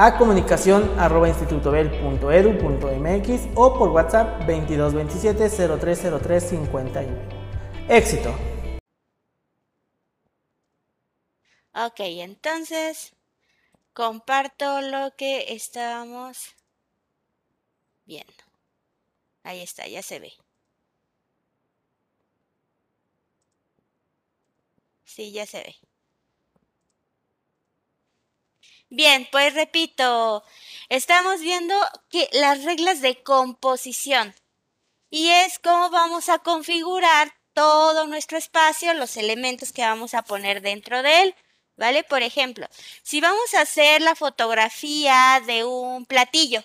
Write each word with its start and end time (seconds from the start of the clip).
a 0.00 0.16
comunicación 0.16 0.96
arroba 0.96 1.28
institutobel.edu.mx 1.28 3.48
o 3.56 3.76
por 3.76 3.88
WhatsApp 3.88 4.46
2227 4.46 5.50
0303 5.50 6.50
51. 6.50 7.18
Éxito. 7.88 8.32
Ok, 11.74 11.98
entonces 11.98 13.16
comparto 13.92 14.80
lo 14.82 15.16
que 15.16 15.52
estábamos 15.52 16.54
viendo. 18.04 18.44
Ahí 19.42 19.62
está, 19.62 19.88
ya 19.88 20.02
se 20.02 20.20
ve. 20.20 20.32
Sí, 25.02 25.32
ya 25.32 25.44
se 25.44 25.58
ve. 25.58 25.87
Bien, 28.90 29.28
pues 29.30 29.52
repito, 29.52 30.42
estamos 30.88 31.40
viendo 31.40 31.74
que 32.08 32.26
las 32.32 32.64
reglas 32.64 33.02
de 33.02 33.22
composición 33.22 34.34
y 35.10 35.28
es 35.28 35.58
cómo 35.58 35.90
vamos 35.90 36.30
a 36.30 36.38
configurar 36.38 37.34
todo 37.52 38.06
nuestro 38.06 38.38
espacio, 38.38 38.94
los 38.94 39.18
elementos 39.18 39.72
que 39.72 39.82
vamos 39.82 40.14
a 40.14 40.22
poner 40.22 40.62
dentro 40.62 41.02
de 41.02 41.22
él, 41.22 41.34
¿vale? 41.76 42.02
Por 42.02 42.22
ejemplo, 42.22 42.66
si 43.02 43.20
vamos 43.20 43.52
a 43.54 43.60
hacer 43.60 44.00
la 44.00 44.14
fotografía 44.14 45.42
de 45.46 45.64
un 45.64 46.06
platillo, 46.06 46.64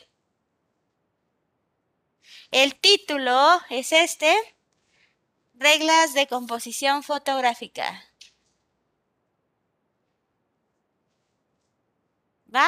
el 2.51 2.73
título 2.79 3.61
es 3.69 3.91
este, 3.91 4.33
reglas 5.55 6.13
de 6.13 6.27
composición 6.27 7.03
fotográfica. 7.03 8.05
¿Va? 12.53 12.67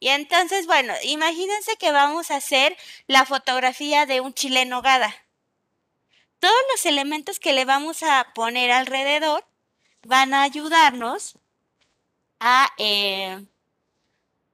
Y 0.00 0.08
entonces, 0.08 0.66
bueno, 0.66 0.94
imagínense 1.02 1.76
que 1.76 1.90
vamos 1.90 2.30
a 2.30 2.36
hacer 2.36 2.76
la 3.06 3.26
fotografía 3.26 4.06
de 4.06 4.20
un 4.20 4.32
chile 4.32 4.64
nogada. 4.64 5.14
Todos 6.38 6.54
los 6.72 6.86
elementos 6.86 7.40
que 7.40 7.52
le 7.52 7.64
vamos 7.64 8.02
a 8.04 8.32
poner 8.34 8.70
alrededor 8.70 9.44
van 10.02 10.34
a 10.34 10.42
ayudarnos 10.42 11.36
a... 12.38 12.68
Eh, 12.78 13.44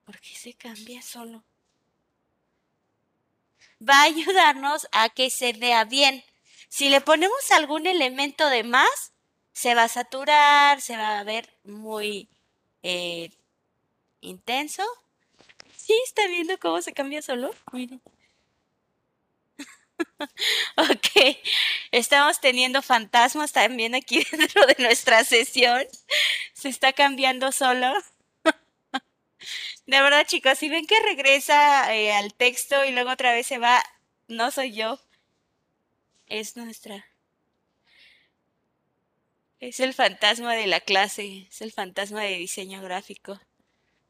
¿Por 0.05 0.19
qué 0.20 0.34
se 0.34 0.55
cambia 0.55 1.02
solo? 1.02 1.45
Va 3.86 4.00
a 4.00 4.05
ayudarnos 4.05 4.89
a 4.92 5.11
que 5.11 5.28
se 5.28 5.52
vea 5.52 5.84
bien. 5.84 6.25
Si 6.69 6.89
le 6.89 7.00
ponemos 7.00 7.50
algún 7.50 7.86
elemento 7.86 8.48
de 8.48 8.64
más, 8.64 9.12
se 9.52 9.75
va 9.75 9.84
a 9.84 9.89
saturar, 9.89 10.80
se 10.80 10.97
va 10.97 11.19
a 11.19 11.25
ver 11.25 11.56
muy 11.64 12.28
eh, 12.83 13.30
intenso. 14.25 14.83
Sí, 15.77 15.94
está 16.05 16.27
viendo 16.28 16.58
cómo 16.58 16.80
se 16.83 16.92
cambia 16.92 17.22
solo. 17.22 17.55
Miren. 17.72 18.00
ok, 20.77 21.36
estamos 21.92 22.41
teniendo 22.41 22.83
fantasmas 22.83 23.52
también 23.52 23.95
aquí 23.95 24.25
dentro 24.33 24.67
de 24.67 24.77
nuestra 24.78 25.25
sesión. 25.25 25.86
Se 26.52 26.68
está 26.68 26.92
cambiando 26.92 27.52
solo. 27.52 27.92
de 29.86 30.01
verdad, 30.01 30.27
chicos, 30.27 30.58
si 30.58 30.68
ven 30.68 30.86
que 30.86 30.98
regresa 31.01 31.95
eh, 31.95 32.12
al 32.12 32.35
texto 32.35 32.85
y 32.85 32.92
luego 32.92 33.11
otra 33.11 33.33
vez 33.33 33.46
se 33.46 33.58
va, 33.58 33.83
no 34.29 34.51
soy 34.51 34.73
yo. 34.73 34.98
Es 36.27 36.56
nuestra. 36.56 37.06
Es 39.61 39.80
el 39.80 39.95
fantasma 39.95 40.55
de 40.55 40.67
la 40.67 40.80
clase, 40.80 41.46
es 41.48 41.62
el 41.62 41.73
fantasma 41.73 42.23
de 42.23 42.36
diseño 42.36 42.83
gráfico 42.83 43.41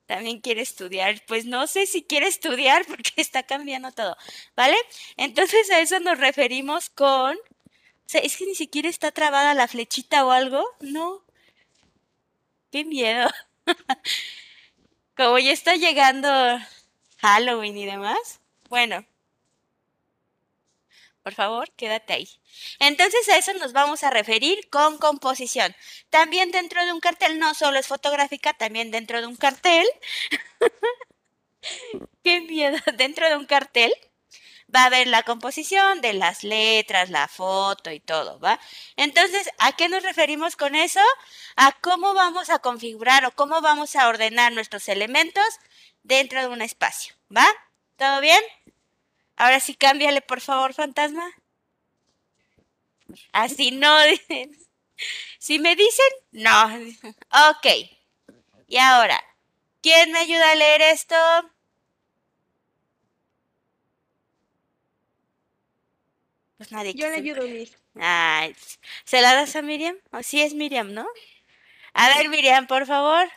también 0.06 0.40
quiere 0.40 0.62
estudiar. 0.62 1.22
Pues 1.26 1.46
no 1.46 1.66
sé 1.66 1.86
si 1.86 2.02
quiere 2.02 2.26
estudiar 2.26 2.84
porque 2.88 3.12
está 3.16 3.42
cambiando 3.42 3.92
todo, 3.92 4.16
¿vale? 4.56 4.76
Entonces 5.16 5.70
a 5.70 5.80
eso 5.80 6.00
nos 6.00 6.18
referimos 6.18 6.90
con... 6.90 7.36
O 7.36 8.08
sea, 8.08 8.20
es 8.20 8.36
que 8.36 8.46
ni 8.46 8.54
siquiera 8.54 8.88
está 8.88 9.12
trabada 9.12 9.54
la 9.54 9.66
flechita 9.66 10.26
o 10.26 10.30
algo, 10.30 10.62
¿no? 10.80 11.24
Qué 12.70 12.84
miedo. 12.84 13.30
Como 15.16 15.38
ya 15.38 15.52
está 15.52 15.76
llegando 15.76 16.28
Halloween 17.18 17.78
y 17.78 17.86
demás. 17.86 18.40
Bueno, 18.68 19.06
por 21.24 21.34
favor, 21.34 21.72
quédate 21.72 22.12
ahí. 22.12 22.28
Entonces 22.78 23.28
a 23.30 23.38
eso 23.38 23.54
nos 23.54 23.72
vamos 23.72 24.04
a 24.04 24.10
referir 24.10 24.68
con 24.70 24.98
composición. 24.98 25.74
También 26.10 26.52
dentro 26.52 26.84
de 26.84 26.92
un 26.92 27.00
cartel, 27.00 27.38
no 27.38 27.54
solo 27.54 27.78
es 27.78 27.86
fotográfica, 27.86 28.52
también 28.52 28.90
dentro 28.90 29.20
de 29.20 29.26
un 29.26 29.36
cartel. 29.36 29.86
Qué 32.22 32.42
miedo, 32.42 32.76
dentro 32.96 33.28
de 33.28 33.36
un 33.36 33.46
cartel 33.46 33.92
va 34.74 34.82
a 34.82 34.86
haber 34.86 35.06
la 35.06 35.22
composición 35.22 36.00
de 36.00 36.12
las 36.12 36.44
letras, 36.44 37.08
la 37.10 37.28
foto 37.28 37.90
y 37.90 38.00
todo, 38.00 38.38
¿va? 38.40 38.60
Entonces, 38.96 39.48
¿a 39.58 39.72
qué 39.72 39.88
nos 39.88 40.02
referimos 40.02 40.56
con 40.56 40.74
eso? 40.74 41.00
A 41.56 41.72
cómo 41.80 42.14
vamos 42.14 42.50
a 42.50 42.58
configurar 42.58 43.24
o 43.24 43.32
cómo 43.32 43.60
vamos 43.60 43.96
a 43.96 44.08
ordenar 44.08 44.52
nuestros 44.52 44.88
elementos 44.88 45.44
dentro 46.02 46.40
de 46.40 46.48
un 46.48 46.60
espacio, 46.60 47.14
¿va? 47.34 47.46
¿Todo 47.96 48.20
bien? 48.20 48.40
Ahora 49.36 49.60
sí, 49.60 49.74
cámbiale, 49.74 50.20
por 50.20 50.40
favor, 50.40 50.74
fantasma. 50.74 51.30
Así 53.32 53.70
no 53.72 54.02
dicen. 54.06 54.56
Si 55.38 55.58
me 55.58 55.76
dicen, 55.76 56.06
no. 56.32 56.66
Ok. 57.50 57.66
Y 58.68 58.76
ahora, 58.78 59.22
¿quién 59.82 60.12
me 60.12 60.20
ayuda 60.20 60.52
a 60.52 60.54
leer 60.54 60.82
esto? 60.82 61.16
Pues 66.56 66.72
nadie. 66.72 66.94
Yo 66.94 67.08
le 67.08 67.16
ayudo, 67.16 67.42
Mir. 67.42 67.68
Ay, 67.96 68.54
¿se 69.04 69.20
la 69.20 69.34
das 69.34 69.54
a 69.56 69.62
Miriam? 69.62 69.96
¿O 70.12 70.22
sí 70.22 70.40
es 70.40 70.54
Miriam, 70.54 70.92
no? 70.92 71.06
A 71.92 72.08
ver, 72.16 72.28
Miriam, 72.28 72.66
por 72.66 72.86
favor. 72.86 73.28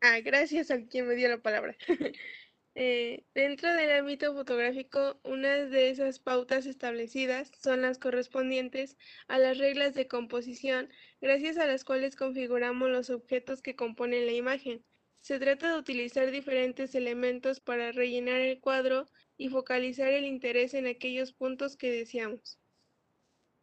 Ah, 0.00 0.18
gracias 0.20 0.70
a 0.70 0.78
quien 0.86 1.06
me 1.06 1.14
dio 1.14 1.28
la 1.28 1.38
palabra. 1.38 1.76
Eh, 2.76 3.24
dentro 3.34 3.72
del 3.74 3.90
ámbito 3.90 4.32
fotográfico, 4.32 5.18
una 5.24 5.56
de 5.56 5.90
esas 5.90 6.20
pautas 6.20 6.66
establecidas 6.66 7.50
son 7.60 7.82
las 7.82 7.98
correspondientes 7.98 8.96
a 9.26 9.38
las 9.38 9.58
reglas 9.58 9.94
de 9.94 10.06
composición, 10.06 10.88
gracias 11.20 11.58
a 11.58 11.66
las 11.66 11.84
cuales 11.84 12.14
configuramos 12.14 12.88
los 12.88 13.10
objetos 13.10 13.60
que 13.60 13.74
componen 13.74 14.26
la 14.26 14.32
imagen. 14.32 14.84
Se 15.20 15.38
trata 15.38 15.72
de 15.72 15.78
utilizar 15.78 16.30
diferentes 16.30 16.94
elementos 16.94 17.60
para 17.60 17.92
rellenar 17.92 18.40
el 18.40 18.60
cuadro 18.60 19.06
y 19.36 19.48
focalizar 19.48 20.08
el 20.12 20.24
interés 20.24 20.72
en 20.74 20.86
aquellos 20.86 21.32
puntos 21.32 21.76
que 21.76 21.90
deseamos. 21.90 22.58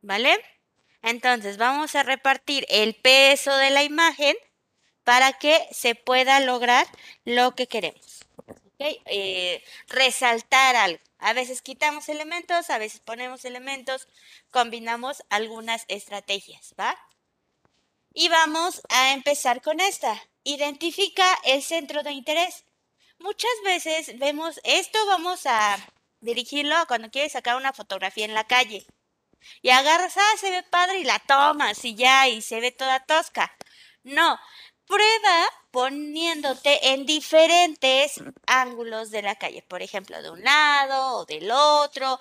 ¿Vale? 0.01 0.35
Entonces 1.01 1.57
vamos 1.57 1.95
a 1.95 2.03
repartir 2.03 2.65
el 2.69 2.93
peso 2.93 3.55
de 3.55 3.69
la 3.69 3.83
imagen 3.83 4.35
para 5.03 5.33
que 5.33 5.65
se 5.71 5.95
pueda 5.95 6.39
lograr 6.41 6.85
lo 7.23 7.55
que 7.55 7.67
queremos. 7.67 8.16
Eh, 8.79 9.63
resaltar 9.87 10.75
algo. 10.75 10.99
A 11.19 11.33
veces 11.33 11.61
quitamos 11.61 12.09
elementos, 12.09 12.69
a 12.69 12.77
veces 12.77 12.99
ponemos 12.99 13.43
elementos, 13.43 14.07
combinamos 14.51 15.23
algunas 15.29 15.85
estrategias, 15.87 16.75
¿va? 16.79 16.95
Y 18.13 18.29
vamos 18.29 18.81
a 18.89 19.13
empezar 19.13 19.61
con 19.61 19.79
esta. 19.79 20.21
Identifica 20.43 21.25
el 21.43 21.63
centro 21.63 22.03
de 22.03 22.11
interés. 22.11 22.65
Muchas 23.19 23.51
veces 23.63 24.17
vemos 24.19 24.59
esto, 24.63 25.03
vamos 25.07 25.47
a 25.47 25.77
dirigirlo 26.21 26.75
cuando 26.87 27.09
quieres 27.09 27.31
sacar 27.31 27.57
una 27.57 27.73
fotografía 27.73 28.25
en 28.25 28.35
la 28.35 28.45
calle. 28.45 28.85
Y 29.61 29.69
agarras, 29.69 30.17
ah, 30.17 30.37
se 30.39 30.51
ve 30.51 30.63
padre 30.63 30.99
y 30.99 31.03
la 31.03 31.19
tomas 31.19 31.83
y 31.83 31.95
ya, 31.95 32.27
y 32.27 32.41
se 32.41 32.59
ve 32.59 32.71
toda 32.71 33.05
tosca. 33.05 33.55
No, 34.03 34.39
prueba 34.87 35.45
poniéndote 35.71 36.93
en 36.93 37.05
diferentes 37.05 38.21
ángulos 38.47 39.11
de 39.11 39.21
la 39.21 39.35
calle, 39.35 39.61
por 39.63 39.81
ejemplo, 39.81 40.21
de 40.21 40.29
un 40.31 40.43
lado 40.43 41.17
o 41.17 41.25
del 41.25 41.51
otro. 41.51 42.19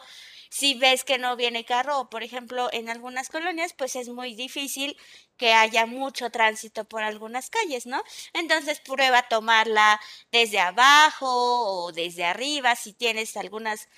Si 0.50 0.74
ves 0.74 1.04
que 1.04 1.18
no 1.18 1.36
viene 1.36 1.64
carro, 1.64 2.08
por 2.10 2.22
ejemplo, 2.22 2.68
en 2.72 2.88
algunas 2.88 3.28
colonias, 3.28 3.72
pues 3.74 3.96
es 3.96 4.08
muy 4.08 4.34
difícil 4.34 4.96
que 5.36 5.52
haya 5.52 5.86
mucho 5.86 6.30
tránsito 6.30 6.84
por 6.84 7.02
algunas 7.02 7.50
calles, 7.50 7.86
¿no? 7.86 8.02
Entonces 8.32 8.80
prueba 8.80 9.22
tomarla 9.28 10.00
desde 10.32 10.58
abajo 10.60 11.26
o 11.28 11.92
desde 11.92 12.24
arriba, 12.24 12.74
si 12.76 12.92
tienes 12.92 13.36
algunas 13.36 13.88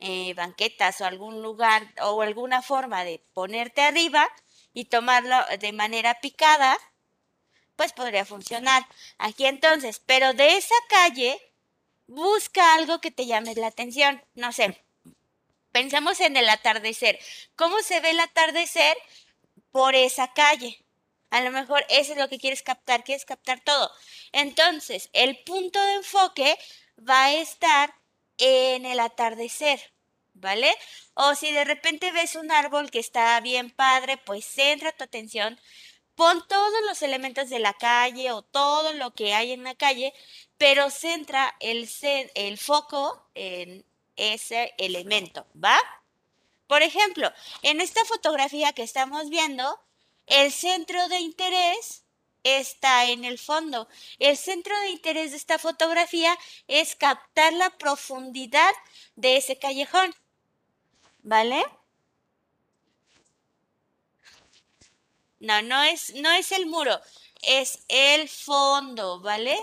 eh, 0.00 0.34
banquetas 0.34 1.00
o 1.00 1.04
algún 1.04 1.42
lugar 1.42 1.92
o 2.02 2.22
alguna 2.22 2.62
forma 2.62 3.04
de 3.04 3.22
ponerte 3.34 3.82
arriba 3.82 4.28
y 4.72 4.86
tomarlo 4.86 5.36
de 5.60 5.72
manera 5.72 6.20
picada, 6.20 6.76
pues 7.78 7.92
podría 7.92 8.24
funcionar. 8.24 8.84
Aquí 9.18 9.46
entonces, 9.46 10.02
pero 10.04 10.32
de 10.32 10.56
esa 10.56 10.74
calle, 10.88 11.40
busca 12.08 12.74
algo 12.74 13.00
que 13.00 13.12
te 13.12 13.24
llame 13.24 13.54
la 13.54 13.68
atención. 13.68 14.20
No 14.34 14.52
sé, 14.52 14.82
pensamos 15.70 16.18
en 16.18 16.36
el 16.36 16.48
atardecer. 16.48 17.20
¿Cómo 17.54 17.78
se 17.82 18.00
ve 18.00 18.10
el 18.10 18.18
atardecer? 18.18 18.96
Por 19.70 19.94
esa 19.94 20.32
calle. 20.32 20.82
A 21.30 21.40
lo 21.40 21.52
mejor 21.52 21.86
eso 21.88 22.12
es 22.12 22.18
lo 22.18 22.28
que 22.28 22.40
quieres 22.40 22.64
captar, 22.64 23.04
quieres 23.04 23.24
captar 23.24 23.60
todo. 23.60 23.92
Entonces, 24.32 25.08
el 25.12 25.38
punto 25.44 25.80
de 25.80 25.94
enfoque 25.94 26.58
va 27.08 27.26
a 27.26 27.34
estar 27.34 27.94
en 28.38 28.86
el 28.86 28.98
atardecer, 28.98 29.92
¿vale? 30.34 30.74
O 31.14 31.36
si 31.36 31.52
de 31.52 31.64
repente 31.64 32.10
ves 32.10 32.34
un 32.34 32.50
árbol 32.50 32.90
que 32.90 32.98
está 32.98 33.38
bien 33.38 33.70
padre, 33.70 34.16
pues 34.16 34.44
centra 34.44 34.90
tu 34.90 35.04
atención, 35.04 35.60
pon 36.18 36.44
todos 36.48 36.80
los 36.88 37.00
elementos 37.02 37.48
de 37.48 37.60
la 37.60 37.74
calle 37.74 38.32
o 38.32 38.42
todo 38.42 38.92
lo 38.92 39.14
que 39.14 39.34
hay 39.34 39.52
en 39.52 39.62
la 39.62 39.76
calle, 39.76 40.12
pero 40.58 40.90
centra 40.90 41.54
el, 41.60 41.88
el 42.34 42.58
foco 42.58 43.24
en 43.36 43.84
ese 44.16 44.74
elemento, 44.78 45.46
¿va? 45.54 45.78
Por 46.66 46.82
ejemplo, 46.82 47.32
en 47.62 47.80
esta 47.80 48.04
fotografía 48.04 48.72
que 48.72 48.82
estamos 48.82 49.30
viendo, 49.30 49.80
el 50.26 50.50
centro 50.50 51.06
de 51.06 51.20
interés 51.20 52.02
está 52.42 53.04
en 53.04 53.24
el 53.24 53.38
fondo. 53.38 53.88
El 54.18 54.36
centro 54.36 54.76
de 54.80 54.90
interés 54.90 55.30
de 55.30 55.36
esta 55.36 55.60
fotografía 55.60 56.36
es 56.66 56.96
captar 56.96 57.52
la 57.52 57.70
profundidad 57.78 58.72
de 59.14 59.36
ese 59.36 59.56
callejón. 59.56 60.12
¿Vale? 61.22 61.64
No, 65.40 65.62
no 65.62 65.82
es, 65.82 66.14
no 66.14 66.30
es 66.32 66.52
el 66.52 66.66
muro, 66.66 67.00
es 67.42 67.84
el 67.88 68.28
fondo, 68.28 69.20
¿vale? 69.20 69.56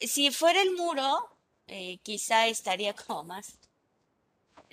Si 0.00 0.30
fuera 0.30 0.62
el 0.62 0.72
muro, 0.72 1.28
eh, 1.66 1.98
quizá 2.02 2.46
estaría 2.46 2.94
como 3.06 3.24
más 3.24 3.58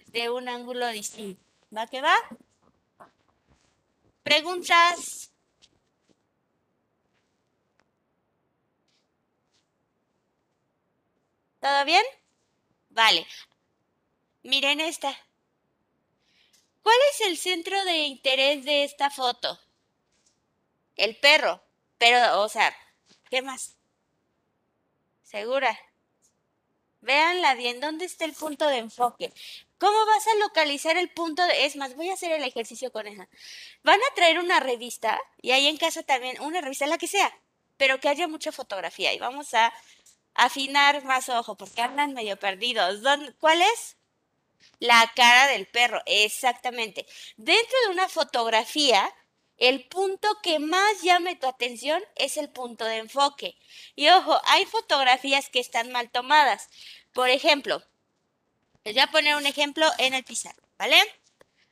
de 0.08 0.30
un 0.30 0.48
ángulo 0.50 0.88
distinto. 0.88 1.44
¿Va 1.76 1.88
que 1.88 2.02
va? 2.02 2.16
Preguntas. 4.24 5.32
¿Todo 11.60 11.84
bien? 11.86 12.04
Vale. 12.90 13.28
Miren 14.44 14.80
esta. 14.80 15.12
¿Cuál 16.82 16.96
es 17.12 17.22
el 17.28 17.38
centro 17.38 17.84
de 17.84 18.06
interés 18.06 18.64
de 18.64 18.86
esta 18.86 19.10
foto? 19.10 19.60
El 20.95 21.18
perro. 21.18 21.62
Pero, 21.97 22.42
o 22.42 22.50
sea, 22.50 22.75
¿qué 23.30 23.42
más? 23.42 23.75
¿Segura? 25.24 25.77
Véanla 27.01 27.53
bien, 27.53 27.80
¿dónde 27.80 28.06
está 28.06 28.25
el 28.25 28.33
punto 28.33 28.68
de 28.68 28.77
enfoque? 28.77 29.31
¿Cómo 29.77 30.06
vas 30.06 30.25
a 30.27 30.36
localizar 30.39 30.97
el 30.97 31.09
punto 31.09 31.45
de... 31.45 31.65
Es 31.65 31.75
más, 31.75 31.95
voy 31.95 32.09
a 32.09 32.13
hacer 32.13 32.31
el 32.31 32.44
ejercicio 32.44 32.92
con 32.92 33.06
esa. 33.07 33.27
Van 33.83 34.00
a 34.00 34.15
traer 34.15 34.39
una 34.39 34.59
revista 34.59 35.21
y 35.42 35.51
ahí 35.51 35.68
en 35.68 35.77
casa 35.77 36.03
también, 36.03 36.42
una 36.42 36.62
revista, 36.62 36.88
la 36.88 36.98
que 36.98 37.07
sea, 37.07 37.38
pero 37.77 38.00
que 38.00 38.09
haya 38.09 38.27
mucha 38.27 38.51
fotografía 38.51 39.13
y 39.13 39.19
vamos 39.19 39.53
a 39.53 39.74
afinar 40.33 41.03
más 41.03 41.30
ojo 41.30 41.56
porque 41.56 41.81
andan 41.81 42.13
medio 42.13 42.38
perdidos. 42.38 43.01
¿Cuál 43.39 43.62
es? 43.62 43.98
La 44.80 45.12
cara 45.15 45.48
del 45.48 45.68
perro, 45.68 46.01
exactamente. 46.06 47.06
Dentro 47.38 47.77
de 47.86 47.91
una 47.91 48.09
fotografía, 48.09 49.13
el 49.57 49.88
punto 49.88 50.28
que 50.42 50.60
más 50.60 51.02
llame 51.02 51.36
tu 51.36 51.48
atención 51.48 52.04
es 52.16 52.38
el 52.38 52.50
punto 52.50 52.86
de 52.86 52.98
enfoque. 52.98 53.57
Y 53.96 54.10
ojo, 54.10 54.40
hay 54.46 54.66
fotografías 54.66 55.50
que 55.50 55.60
están 55.60 55.92
mal 55.92 56.10
tomadas. 56.12 56.69
Por 57.13 57.30
ejemplo, 57.30 57.81
les 58.84 58.94
voy 58.94 59.02
a 59.02 59.12
poner 59.12 59.36
un 59.36 59.46
ejemplo 59.46 59.88
en 59.98 60.13
el 60.13 60.24
pizarro, 60.24 60.62
¿vale? 60.78 60.98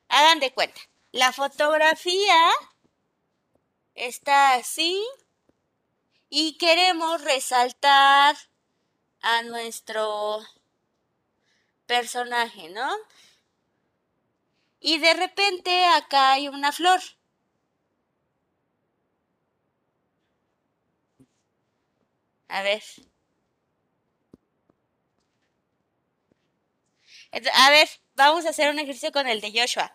Hagan 0.07 0.39
de 0.39 0.53
cuenta. 0.53 0.79
La 1.11 1.33
fotografía 1.33 2.51
está 3.95 4.53
así 4.53 5.03
y 6.29 6.57
queremos 6.57 7.21
resaltar 7.21 8.35
a 9.21 9.43
nuestro 9.43 10.41
personaje, 11.85 12.69
¿no? 12.69 12.89
Y 14.79 14.97
de 14.97 15.13
repente 15.13 15.85
acá 15.85 16.33
hay 16.33 16.47
una 16.47 16.71
flor. 16.71 17.01
A 22.47 22.61
ver. 22.61 22.83
A 27.53 27.69
ver, 27.71 27.89
vamos 28.15 28.45
a 28.45 28.49
hacer 28.49 28.69
un 28.69 28.79
ejercicio 28.79 29.11
con 29.11 29.27
el 29.27 29.41
de 29.41 29.51
Joshua. 29.51 29.93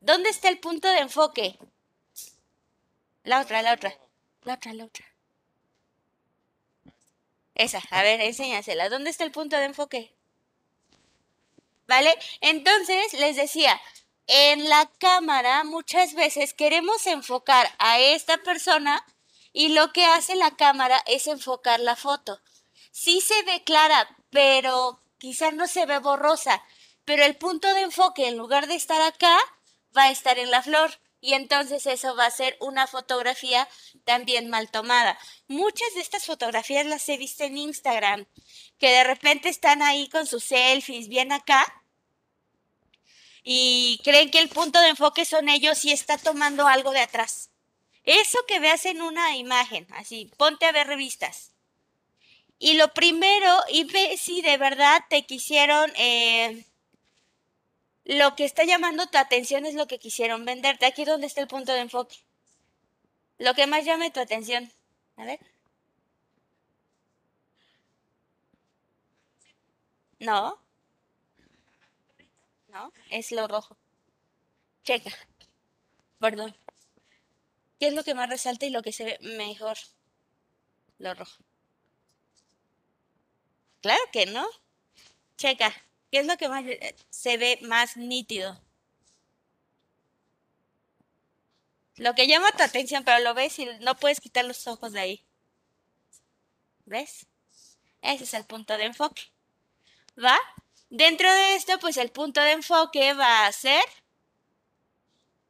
¿Dónde 0.00 0.30
está 0.30 0.48
el 0.48 0.58
punto 0.58 0.88
de 0.88 0.98
enfoque? 0.98 1.58
La 3.22 3.40
otra, 3.40 3.62
la 3.62 3.74
otra. 3.74 3.96
La 4.42 4.54
otra, 4.54 4.74
la 4.74 4.84
otra. 4.84 5.06
Esa, 7.54 7.80
a 7.90 8.02
ver, 8.02 8.20
enséñasela. 8.20 8.88
¿Dónde 8.88 9.10
está 9.10 9.22
el 9.22 9.30
punto 9.30 9.56
de 9.56 9.64
enfoque? 9.64 10.12
¿Vale? 11.86 12.12
Entonces, 12.40 13.12
les 13.14 13.36
decía, 13.36 13.80
en 14.26 14.68
la 14.68 14.90
cámara 14.98 15.62
muchas 15.62 16.14
veces 16.14 16.54
queremos 16.54 17.06
enfocar 17.06 17.68
a 17.78 18.00
esta 18.00 18.38
persona 18.38 19.04
y 19.52 19.68
lo 19.68 19.92
que 19.92 20.04
hace 20.04 20.34
la 20.36 20.56
cámara 20.56 21.02
es 21.06 21.26
enfocar 21.26 21.80
la 21.80 21.96
foto. 21.96 22.40
Sí 22.90 23.20
se 23.20 23.42
ve 23.44 23.62
clara, 23.64 24.16
pero 24.30 25.00
quizás 25.18 25.54
no 25.54 25.66
se 25.66 25.86
ve 25.86 25.98
borrosa, 25.98 26.62
pero 27.04 27.24
el 27.24 27.36
punto 27.36 27.72
de 27.74 27.82
enfoque 27.82 28.28
en 28.28 28.36
lugar 28.36 28.66
de 28.66 28.74
estar 28.74 29.00
acá 29.02 29.36
va 29.96 30.04
a 30.04 30.10
estar 30.10 30.38
en 30.38 30.50
la 30.50 30.62
flor 30.62 30.98
y 31.20 31.34
entonces 31.34 31.86
eso 31.86 32.16
va 32.16 32.26
a 32.26 32.30
ser 32.30 32.56
una 32.60 32.86
fotografía 32.88 33.68
también 34.04 34.50
mal 34.50 34.70
tomada. 34.70 35.16
Muchas 35.46 35.94
de 35.94 36.00
estas 36.00 36.26
fotografías 36.26 36.84
las 36.84 37.08
he 37.08 37.16
visto 37.16 37.44
en 37.44 37.56
Instagram, 37.56 38.26
que 38.78 38.88
de 38.90 39.04
repente 39.04 39.48
están 39.48 39.82
ahí 39.82 40.08
con 40.08 40.26
sus 40.26 40.42
selfies 40.42 41.08
bien 41.08 41.30
acá 41.30 41.64
y 43.44 44.00
creen 44.02 44.30
que 44.30 44.40
el 44.40 44.48
punto 44.48 44.80
de 44.80 44.88
enfoque 44.88 45.24
son 45.24 45.48
ellos 45.48 45.84
y 45.84 45.92
está 45.92 46.18
tomando 46.18 46.66
algo 46.66 46.90
de 46.90 47.00
atrás. 47.00 47.51
Eso 48.04 48.38
que 48.48 48.60
veas 48.60 48.84
en 48.86 49.00
una 49.02 49.36
imagen, 49.36 49.86
así, 49.92 50.30
ponte 50.36 50.66
a 50.66 50.72
ver 50.72 50.86
revistas. 50.86 51.52
Y 52.58 52.74
lo 52.74 52.92
primero, 52.94 53.58
y 53.70 53.84
ve 53.84 54.16
si 54.16 54.42
de 54.42 54.56
verdad 54.56 55.04
te 55.08 55.24
quisieron 55.24 55.92
eh, 55.96 56.64
lo 58.04 58.34
que 58.34 58.44
está 58.44 58.64
llamando 58.64 59.06
tu 59.06 59.18
atención 59.18 59.64
es 59.66 59.74
lo 59.74 59.86
que 59.86 59.98
quisieron 59.98 60.44
venderte. 60.44 60.86
Aquí 60.86 61.04
donde 61.04 61.26
está 61.26 61.40
el 61.40 61.48
punto 61.48 61.72
de 61.72 61.80
enfoque. 61.80 62.16
Lo 63.38 63.54
que 63.54 63.66
más 63.66 63.84
llame 63.84 64.10
tu 64.10 64.20
atención. 64.20 64.70
A 65.16 65.24
ver. 65.24 65.40
No. 70.18 70.58
No, 72.68 72.92
es 73.10 73.30
lo 73.32 73.46
rojo. 73.48 73.76
Checa. 74.84 75.10
Perdón. 76.18 76.54
¿Qué 77.82 77.88
es 77.88 77.94
lo 77.94 78.04
que 78.04 78.14
más 78.14 78.28
resalta 78.28 78.64
y 78.64 78.70
lo 78.70 78.80
que 78.80 78.92
se 78.92 79.02
ve 79.02 79.18
mejor? 79.22 79.76
Lo 80.98 81.14
rojo. 81.14 81.42
Claro 83.80 84.00
que 84.12 84.24
no. 84.26 84.46
Checa. 85.36 85.74
¿Qué 86.12 86.20
es 86.20 86.26
lo 86.28 86.36
que 86.36 86.48
más 86.48 86.64
eh, 86.64 86.94
se 87.10 87.38
ve 87.38 87.58
más 87.62 87.96
nítido? 87.96 88.56
Lo 91.96 92.14
que 92.14 92.28
llama 92.28 92.52
tu 92.52 92.62
atención, 92.62 93.02
pero 93.02 93.18
lo 93.18 93.34
ves 93.34 93.58
y 93.58 93.66
no 93.80 93.96
puedes 93.96 94.20
quitar 94.20 94.44
los 94.44 94.64
ojos 94.68 94.92
de 94.92 95.00
ahí. 95.00 95.24
¿Ves? 96.84 97.26
Ese 98.00 98.22
es 98.22 98.34
el 98.34 98.44
punto 98.44 98.76
de 98.76 98.84
enfoque. 98.84 99.22
¿Va? 100.24 100.38
Dentro 100.88 101.28
de 101.28 101.56
esto, 101.56 101.80
pues 101.80 101.96
el 101.96 102.12
punto 102.12 102.40
de 102.42 102.52
enfoque 102.52 103.12
va 103.14 103.46
a 103.46 103.50
ser 103.50 103.82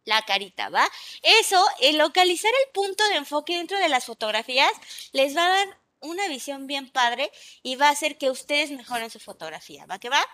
la 0.05 0.23
carita, 0.23 0.69
¿va? 0.69 0.89
Eso, 1.23 1.65
el 1.81 1.99
localizar 1.99 2.51
el 2.65 2.73
punto 2.73 3.07
de 3.09 3.17
enfoque 3.17 3.57
dentro 3.57 3.79
de 3.79 3.89
las 3.89 4.05
fotografías, 4.05 4.73
les 5.13 5.37
va 5.37 5.47
a 5.47 5.57
dar 5.57 5.79
una 6.01 6.29
visión 6.29 6.67
bien 6.67 6.91
padre 6.91 7.31
y 7.63 7.77
va 7.77 7.89
a 7.89 7.93
hacer 7.93 8.19
que 8.19 8.31
ustedes 8.31 8.71
mejoren 8.71 9.11
su 9.11 9.21
fotografía, 9.21 9.87
¿va 9.87 9.99
que 9.99 10.09
va? 10.09 10.25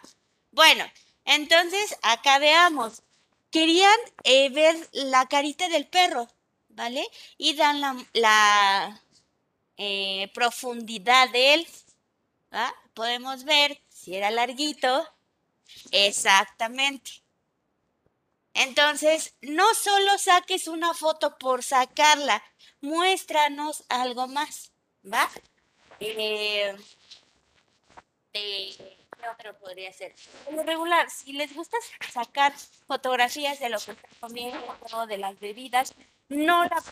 Bueno, 0.50 0.84
entonces 1.24 1.96
acá 2.02 2.38
veamos. 2.38 3.02
Querían 3.50 3.96
eh, 4.24 4.50
ver 4.50 4.76
la 4.92 5.26
carita 5.26 5.68
del 5.68 5.86
perro, 5.86 6.28
¿vale? 6.68 7.06
Y 7.38 7.54
dan 7.54 7.80
la, 8.12 9.02
eh, 9.76 10.30
profundidad 10.34 11.30
de 11.30 11.54
él. 11.54 11.68
¿va? 12.52 12.74
Podemos 12.94 13.44
ver 13.44 13.80
si 13.88 14.16
era 14.16 14.30
larguito, 14.30 15.06
Exactamente. 15.90 17.22
Entonces, 18.58 19.36
no 19.40 19.72
solo 19.74 20.18
saques 20.18 20.66
una 20.66 20.92
foto 20.92 21.38
por 21.38 21.62
sacarla, 21.62 22.42
muéstranos 22.80 23.84
algo 23.88 24.26
más, 24.26 24.72
¿va? 25.04 25.30
Eh, 26.00 26.76
¿qué 28.32 28.98
otro 29.32 29.56
podría 29.58 29.92
ser? 29.92 30.12
Lo 30.50 30.64
regular, 30.64 31.08
si 31.08 31.34
les 31.34 31.54
gusta 31.54 31.76
sacar 32.10 32.52
fotografías 32.88 33.60
de 33.60 33.68
lo 33.68 33.78
que 33.78 33.92
están 33.92 34.10
comiendo, 34.18 35.06
de 35.06 35.18
las 35.18 35.38
bebidas, 35.38 35.94
no 36.28 36.64
la 36.64 36.82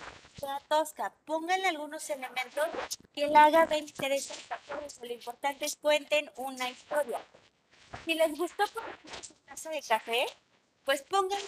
tosca, 0.69 1.13
pónganle 1.25 1.67
algunos 1.67 2.09
elementos 2.11 2.65
que 3.13 3.27
la 3.27 3.47
hagan 3.47 3.73
interesante. 3.73 4.55
Lo 5.03 5.13
importante 5.13 5.65
es 5.65 5.75
cuenten 5.75 6.31
una 6.37 6.71
historia. 6.71 7.21
Si 8.05 8.15
les 8.15 8.37
gustó 8.37 8.65
por 8.69 8.85
ejemplo 8.85 9.23
su 9.23 9.35
taza 9.47 9.71
de 9.71 9.83
café, 9.83 10.27
pues 10.87 11.03
pónganle 11.03 11.45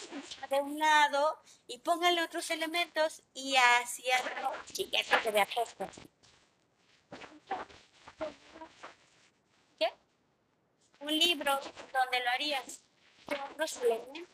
de 0.51 0.61
un 0.61 0.79
lado 0.81 1.41
y 1.69 1.79
pónganle 1.79 2.23
otros 2.23 2.51
elementos 2.51 3.23
y 3.35 3.55
hacia 3.55 4.17
y 4.77 4.91
que 4.91 5.03
no 5.05 5.23
se 5.23 5.31
vea 5.31 5.47
tosco. 5.47 5.89
¿Qué? 9.79 9.93
Un 10.99 11.17
libro 11.17 11.55
donde 11.55 12.21
lo 12.21 12.31
harías 12.31 12.81
otros 13.53 13.77
elementos. 13.77 14.29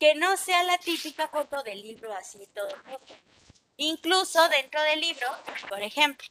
Que 0.00 0.16
no 0.16 0.36
sea 0.36 0.64
la 0.64 0.78
típica 0.78 1.28
foto 1.28 1.62
del 1.62 1.80
libro 1.80 2.12
así 2.12 2.44
todo. 2.48 2.74
Incluso 3.76 4.48
dentro 4.48 4.82
del 4.82 5.00
libro, 5.00 5.28
por 5.68 5.80
ejemplo. 5.80 6.26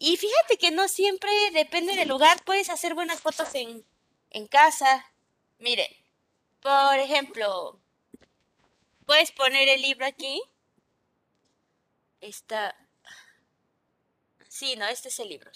Y 0.00 0.16
fíjate 0.16 0.58
que 0.58 0.72
no 0.72 0.88
siempre 0.88 1.30
depende 1.52 1.94
del 1.94 2.08
lugar, 2.08 2.44
puedes 2.44 2.70
hacer 2.70 2.94
buenas 2.94 3.20
fotos 3.20 3.54
en, 3.54 3.84
en 4.36 4.46
casa. 4.46 5.12
Miren, 5.58 5.90
por 6.60 6.98
ejemplo, 6.98 7.80
puedes 9.06 9.32
poner 9.32 9.68
el 9.68 9.80
libro 9.80 10.04
aquí. 10.04 10.42
Está. 12.20 12.76
Sí, 14.48 14.76
no, 14.76 14.86
este 14.86 15.08
es 15.08 15.18
el 15.20 15.30
libro. 15.30 15.50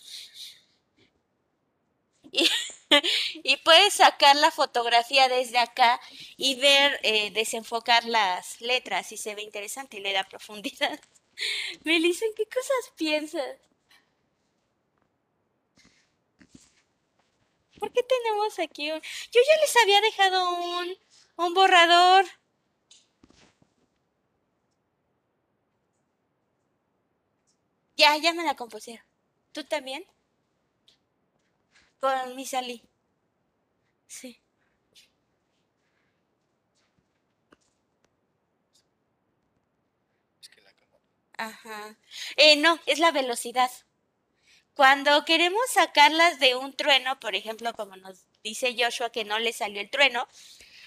Y, 2.33 2.49
puedes 3.65 3.95
sacar 3.95 4.37
la 4.37 4.51
fotografía 4.51 5.29
desde 5.29 5.59
acá 5.59 6.01
y 6.39 6.55
ver, 6.55 6.99
eh, 7.03 7.31
desenfocar 7.33 8.05
las 8.05 8.61
letras 8.63 9.13
y 9.13 9.19
se 9.19 9.35
ve 9.35 9.43
interesante 9.43 9.99
y 9.99 10.01
le 10.01 10.13
da 10.15 10.25
profundidad. 10.25 10.99
Melissa, 11.85 12.25
¿en 12.25 12.35
qué 12.35 12.47
cosas 12.47 12.93
piensas? 12.97 13.70
¿Por 17.81 17.93
qué 17.93 18.03
tenemos 18.05 18.59
aquí 18.61 18.93
un... 18.93 19.01
Yo 19.33 19.41
ya 19.49 19.61
les 19.61 19.77
había 19.83 20.01
dejado 20.01 20.53
un, 20.55 20.97
un 21.37 21.55
borrador. 21.55 22.25
Ya, 27.97 28.17
ya 28.17 28.33
me 28.33 28.43
la 28.43 28.57
compusieron. 28.57 29.05
¿Tú 29.53 29.63
también? 29.65 30.05
Con 32.01 32.35
mi 32.35 32.45
salí. 32.47 32.83
Sí. 34.07 34.41
Ajá. 41.39 41.97
Eh, 42.37 42.55
no, 42.57 42.79
es 42.87 43.01
la 43.01 43.11
velocidad. 43.11 43.71
Cuando 44.81 45.27
queremos 45.27 45.61
sacarlas 45.71 46.39
de 46.39 46.55
un 46.55 46.73
trueno, 46.73 47.21
por 47.21 47.35
ejemplo, 47.35 47.75
como 47.75 47.97
nos 47.97 48.25
dice 48.43 48.75
Joshua 48.79 49.13
que 49.13 49.27
no 49.27 49.39
le 49.39 49.53
salió 49.53 49.79
el 49.79 49.91
trueno, 49.91 50.27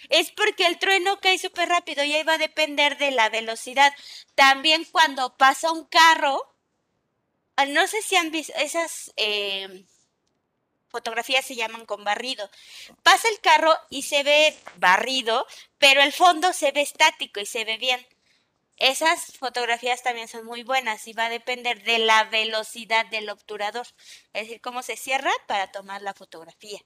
es 0.10 0.32
porque 0.32 0.66
el 0.66 0.80
trueno 0.80 1.20
cae 1.20 1.38
súper 1.38 1.70
rápido 1.70 2.04
y 2.04 2.12
ahí 2.16 2.24
va 2.24 2.34
a 2.34 2.38
depender 2.40 2.98
de 2.98 3.12
la 3.12 3.30
velocidad. 3.30 3.94
También 4.34 4.84
cuando 4.86 5.38
pasa 5.38 5.72
un 5.72 5.86
carro, 5.86 6.42
ah, 7.56 7.68
no 7.68 7.86
sé 7.86 8.02
si 8.02 8.16
han 8.16 8.32
visto 8.32 8.52
esas 8.56 9.14
eh, 9.16 9.86
fotografías 10.88 11.46
se 11.46 11.54
llaman 11.54 11.86
con 11.86 12.04
barrido. 12.04 12.50
Pasa 13.04 13.30
el 13.30 13.40
carro 13.42 13.76
y 13.92 14.02
se 14.02 14.24
ve 14.24 14.58
barrido, 14.78 15.46
pero 15.78 16.02
el 16.02 16.14
fondo 16.14 16.52
se 16.54 16.72
ve 16.72 16.82
estático 16.82 17.42
y 17.42 17.46
se 17.46 17.64
ve 17.64 17.78
bien. 17.78 18.04
Esas 18.78 19.38
fotografías 19.38 20.04
también 20.04 20.28
son 20.28 20.46
muy 20.46 20.64
buenas 20.64 21.08
y 21.08 21.14
va 21.14 21.26
a 21.26 21.30
depender 21.30 21.84
de 21.84 22.00
la 22.00 22.26
velocidad 22.26 23.06
del 23.08 23.30
obturador, 23.30 23.88
es 24.34 24.44
decir, 24.44 24.62
cómo 24.62 24.82
se 24.84 24.98
cierra 24.98 25.32
para 25.48 25.72
tomar 25.72 26.02
la 26.02 26.14
fotografía. 26.14 26.80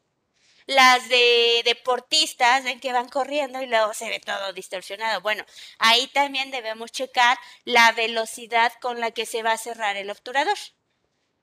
Las 0.68 1.08
de 1.08 1.62
deportistas, 1.64 2.66
ven 2.66 2.82
que 2.82 2.92
van 2.92 3.08
corriendo 3.08 3.62
y 3.62 3.68
luego 3.68 3.94
se 3.94 4.10
ve 4.10 4.20
todo 4.20 4.52
distorsionado. 4.52 5.22
Bueno, 5.22 5.46
ahí 5.80 6.08
también 6.08 6.52
debemos 6.52 6.92
checar 6.92 7.38
la 7.64 7.94
velocidad 7.94 8.74
con 8.82 9.00
la 9.00 9.12
que 9.12 9.26
se 9.26 9.44
va 9.44 9.54
a 9.54 9.58
cerrar 9.58 9.96
el 9.96 10.10
obturador. 10.10 10.58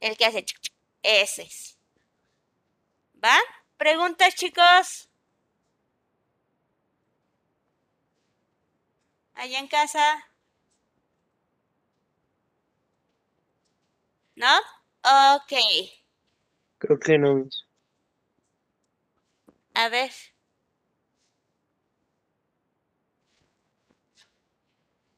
El 0.00 0.16
que 0.18 0.26
hace 0.26 0.44
ese 1.02 1.42
es. 1.42 1.78
¿Va? 3.22 3.38
¿Preguntas, 3.78 4.34
chicos? 4.34 5.08
Allá 9.34 9.58
en 9.58 9.68
casa. 9.68 10.33
¿No? 14.36 14.58
Ok. 15.02 15.52
Creo 16.78 16.98
que 16.98 17.18
no. 17.18 17.48
A 19.74 19.88
ver. 19.88 20.10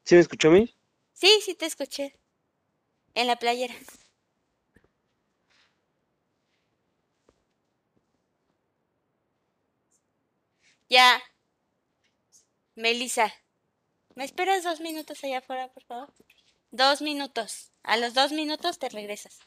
¿Sí 0.03 0.15
me 0.15 0.21
escuchó 0.21 0.49
a 0.49 0.51
mí? 0.51 0.73
Sí, 1.13 1.41
sí 1.43 1.55
te 1.55 1.65
escuché. 1.65 2.13
En 3.15 3.27
la 3.27 3.35
playera. 3.37 3.75
Ya. 10.89 11.21
Melissa. 12.75 13.33
¿Me 14.15 14.23
esperas 14.23 14.63
dos 14.63 14.79
minutos 14.79 15.23
allá 15.23 15.39
afuera, 15.39 15.67
por 15.73 15.83
favor? 15.83 16.13
Dos 16.71 17.01
minutos. 17.01 17.73
A 17.83 17.97
los 17.97 18.13
dos 18.13 18.31
minutos 18.31 18.79
te 18.79 18.87
regresas. 18.87 19.39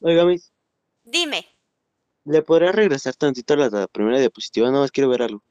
Oiga, 0.00 0.24
Miss, 0.24 0.52
Dime. 1.04 1.46
¿le 2.26 2.42
podría 2.42 2.72
regresar 2.72 3.14
tantito 3.16 3.54
a 3.54 3.56
la, 3.56 3.68
la 3.70 3.88
primera 3.88 4.18
diapositiva? 4.20 4.68
Nada 4.68 4.82
más 4.82 4.90
quiero 4.92 5.08
ver 5.08 5.22
algo. 5.22 5.42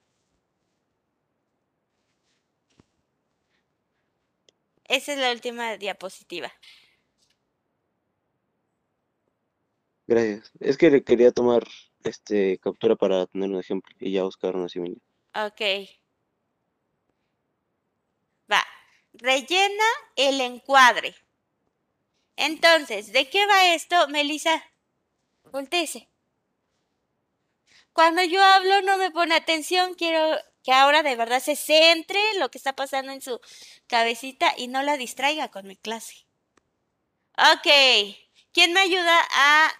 Esa 4.85 5.13
es 5.13 5.19
la 5.19 5.31
última 5.31 5.77
diapositiva. 5.77 6.51
Gracias. 10.07 10.51
Es 10.59 10.77
que 10.77 10.89
le 10.89 11.03
quería 11.03 11.31
tomar 11.31 11.63
este 12.03 12.57
captura 12.59 12.95
para 12.95 13.27
tener 13.27 13.50
un 13.51 13.59
ejemplo 13.59 13.95
y 14.00 14.13
ya 14.13 14.24
buscar 14.24 14.55
una 14.55 14.67
similar. 14.69 14.97
Ok. 15.35 15.62
Va. 18.47 18.62
Rellena 19.25 19.84
el 20.15 20.39
encuadre. 20.39 21.15
Entonces, 22.36 23.12
¿de 23.12 23.27
qué 23.27 23.48
va 23.48 23.74
esto, 23.74 24.08
Melissa? 24.08 24.63
Voltéese. 25.46 26.08
Cuando 27.91 28.24
yo 28.24 28.44
hablo 28.44 28.84
no 28.84 28.98
me 28.98 29.10
pone 29.10 29.34
atención, 29.34 29.96
quiero 29.96 30.38
que 30.63 30.74
ahora 30.74 31.01
de 31.01 31.15
verdad 31.15 31.41
se 31.41 31.55
centre 31.55 32.20
en 32.34 32.39
lo 32.39 32.51
que 32.51 32.60
está 32.60 32.75
pasando 32.75 33.12
en 33.13 33.22
su 33.22 33.41
cabecita 33.88 34.53
y 34.58 34.67
no 34.67 34.84
la 34.84 34.96
distraiga 34.96 35.50
con 35.50 35.65
mi 35.65 35.75
clase. 35.75 36.27
Ok. 37.36 37.67
¿Quién 38.51 38.74
me 38.74 38.82
ayuda 38.82 39.20
a 39.32 39.72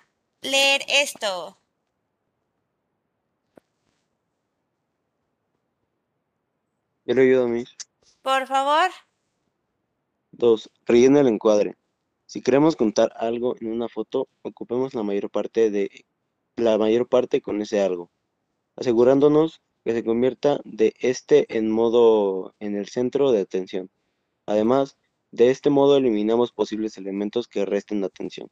leer 0.42 0.82
esto? 0.88 1.60
Yo 7.06 7.14
le 7.14 7.22
ayudo 7.22 7.44
a 7.44 7.48
Miss. 7.48 7.76
Por 8.24 8.48
favor. 8.48 8.90
Dos, 10.38 10.70
rellena 10.86 11.22
el 11.22 11.28
encuadre. 11.28 11.78
Si 12.26 12.42
queremos 12.42 12.76
contar 12.76 13.14
algo 13.16 13.56
en 13.62 13.72
una 13.72 13.88
foto, 13.88 14.28
ocupemos 14.42 14.94
la 14.94 15.02
mayor 15.02 15.30
parte 15.30 15.72
de 15.72 16.06
la 16.58 16.78
mayor 16.78 17.08
parte 17.08 17.40
con 17.40 17.62
ese 17.62 17.80
algo, 17.80 18.12
asegurándonos 18.76 19.62
que 19.86 19.94
se 19.94 20.04
convierta 20.04 20.60
de 20.66 20.94
este 21.00 21.58
en 21.58 21.72
modo 21.72 22.54
en 22.60 22.76
el 22.76 22.90
centro 22.90 23.32
de 23.32 23.42
atención. 23.42 23.90
Además, 24.46 24.98
de 25.32 25.52
este 25.52 25.70
modo 25.70 25.96
eliminamos 25.96 26.52
posibles 26.52 26.98
elementos 26.98 27.48
que 27.48 27.66
resten 27.66 28.04
atención. 28.04 28.50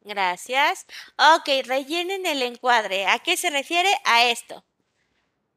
Gracias. 0.00 0.86
Ok, 1.18 1.66
rellenen 1.66 2.24
el 2.24 2.40
encuadre. 2.40 3.06
¿A 3.06 3.18
qué 3.18 3.36
se 3.36 3.50
refiere? 3.50 3.90
A 4.06 4.30
esto. 4.30 4.64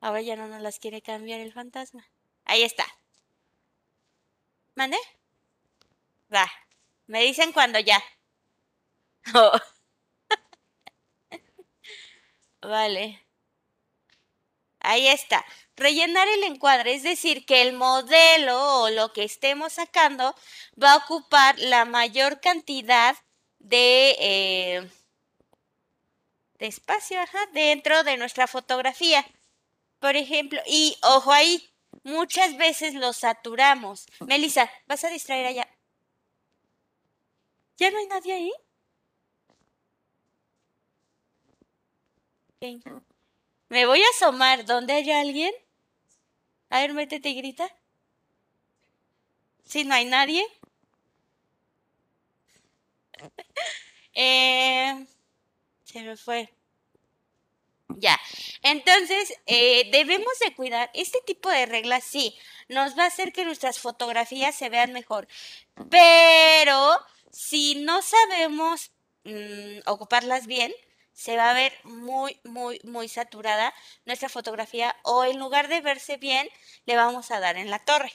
Ahora 0.02 0.22
ya 0.22 0.36
no 0.36 0.50
nos 0.50 0.62
las 0.62 0.80
quiere 0.80 1.02
cambiar 1.02 1.40
el 1.40 1.54
fantasma. 1.54 2.06
Ahí 2.44 2.64
está. 2.64 2.86
¿Mande? 4.76 4.98
Va. 6.34 6.50
Me 7.08 7.22
dicen 7.22 7.52
cuando 7.54 7.80
ya. 7.80 8.02
Oh. 9.36 9.58
Vale. 12.62 13.24
Ahí 14.80 15.08
está. 15.08 15.46
Rellenar 15.76 16.28
el 16.28 16.44
encuadre, 16.44 16.94
es 16.94 17.04
decir, 17.04 17.46
que 17.46 17.62
el 17.62 17.74
modelo 17.74 18.82
o 18.82 18.90
lo 18.90 19.14
que 19.14 19.24
estemos 19.24 19.74
sacando 19.74 20.36
va 20.82 20.94
a 20.94 20.98
ocupar 20.98 21.58
la 21.60 21.86
mayor 21.86 22.42
cantidad 22.42 23.16
de, 23.60 24.16
eh, 24.20 24.90
de 26.60 26.68
espacio 26.68 27.20
dentro 27.54 28.04
de 28.04 28.18
nuestra 28.18 28.48
fotografía. 28.48 29.26
Por 30.00 30.16
ejemplo, 30.18 30.62
y 30.68 30.98
ojo 31.02 31.32
ahí, 31.32 31.70
muchas 32.04 32.58
veces 32.58 32.94
lo 32.94 33.14
saturamos. 33.14 34.06
Melissa, 34.20 34.70
¿vas 34.88 35.04
a 35.06 35.10
distraer 35.10 35.46
allá? 35.48 35.68
¿Ya 37.78 37.92
no 37.92 37.98
hay 37.98 38.08
nadie 38.08 38.34
ahí? 38.34 38.52
Me 43.70 43.86
voy 43.86 44.02
a 44.02 44.10
asomar. 44.16 44.66
¿Dónde 44.66 44.94
hay 44.94 45.12
alguien? 45.12 45.54
A 46.70 46.80
ver, 46.82 46.94
métete 46.94 47.30
y 47.30 47.36
grita. 47.36 47.70
Si 49.66 49.84
no 49.84 49.94
hay 49.96 50.06
nadie. 50.06 50.46
Eh, 54.16 55.08
se 55.86 56.02
me 56.04 56.16
fue. 56.16 56.48
Ya. 57.98 58.20
Entonces, 58.62 59.34
eh, 59.48 59.90
debemos 59.92 60.38
de 60.40 60.54
cuidar. 60.56 60.92
Este 60.94 61.20
tipo 61.26 61.50
de 61.50 61.66
reglas 61.66 62.04
sí 62.04 62.36
nos 62.68 62.98
va 62.98 63.06
a 63.06 63.08
hacer 63.08 63.34
que 63.34 63.46
nuestras 63.46 63.80
fotografías 63.80 64.56
se 64.56 64.70
vean 64.70 64.94
mejor. 64.94 65.28
Pero 65.90 67.00
si 67.34 67.76
no 67.76 68.02
sabemos 68.02 68.92
mm, 69.26 69.80
ocuparlas 69.88 70.46
bien, 70.46 70.72
se 71.14 71.36
va 71.36 71.50
a 71.50 71.54
ver 71.54 71.74
muy, 71.84 72.40
muy, 72.44 72.80
muy 72.84 73.10
saturada 73.10 73.74
nuestra 74.06 74.30
fotografía 74.30 74.96
o 75.04 75.26
en 75.26 75.40
lugar 75.40 75.68
de 75.68 75.82
verse 75.82 76.18
bien, 76.18 76.48
le 76.86 76.96
vamos 76.96 77.32
a 77.32 77.40
dar 77.40 77.58
en 77.58 77.70
la 77.70 77.80
torre. 77.80 78.14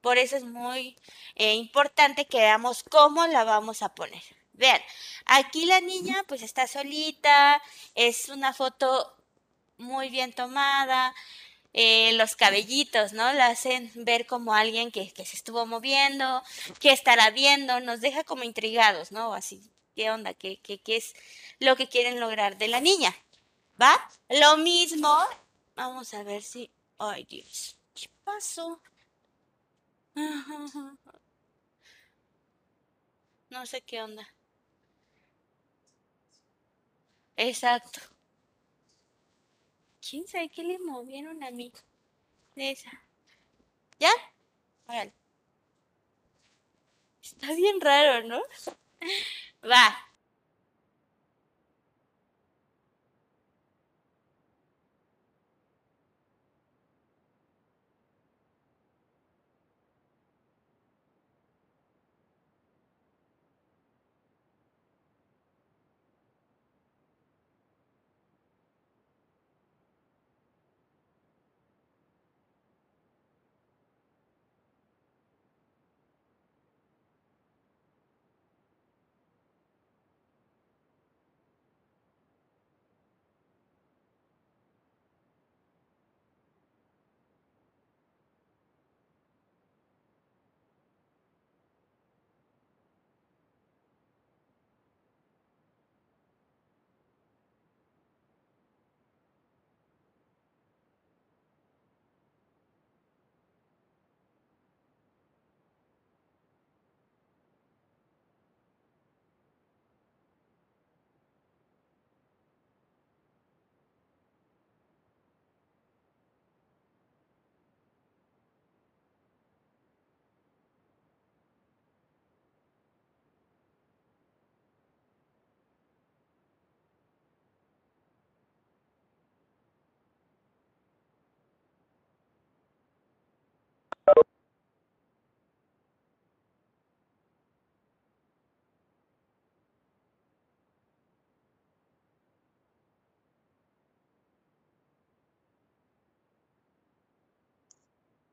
Por 0.00 0.18
eso 0.18 0.36
es 0.36 0.44
muy 0.44 0.96
eh, 1.34 1.54
importante 1.54 2.26
que 2.26 2.38
veamos 2.38 2.82
cómo 2.84 3.26
la 3.26 3.44
vamos 3.44 3.82
a 3.82 3.94
poner. 3.94 4.22
Vean, 4.52 4.80
aquí 5.26 5.66
la 5.66 5.80
niña 5.80 6.24
pues 6.26 6.42
está 6.42 6.66
solita, 6.66 7.62
es 7.94 8.28
una 8.28 8.52
foto 8.52 9.14
muy 9.78 10.08
bien 10.08 10.32
tomada, 10.32 11.14
eh, 11.74 12.12
los 12.14 12.36
cabellitos, 12.36 13.12
¿no? 13.12 13.32
La 13.34 13.48
hacen 13.48 13.90
ver 13.94 14.26
como 14.26 14.54
alguien 14.54 14.90
que, 14.90 15.12
que, 15.12 15.26
se 15.26 15.36
estuvo 15.36 15.66
moviendo, 15.66 16.42
que 16.80 16.92
estará 16.92 17.30
viendo, 17.30 17.80
nos 17.80 18.00
deja 18.00 18.24
como 18.24 18.44
intrigados, 18.44 19.12
¿no? 19.12 19.34
Así, 19.34 19.60
¿qué 19.94 20.10
onda? 20.10 20.32
¿Qué, 20.34 20.58
qué, 20.62 20.78
qué 20.78 20.96
es 20.96 21.14
lo 21.58 21.76
que 21.76 21.88
quieren 21.88 22.20
lograr 22.20 22.56
de 22.58 22.68
la 22.68 22.80
niña. 22.80 23.14
¿Va? 23.80 23.92
Lo 24.28 24.56
mismo. 24.58 25.16
Vamos 25.74 26.14
a 26.14 26.22
ver 26.22 26.42
si... 26.42 26.70
Ay, 26.98 27.24
Dios. 27.24 27.76
¿Qué 27.94 28.08
pasó? 28.24 28.80
No 33.50 33.64
sé 33.66 33.82
qué 33.82 34.02
onda. 34.02 34.26
Exacto. 37.36 38.00
¿Quién 40.08 40.26
sabe 40.26 40.50
qué 40.50 40.62
le 40.62 40.78
movieron 40.78 41.42
a 41.42 41.50
mí? 41.50 41.72
De 42.54 42.72
esa. 42.72 42.90
¿Ya? 43.98 44.10
Está 47.22 47.54
bien 47.54 47.80
raro, 47.80 48.26
¿no? 48.28 48.42
Va. 49.70 50.13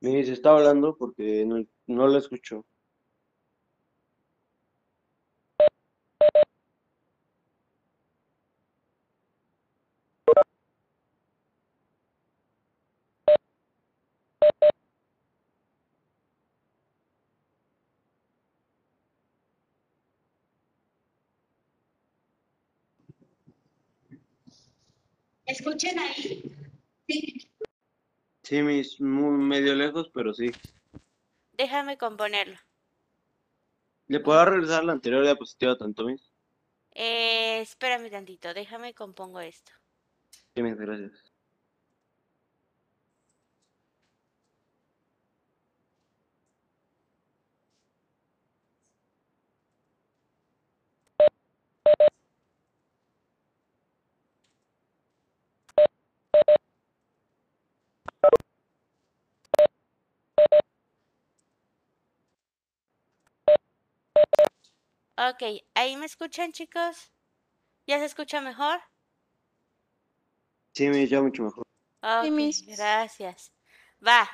Me 0.01 0.23
se 0.25 0.33
está 0.33 0.51
hablando 0.51 0.97
porque 0.97 1.45
no, 1.45 1.63
no 1.87 2.07
lo 2.07 2.17
escucho. 2.17 2.65
¿Escuchen 25.45 25.99
ahí? 25.99 26.60
Sí. 28.51 28.61
Mis 28.61 28.99
muy 28.99 29.41
medio 29.41 29.73
lejos, 29.75 30.11
pero 30.13 30.33
sí. 30.33 30.51
Déjame 31.53 31.97
componerlo. 31.97 32.57
¿Le 34.07 34.19
puedo 34.19 34.43
regresar 34.43 34.83
la 34.83 34.91
anterior 34.91 35.23
diapositiva 35.23 35.77
tanto, 35.77 36.03
mis? 36.03 36.33
Eh, 36.93 37.61
espérame 37.61 38.09
tantito, 38.11 38.53
déjame 38.53 38.93
compongo 38.93 39.39
esto. 39.39 39.71
Sí, 40.53 40.61
mis, 40.61 40.75
gracias. 40.75 41.31
Ok, 65.29 65.43
¿ahí 65.75 65.97
me 65.97 66.07
escuchan, 66.07 66.51
chicos? 66.51 67.11
¿Ya 67.85 67.99
se 67.99 68.05
escucha 68.05 68.41
mejor? 68.41 68.81
Sí, 70.73 70.87
me 70.89 71.05
ya 71.05 71.21
mucho 71.21 71.43
mejor. 71.43 71.63
Ok, 72.01 72.39
gracias. 72.65 73.51
Va. 74.05 74.27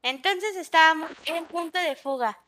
Entonces 0.00 0.56
estábamos 0.56 1.10
en 1.26 1.44
punto 1.44 1.78
de 1.78 1.96
fuga. 1.96 2.42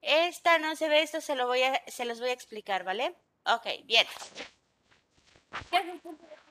Esta 0.00 0.58
no 0.58 0.74
se 0.74 0.88
ve, 0.88 1.02
esto 1.02 1.20
se, 1.20 1.36
lo 1.36 1.46
voy 1.46 1.62
a, 1.62 1.80
se 1.86 2.04
los 2.04 2.18
voy 2.18 2.30
a 2.30 2.32
explicar, 2.32 2.82
¿vale? 2.82 3.14
Ok, 3.46 3.66
bien. 3.84 4.08
¿Qué 5.70 6.00
punto 6.02 6.24
de 6.24 6.36
fuga. 6.36 6.43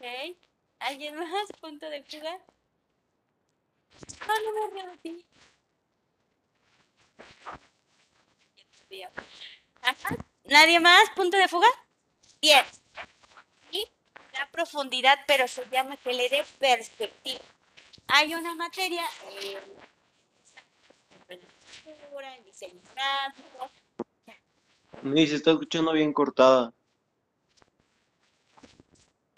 Ok. 0.00 0.36
¿Alguien 0.78 1.16
más? 1.16 1.48
¿Punto 1.60 1.90
de 1.90 2.02
fuga? 2.04 2.38
No, 4.26 4.34
no 4.52 4.90
me 4.90 4.98
ti. 4.98 5.24
Ajá. 9.82 10.16
¿Nadie 10.44 10.80
más? 10.80 11.10
¿Punto 11.16 11.36
de 11.36 11.48
fuga? 11.48 11.68
Bien. 12.40 12.64
Y 13.72 13.86
da 14.32 14.48
profundidad, 14.52 15.18
pero 15.26 15.48
se 15.48 15.68
llama 15.68 15.96
que 15.96 16.12
le 16.12 16.28
dé 16.28 16.44
perspectiva. 16.58 17.40
Hay 18.06 18.34
una 18.34 18.54
materia 18.54 19.04
eh, 19.30 19.58
diseño 22.44 22.80
gráfico, 22.94 23.70
Ni 25.02 25.26
se 25.26 25.36
está 25.36 25.50
escuchando 25.52 25.92
bien 25.92 26.12
cortada. 26.12 26.72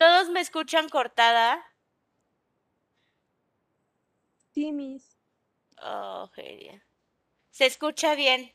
Todos 0.00 0.30
me 0.30 0.40
escuchan 0.40 0.88
cortada. 0.88 1.62
Sí, 4.54 4.72
Miss. 4.72 5.14
Oh, 5.82 6.26
genial. 6.34 6.82
¿Se 7.50 7.66
escucha 7.66 8.14
bien? 8.14 8.50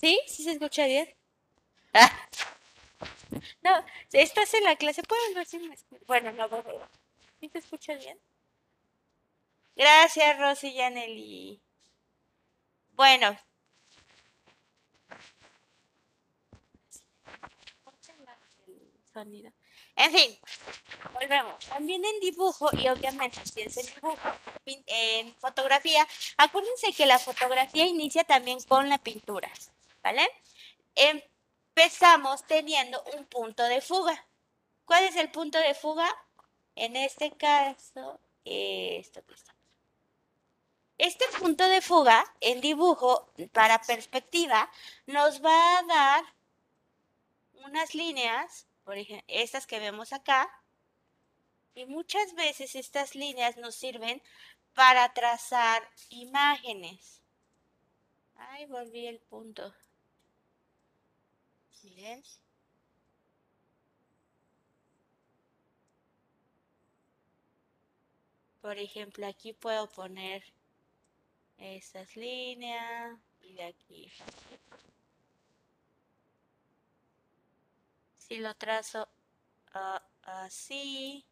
¿Sí? 0.00 0.20
¿Sí 0.26 0.42
se 0.42 0.50
escucha 0.50 0.86
bien? 0.86 1.08
Ah. 1.94 2.10
No, 3.62 3.84
estás 4.12 4.54
en 4.54 4.64
la 4.64 4.76
clase. 4.76 5.02
¿Puedes 5.02 5.34
ver 5.34 5.46
si 5.46 5.58
me 5.58 5.74
escuchas? 5.74 6.06
Bueno, 6.06 6.32
no, 6.32 6.48
no, 6.48 6.62
no. 6.62 6.88
¿Sí 7.40 7.48
te 7.48 7.58
escuchas 7.58 7.98
bien? 7.98 8.18
Gracias, 9.76 10.38
Rosy 10.38 10.68
y 10.68 10.74
Yaneli. 10.74 11.62
Bueno. 12.92 13.36
el 18.66 19.04
sonido. 19.12 19.52
En 19.96 20.12
fin, 20.12 20.38
volvemos. 21.12 21.64
También 21.66 22.04
en 22.04 22.20
dibujo, 22.20 22.68
y 22.72 22.88
obviamente 22.88 23.40
si 23.46 23.62
es 23.62 23.76
en 23.76 23.86
dibujo, 23.86 24.28
en 24.66 25.34
fotografía, 25.36 26.06
acuérdense 26.36 26.92
que 26.92 27.06
la 27.06 27.18
fotografía 27.18 27.86
inicia 27.86 28.24
también 28.24 28.60
con 28.62 28.88
la 28.88 28.98
pintura, 28.98 29.50
¿vale? 30.02 30.28
Empezamos 30.96 32.44
teniendo 32.46 33.02
un 33.16 33.24
punto 33.26 33.62
de 33.64 33.80
fuga. 33.80 34.26
¿Cuál 34.84 35.04
es 35.04 35.16
el 35.16 35.30
punto 35.30 35.58
de 35.58 35.74
fuga? 35.74 36.08
En 36.74 36.96
este 36.96 37.30
caso, 37.30 38.18
esto 38.44 39.24
que 39.24 39.34
está. 39.34 39.54
Este 40.98 41.24
punto 41.38 41.66
de 41.68 41.80
fuga 41.80 42.24
en 42.40 42.60
dibujo 42.60 43.28
para 43.52 43.80
perspectiva 43.80 44.70
nos 45.06 45.44
va 45.44 45.78
a 45.78 45.82
dar 45.82 46.24
unas 47.64 47.94
líneas, 47.94 48.66
por 48.84 48.98
ejemplo, 48.98 49.24
estas 49.28 49.66
que 49.66 49.80
vemos 49.80 50.12
acá, 50.12 50.48
y 51.74 51.86
muchas 51.86 52.34
veces 52.34 52.74
estas 52.76 53.14
líneas 53.14 53.56
nos 53.56 53.74
sirven 53.74 54.22
para 54.74 55.12
trazar 55.12 55.82
imágenes. 56.10 57.20
Ay, 58.36 58.66
volví 58.66 59.06
el 59.06 59.18
punto. 59.20 59.74
Miren. 61.82 62.22
Por 68.60 68.78
ejemplo, 68.78 69.26
aquí 69.26 69.52
puedo 69.52 69.88
poner 69.90 70.42
estas 71.58 72.16
líneas 72.16 73.18
y 73.42 73.52
de 73.54 73.64
aquí. 73.64 74.12
Si 78.26 78.36
lo 78.38 78.54
trazo 78.54 79.06
ah, 79.74 80.02
así. 80.22 81.24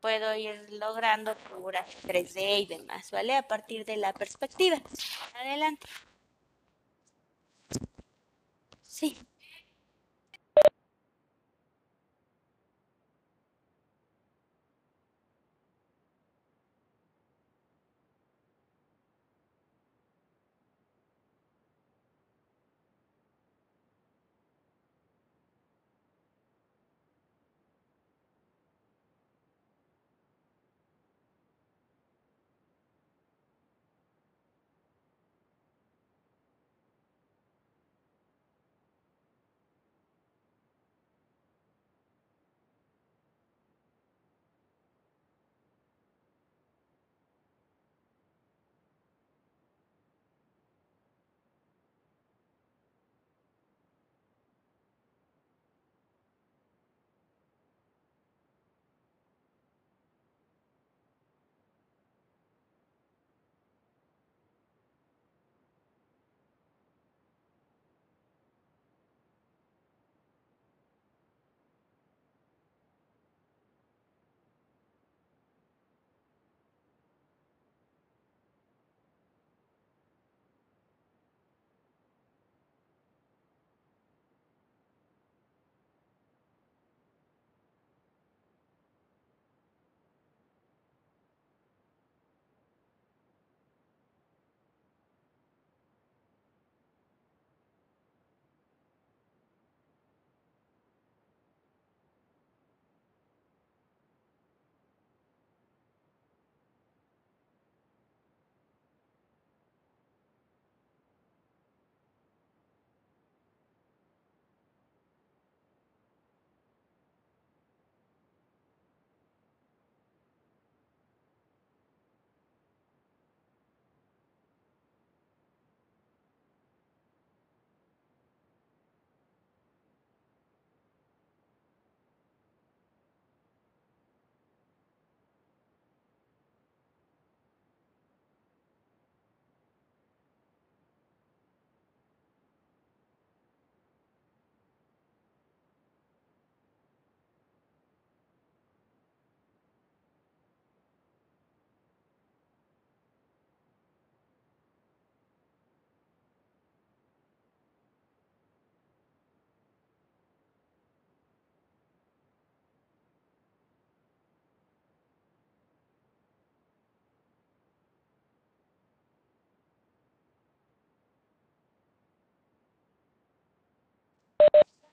Puedo 0.00 0.34
ir 0.36 0.72
logrando 0.72 1.34
figuras 1.34 1.84
3D 2.02 2.60
y 2.60 2.66
demás, 2.66 3.10
¿vale? 3.10 3.36
A 3.36 3.42
partir 3.46 3.84
de 3.84 3.96
la 3.96 4.12
perspectiva. 4.12 4.80
Adelante. 5.34 5.86
Sí. 8.82 9.18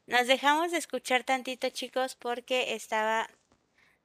Nos 0.08 0.26
dejamos 0.26 0.72
de 0.72 0.78
escuchar 0.78 1.24
tantito, 1.26 1.70
chicos, 1.70 2.16
porque 2.16 2.74
estaba 2.76 3.30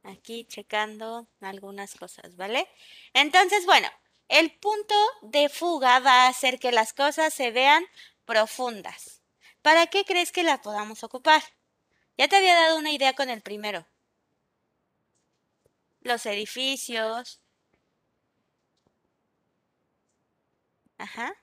aquí 0.02 0.44
checando 0.44 1.28
algunas 1.40 1.94
cosas, 1.94 2.36
¿vale? 2.36 2.68
Entonces, 3.14 3.64
bueno, 3.66 3.88
el 4.28 4.52
punto 4.58 4.94
de 5.22 5.48
fuga 5.48 6.00
va 6.00 6.24
a 6.24 6.28
hacer 6.28 6.58
que 6.58 6.72
las 6.72 6.92
cosas 6.92 7.32
se 7.32 7.52
vean 7.52 7.84
profundas. 8.24 9.22
¿Para 9.62 9.86
qué 9.86 10.04
crees 10.04 10.32
que 10.32 10.42
la 10.42 10.60
podamos 10.60 11.04
ocupar? 11.04 11.42
Ya 12.18 12.26
te 12.28 12.36
había 12.36 12.54
dado 12.56 12.78
una 12.78 12.90
idea 12.90 13.14
con 13.14 13.30
el 13.30 13.42
primero. 13.42 13.86
Los 16.02 16.26
edificios. 16.26 17.40
Ajá. 20.98 21.41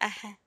Ajá. 0.00 0.38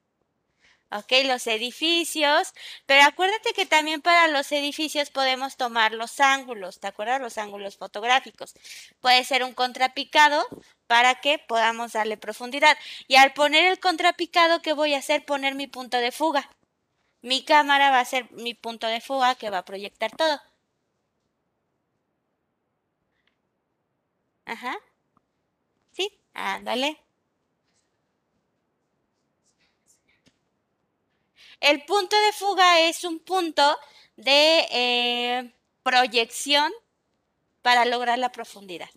Ok, 0.94 1.12
los 1.26 1.48
edificios, 1.48 2.54
pero 2.86 3.04
acuérdate 3.04 3.54
que 3.54 3.66
también 3.66 4.02
para 4.02 4.28
los 4.28 4.52
edificios 4.52 5.10
podemos 5.10 5.56
tomar 5.56 5.94
los 5.94 6.20
ángulos, 6.20 6.80
¿te 6.82 6.88
acuerdas? 6.88 7.22
Los 7.22 7.38
ángulos 7.38 7.78
fotográficos. 7.78 8.54
Puede 9.00 9.24
ser 9.24 9.44
un 9.46 9.54
contrapicado 9.54 10.46
para 10.88 11.16
que 11.16 11.40
podamos 11.40 11.94
darle 11.94 12.18
profundidad. 12.18 12.78
Y 13.08 13.16
al 13.16 13.32
poner 13.34 13.66
el 13.72 13.80
contrapicado, 13.80 14.62
¿qué 14.62 14.74
voy 14.74 14.94
a 14.94 14.98
hacer? 15.00 15.24
Poner 15.26 15.56
mi 15.56 15.68
punto 15.68 15.98
de 15.98 16.12
fuga. 16.12 16.50
Mi 17.22 17.44
cámara 17.46 17.92
va 17.92 18.00
a 18.02 18.06
ser 18.06 18.32
mi 18.34 18.54
punto 18.56 18.88
de 18.88 19.02
fuga 19.02 19.36
que 19.36 19.50
va 19.52 19.60
a 19.60 19.66
proyectar 19.66 20.12
todo. 20.16 20.42
Ajá. 24.46 24.78
Sí, 25.92 26.10
ándale. 26.34 26.98
El 31.62 31.86
punto 31.86 32.20
de 32.20 32.34
fuga 32.34 32.82
es 32.82 33.06
un 33.06 33.20
punto 33.20 33.78
de 34.18 34.68
eh, 34.72 35.54
proyección 35.84 36.72
para 37.62 37.86
lograr 37.86 38.20
la 38.20 38.32
profundidad. 38.32 38.90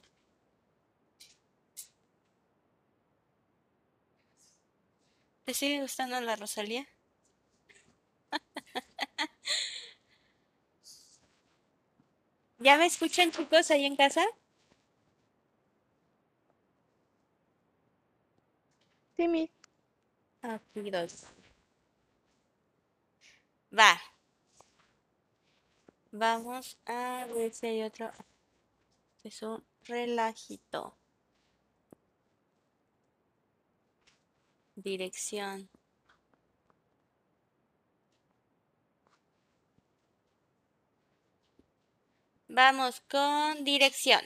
¿Te 5.47 5.55
sigue 5.55 5.81
gustando 5.81 6.21
la 6.21 6.37
Rosalía? 6.37 6.87
¿Ya 12.59 12.77
me 12.79 12.87
escuchan 12.87 13.31
chicos 13.31 13.71
ahí 13.71 13.85
en 13.85 13.95
casa? 13.95 14.25
Sí, 19.17 19.27
mi. 19.29 19.51
Aquí 20.43 20.91
dos. 20.91 21.27
Va. 23.77 24.01
Vamos 26.13 26.79
a 26.87 27.27
ver 27.35 27.53
si 27.53 27.67
hay 27.67 27.83
otro. 27.83 28.11
Es 29.25 29.43
un 29.43 29.65
relajito. 29.83 30.97
Dirección. 34.77 35.69
Vamos 42.49 43.01
con 43.11 43.65
dirección. 43.65 44.21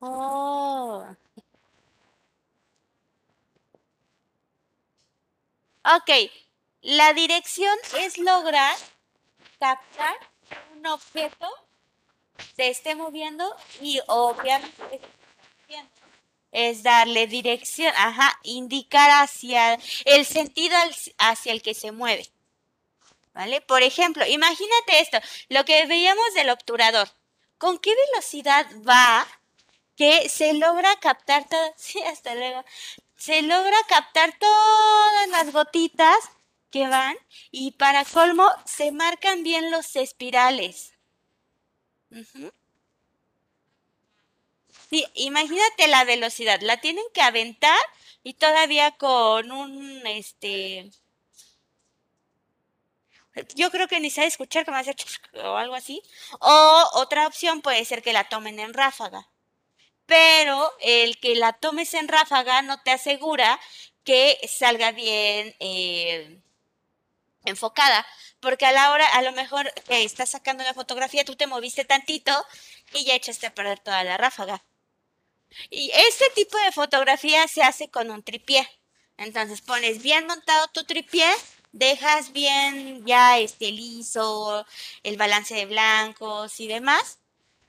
Oh. 0.00 1.04
Ok, 5.84 6.30
la 6.82 7.12
dirección 7.14 7.76
es 7.98 8.18
lograr 8.18 8.76
captar 9.58 10.16
un 10.76 10.86
objeto 10.86 11.48
se 12.56 12.68
esté 12.68 12.94
moviendo 12.94 13.56
y 13.80 14.00
obviamente 14.06 15.00
es 16.52 16.82
darle 16.82 17.26
dirección, 17.26 17.92
ajá, 17.96 18.38
indicar 18.42 19.22
hacia 19.22 19.78
el 20.04 20.26
sentido 20.26 20.76
hacia 21.18 21.52
el 21.52 21.62
que 21.62 21.74
se 21.74 21.92
mueve. 21.92 22.28
¿Vale? 23.32 23.60
Por 23.60 23.82
ejemplo, 23.82 24.26
imagínate 24.26 25.00
esto, 25.00 25.18
lo 25.48 25.64
que 25.64 25.86
veíamos 25.86 26.34
del 26.34 26.50
obturador. 26.50 27.08
¿Con 27.58 27.78
qué 27.78 27.94
velocidad 28.10 28.66
va 28.86 29.26
que 30.00 30.30
se 30.30 30.54
logra 30.54 30.96
captar 30.96 31.46
todo? 31.46 31.74
Sí, 31.76 32.00
hasta 32.04 32.34
luego 32.34 32.64
se 33.16 33.42
logra 33.42 33.76
captar 33.86 34.32
todas 34.38 35.28
las 35.28 35.52
gotitas 35.52 36.16
que 36.70 36.88
van 36.88 37.14
y 37.50 37.72
para 37.72 38.06
colmo 38.06 38.48
se 38.64 38.92
marcan 38.92 39.42
bien 39.42 39.70
los 39.70 39.96
espirales. 39.96 40.94
Sí, 44.88 45.04
imagínate 45.12 45.86
la 45.88 46.04
velocidad, 46.04 46.62
la 46.62 46.80
tienen 46.80 47.04
que 47.12 47.20
aventar 47.20 47.78
y 48.22 48.32
todavía 48.34 48.92
con 48.92 49.52
un 49.52 50.06
este 50.06 50.90
yo 53.54 53.70
creo 53.70 53.86
que 53.86 54.00
ni 54.00 54.08
sabe 54.08 54.28
escuchar 54.28 54.64
como 54.64 54.78
hacer 54.78 54.96
o 55.44 55.56
algo 55.56 55.74
así. 55.74 56.02
O 56.40 56.90
otra 56.94 57.26
opción 57.26 57.60
puede 57.60 57.84
ser 57.84 58.02
que 58.02 58.14
la 58.14 58.28
tomen 58.30 58.58
en 58.58 58.72
ráfaga 58.72 59.29
pero 60.10 60.72
el 60.80 61.20
que 61.20 61.36
la 61.36 61.52
tomes 61.52 61.94
en 61.94 62.08
ráfaga 62.08 62.62
no 62.62 62.82
te 62.82 62.90
asegura 62.90 63.60
que 64.02 64.40
salga 64.48 64.90
bien 64.90 65.54
eh, 65.60 66.40
enfocada, 67.44 68.04
porque 68.40 68.66
a 68.66 68.72
la 68.72 68.90
hora, 68.90 69.06
a 69.06 69.22
lo 69.22 69.30
mejor 69.30 69.72
estás 69.88 70.30
sacando 70.30 70.64
la 70.64 70.74
fotografía, 70.74 71.24
tú 71.24 71.36
te 71.36 71.46
moviste 71.46 71.84
tantito 71.84 72.32
y 72.92 73.04
ya 73.04 73.14
echaste 73.14 73.46
a 73.46 73.54
perder 73.54 73.78
toda 73.78 74.02
la 74.02 74.16
ráfaga. 74.16 74.64
Y 75.70 75.92
este 75.94 76.28
tipo 76.34 76.58
de 76.58 76.72
fotografía 76.72 77.46
se 77.46 77.62
hace 77.62 77.88
con 77.88 78.10
un 78.10 78.24
tripié. 78.24 78.68
Entonces 79.16 79.60
pones 79.60 80.02
bien 80.02 80.26
montado 80.26 80.66
tu 80.74 80.82
tripié, 80.82 81.30
dejas 81.70 82.32
bien 82.32 83.06
ya 83.06 83.38
este 83.38 83.70
liso, 83.70 84.66
el 85.04 85.16
balance 85.16 85.54
de 85.54 85.66
blancos 85.66 86.58
y 86.58 86.66
demás 86.66 87.19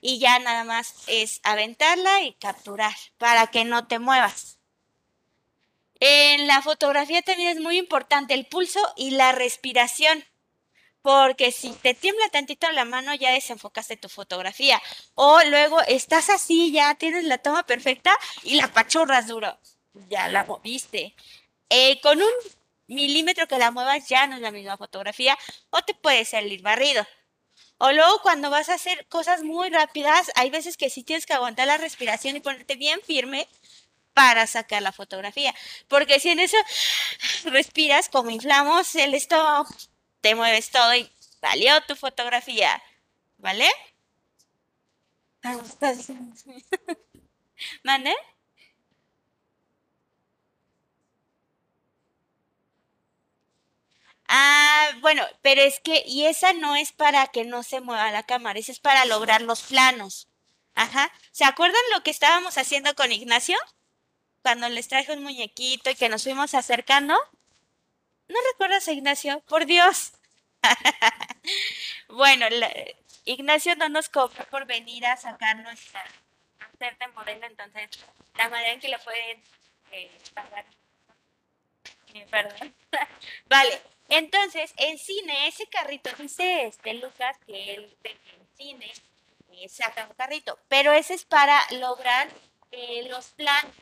y 0.02 0.18
ya 0.18 0.38
nada 0.40 0.64
más 0.64 0.94
es 1.06 1.40
aventarla 1.44 2.22
y 2.22 2.34
capturar 2.34 2.94
para 3.16 3.46
que 3.46 3.64
no 3.64 3.86
te 3.86 4.00
muevas. 4.00 4.58
En 6.00 6.48
la 6.48 6.60
fotografía 6.60 7.22
también 7.22 7.50
es 7.50 7.60
muy 7.62 7.78
importante 7.78 8.34
el 8.34 8.46
pulso 8.46 8.80
y 8.96 9.12
la 9.12 9.30
respiración, 9.30 10.24
porque 11.00 11.52
si 11.52 11.70
te 11.70 11.94
tiembla 11.94 12.28
tantito 12.30 12.70
la 12.72 12.84
mano 12.84 13.14
ya 13.14 13.32
desenfocaste 13.32 13.96
tu 13.96 14.08
fotografía. 14.08 14.82
O 15.14 15.40
luego 15.44 15.80
estás 15.82 16.28
así, 16.30 16.72
ya 16.72 16.96
tienes 16.96 17.24
la 17.24 17.38
toma 17.38 17.64
perfecta 17.64 18.12
y 18.42 18.56
la 18.56 18.66
pachorras 18.72 19.28
duro, 19.28 19.56
ya 20.10 20.28
la 20.28 20.44
moviste. 20.44 21.14
Eh, 21.70 22.00
con 22.00 22.20
un 22.20 22.32
milímetro 22.88 23.46
que 23.46 23.58
la 23.58 23.70
muevas 23.70 24.08
ya 24.08 24.26
no 24.26 24.34
es 24.34 24.42
la 24.42 24.50
misma 24.50 24.76
fotografía 24.76 25.38
o 25.70 25.82
te 25.82 25.94
puede 25.94 26.24
salir 26.24 26.60
barrido. 26.62 27.06
O 27.84 27.90
luego 27.90 28.22
cuando 28.22 28.48
vas 28.48 28.68
a 28.68 28.74
hacer 28.74 29.08
cosas 29.08 29.42
muy 29.42 29.68
rápidas, 29.68 30.30
hay 30.36 30.50
veces 30.50 30.76
que 30.76 30.88
sí 30.88 31.02
tienes 31.02 31.26
que 31.26 31.32
aguantar 31.32 31.66
la 31.66 31.78
respiración 31.78 32.36
y 32.36 32.40
ponerte 32.40 32.76
bien 32.76 33.00
firme 33.02 33.48
para 34.14 34.46
sacar 34.46 34.82
la 34.82 34.92
fotografía. 34.92 35.52
Porque 35.88 36.20
si 36.20 36.28
en 36.28 36.38
eso 36.38 36.56
respiras, 37.46 38.08
como 38.08 38.30
inflamos 38.30 38.94
el 38.94 39.14
estómago, 39.14 39.66
te 40.20 40.36
mueves 40.36 40.70
todo 40.70 40.94
y 40.94 41.10
valió 41.40 41.80
tu 41.80 41.96
fotografía. 41.96 42.80
¿Vale? 43.38 43.68
¿Mande? 47.82 48.14
Ah, 54.34 54.92
bueno, 55.02 55.26
pero 55.42 55.60
es 55.60 55.78
que, 55.80 56.04
y 56.06 56.24
esa 56.24 56.54
no 56.54 56.74
es 56.74 56.90
para 56.90 57.26
que 57.26 57.44
no 57.44 57.62
se 57.62 57.82
mueva 57.82 58.10
la 58.10 58.22
cámara, 58.22 58.58
esa 58.58 58.72
es 58.72 58.80
para 58.80 59.04
lograr 59.04 59.42
los 59.42 59.60
planos. 59.60 60.26
Ajá. 60.74 61.12
¿Se 61.32 61.44
acuerdan 61.44 61.82
lo 61.94 62.02
que 62.02 62.10
estábamos 62.10 62.56
haciendo 62.56 62.94
con 62.94 63.12
Ignacio? 63.12 63.58
Cuando 64.40 64.70
les 64.70 64.88
traje 64.88 65.12
un 65.12 65.22
muñequito 65.22 65.90
y 65.90 65.96
que 65.96 66.08
nos 66.08 66.22
fuimos 66.22 66.54
acercando. 66.54 67.14
¿No 68.28 68.38
recuerdas 68.52 68.88
a 68.88 68.92
Ignacio? 68.92 69.40
Por 69.48 69.66
Dios. 69.66 70.12
bueno, 72.08 72.46
Ignacio 73.26 73.76
no 73.76 73.90
nos 73.90 74.08
cobró 74.08 74.46
por 74.46 74.64
venir 74.64 75.04
a 75.04 75.18
sacarnos 75.18 75.78
a 75.94 76.64
hacerte 76.64 77.06
modelo, 77.08 77.46
entonces 77.46 77.90
la 78.38 78.48
manera 78.48 78.72
en 78.72 78.80
que 78.80 78.88
le 78.88 78.98
pueden 79.00 79.42
eh, 79.90 80.10
pagar. 80.32 80.64
Perdón. 82.30 82.74
vale, 83.46 83.82
entonces, 84.12 84.74
en 84.76 84.98
cine, 84.98 85.48
ese 85.48 85.66
carrito, 85.68 86.10
dice 86.18 86.66
este 86.66 86.92
Lucas 86.94 87.38
que 87.46 87.74
él 87.74 87.96
en 88.04 88.46
cine 88.56 88.92
eh, 89.52 89.68
saca 89.70 90.06
un 90.06 90.14
carrito, 90.14 90.58
pero 90.68 90.92
ese 90.92 91.14
es 91.14 91.24
para 91.24 91.58
lograr 91.80 92.28
eh, 92.72 93.08
los 93.08 93.28
planos. 93.28 93.72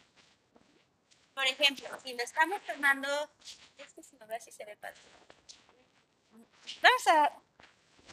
Por 1.34 1.44
ejemplo, 1.46 1.88
si 2.04 2.14
lo 2.14 2.22
estamos 2.22 2.60
tomando, 2.64 3.08
es 3.76 3.92
que 3.92 4.04
si 4.04 4.16
así 4.36 4.52
se 4.52 4.64
ve 4.64 4.76
padre. 4.76 5.00
Vamos 6.80 7.06
a 7.08 7.32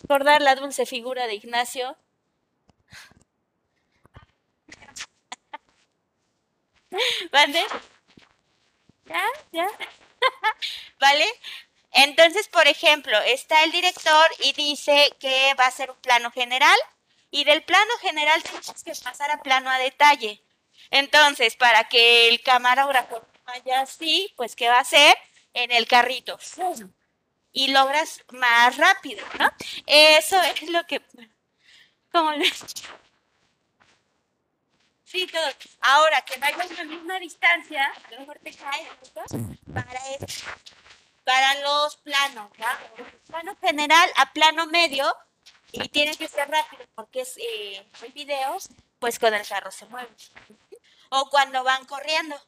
recordar 0.01 0.41
la 0.41 0.55
dulce 0.55 0.87
figura 0.87 1.27
de 1.27 1.35
Ignacio. 1.35 1.95
¿Vale? 7.31 7.63
¿Ya? 9.05 9.23
¿Ya? 9.51 9.67
¿Vale? 10.99 11.25
Entonces, 11.97 12.47
por 12.47 12.67
ejemplo, 12.67 13.19
está 13.21 13.63
el 13.63 13.71
director 13.71 14.29
y 14.43 14.53
dice 14.53 15.11
que 15.19 15.55
va 15.59 15.65
a 15.65 15.71
ser 15.71 15.89
un 15.89 15.97
plano 15.97 16.29
general 16.29 16.77
y 17.31 17.43
del 17.43 17.63
plano 17.63 17.91
general 18.01 18.43
tienes 18.43 18.83
que 18.83 18.93
pasar 19.03 19.31
a 19.31 19.41
plano 19.41 19.71
a 19.71 19.79
detalle. 19.79 20.39
Entonces, 20.91 21.55
para 21.55 21.85
que 21.89 22.29
el 22.29 22.43
camarógrafo 22.43 23.25
vaya 23.45 23.81
así, 23.81 24.31
pues, 24.37 24.55
¿qué 24.55 24.69
va 24.69 24.77
a 24.77 24.81
hacer? 24.81 25.17
En 25.55 25.71
el 25.71 25.87
carrito. 25.87 26.37
Y 27.51 27.69
logras 27.69 28.23
más 28.29 28.77
rápido, 28.77 29.25
¿no? 29.39 29.49
Eso 29.87 30.39
es 30.43 30.69
lo 30.69 30.85
que... 30.85 31.01
Como 32.11 32.31
le... 32.33 32.45
Sí, 35.03 35.25
todo. 35.25 35.47
Ahora, 35.81 36.21
que 36.21 36.37
vayas 36.37 36.69
a 36.69 36.73
la 36.75 36.83
misma 36.83 37.17
distancia, 37.17 37.91
a 37.91 38.11
lo 38.11 38.19
mejor 38.19 38.37
te 38.43 38.53
cae 38.53 38.87
¿no? 39.15 39.73
para 39.73 39.99
eso. 40.19 40.45
Para 41.27 41.55
los 41.59 41.97
planos, 41.97 42.49
¿ya? 42.57 42.79
Plano 43.27 43.53
general 43.59 44.09
a 44.15 44.31
plano 44.31 44.65
medio, 44.67 45.13
y 45.73 45.89
tiene 45.89 46.15
que 46.15 46.29
ser 46.29 46.49
rápido 46.49 46.85
porque 46.95 47.19
es 47.19 47.35
eh, 47.35 47.85
el 48.01 48.13
video, 48.13 48.57
pues 48.99 49.19
con 49.19 49.33
el 49.33 49.45
carro 49.45 49.69
se 49.69 49.85
mueve. 49.87 50.09
O 51.09 51.29
cuando 51.29 51.65
van 51.65 51.83
corriendo, 51.83 52.41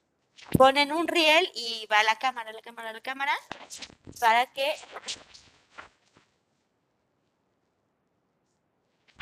ponen 0.57 0.93
un 0.93 1.09
riel 1.09 1.51
y 1.55 1.87
va 1.87 2.03
la 2.03 2.17
cámara, 2.19 2.53
la 2.53 2.61
cámara, 2.61 2.93
la 2.93 3.01
cámara, 3.01 3.33
para 4.17 4.45
que... 4.53 4.73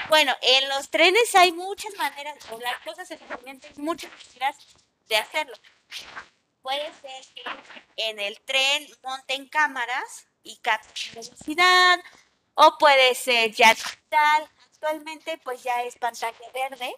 Bueno, 0.08 0.36
en 0.40 0.70
los 0.70 0.88
trenes 0.92 1.34
hay 1.34 1.52
muchas 1.52 1.96
maneras, 1.96 2.38
o 2.52 2.60
las 2.60 2.80
cosas 2.82 3.10
hay 3.10 3.20
muchas 3.78 4.12
maneras 4.12 4.56
de 5.10 5.18
hacerlo. 5.18 5.58
Puede 6.68 6.92
ser 6.96 7.26
que 7.34 7.44
en 7.96 8.20
el 8.20 8.38
tren 8.42 8.90
monten 9.02 9.48
cámaras 9.48 10.28
y 10.44 10.58
capten 10.58 11.14
velocidad, 11.14 11.98
o 12.56 12.78
puede 12.78 13.16
ser 13.16 13.54
ya 13.54 13.74
digital. 13.74 14.52
Actualmente 14.66 15.38
pues 15.46 15.64
ya 15.64 15.84
es 15.84 15.96
pantalla 15.96 16.52
verde 16.54 16.94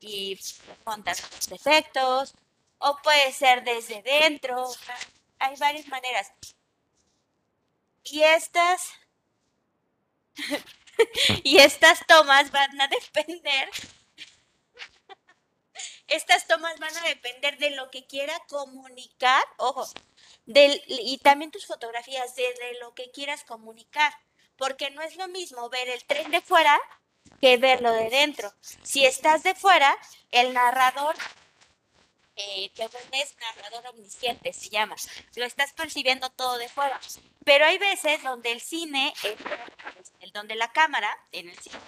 y 0.00 0.36
montas 0.84 1.22
los 1.22 1.52
efectos, 1.52 2.34
o 2.78 2.96
puede 2.96 3.32
ser 3.32 3.62
desde 3.62 4.02
dentro, 4.02 4.66
hay 5.38 5.54
varias 5.54 5.86
maneras. 5.86 6.32
Y 8.02 8.24
estas 8.24 8.90
y 11.44 11.58
estas 11.58 12.04
tomas 12.08 12.50
van 12.50 12.80
a 12.80 12.88
depender 12.88 13.70
estas 16.08 16.46
tomas 16.46 16.78
van 16.78 16.96
a 16.96 17.08
depender 17.08 17.58
de 17.58 17.70
lo 17.70 17.90
que 17.90 18.06
quiera 18.06 18.38
comunicar, 18.48 19.42
ojo, 19.56 19.88
del, 20.46 20.82
y 20.86 21.18
también 21.18 21.50
tus 21.50 21.66
fotografías, 21.66 22.34
de, 22.36 22.54
lo 22.80 22.94
que 22.94 23.10
quieras 23.10 23.44
comunicar, 23.44 24.12
porque 24.56 24.90
no 24.90 25.02
es 25.02 25.16
lo 25.16 25.28
mismo 25.28 25.68
ver 25.68 25.88
el 25.88 26.04
tren 26.04 26.30
de 26.30 26.40
fuera 26.40 26.78
que 27.40 27.56
verlo 27.56 27.92
de 27.92 28.08
dentro. 28.08 28.52
Si 28.82 29.04
estás 29.04 29.42
de 29.42 29.54
fuera, 29.54 29.96
el 30.30 30.52
narrador 30.54 31.16
eh, 32.36 32.70
que 32.74 32.84
es 32.84 33.36
narrador 33.40 33.86
omnisciente, 33.88 34.52
se 34.52 34.68
llama. 34.68 34.94
Lo 35.36 35.46
estás 35.46 35.72
percibiendo 35.72 36.28
todo 36.30 36.58
de 36.58 36.68
fuera. 36.68 37.00
Pero 37.44 37.64
hay 37.64 37.78
veces 37.78 38.22
donde 38.22 38.52
el 38.52 38.60
cine, 38.60 39.14
el, 40.20 40.32
donde 40.32 40.54
la 40.54 40.70
cámara, 40.70 41.16
en 41.32 41.48
el 41.48 41.58
cine, 41.58 41.78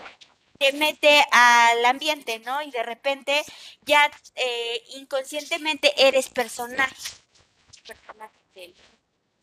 te 0.59 0.73
mete 0.73 1.25
al 1.31 1.85
ambiente, 1.85 2.41
¿no? 2.41 2.61
Y 2.63 2.71
de 2.71 2.83
repente 2.83 3.45
ya 3.83 4.11
eh, 4.35 4.83
inconscientemente 4.97 5.93
eres 5.97 6.29
personaje. 6.29 6.97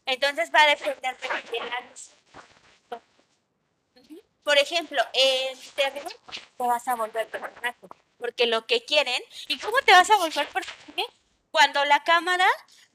Entonces 0.05 0.51
va 0.53 0.63
a 0.63 0.67
depender 0.67 1.17
de. 1.17 1.29
Por 4.43 4.57
ejemplo, 4.59 5.01
en 5.13 5.59
terror 5.75 6.13
te 6.57 6.63
vas 6.63 6.87
a 6.87 6.95
volver 6.95 7.27
personaje. 7.27 7.77
Porque 8.17 8.45
lo 8.45 8.67
que 8.67 8.85
quieren, 8.85 9.21
¿y 9.47 9.57
cómo 9.57 9.77
te 9.79 9.91
vas 9.91 10.09
a 10.11 10.17
volver 10.17 10.47
personaje? 10.47 11.05
Cuando 11.49 11.83
la 11.85 12.03
cámara 12.03 12.47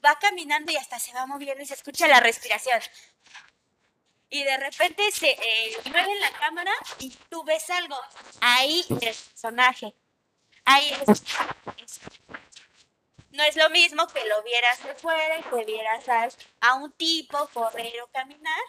va 0.05 0.17
caminando 0.19 0.71
y 0.71 0.77
hasta 0.77 0.99
se 0.99 1.13
va 1.13 1.25
moviendo 1.25 1.61
y 1.61 1.65
se 1.65 1.73
escucha 1.73 2.07
la 2.07 2.19
respiración. 2.19 2.79
Y 4.33 4.43
de 4.45 4.57
repente 4.57 5.11
se 5.11 5.29
eh, 5.29 5.77
mueve 5.91 6.15
la 6.21 6.31
cámara 6.31 6.71
y 6.99 7.09
tú 7.29 7.43
ves 7.43 7.69
algo. 7.69 7.99
Ahí 8.39 8.85
eres 9.01 9.23
personaje. 9.23 9.93
Ahí 10.63 10.89
es, 11.05 11.21
No 13.31 13.43
es 13.43 13.57
lo 13.57 13.69
mismo 13.69 14.07
que 14.07 14.25
lo 14.25 14.41
vieras 14.43 14.81
de 14.83 14.95
fuera 14.95 15.37
y 15.37 15.43
que 15.43 15.65
vieras 15.65 16.07
a, 16.07 16.29
a 16.61 16.75
un 16.75 16.93
tipo 16.93 17.45
correr 17.53 18.01
o 18.01 18.07
caminar. 18.07 18.63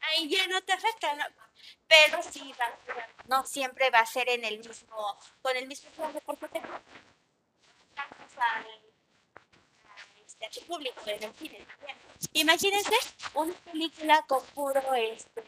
Ahí 0.00 0.28
ya 0.28 0.48
no 0.48 0.60
te 0.62 0.72
afecta, 0.72 1.14
¿no? 1.14 1.24
Pero 1.86 2.20
sí 2.24 2.52
va, 2.60 2.76
no 3.28 3.46
siempre 3.46 3.88
va 3.90 4.00
a 4.00 4.06
ser 4.06 4.28
en 4.30 4.44
el 4.44 4.58
mismo, 4.58 5.16
con 5.42 5.56
el 5.56 5.68
mismo 5.68 5.90
al, 6.04 6.16
a 8.36 8.64
este, 10.26 10.46
a 10.46 10.50
tu 10.50 10.60
público 10.62 11.00
en 11.06 11.22
el 11.22 11.34
cine 11.34 11.64
también. 11.66 12.11
Imagínense 12.32 12.94
una 13.34 13.52
película 13.70 14.22
con 14.26 14.44
puro 14.54 14.94
este, 14.94 15.40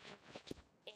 eh, 0.86 0.94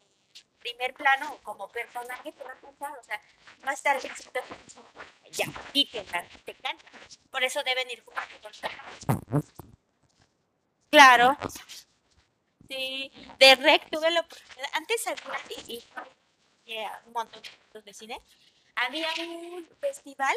primer 0.61 0.95
plano 0.95 1.38
como 1.43 1.69
personaje 1.69 2.33
te 2.33 2.45
va 2.45 2.53
a 2.53 2.57
pensar, 2.57 2.99
o 2.99 3.03
sea, 3.05 3.21
va 3.67 3.73
a 3.73 5.31
ya, 5.31 5.45
y 5.73 5.87
te, 5.91 6.03
te 6.45 6.55
canta. 6.55 6.85
Por 7.31 7.45
eso 7.45 7.62
deben 7.62 7.91
ir 7.91 8.03
jugando 8.05 8.35
con. 8.43 8.53
Claro. 10.91 11.37
Sí, 12.69 13.11
de 13.38 13.55
rec 13.57 13.88
tuve 13.91 14.11
la 14.11 14.21
oportunidad. 14.21 14.69
Antes 14.75 15.07
había, 15.07 15.41
y, 15.67 15.75
y- 15.75 15.85
era 16.75 17.03
un 17.07 17.12
montón 17.14 17.43
de 17.85 17.95
cine, 17.95 18.21
había 18.75 19.09
un 19.27 19.67
festival 19.81 20.37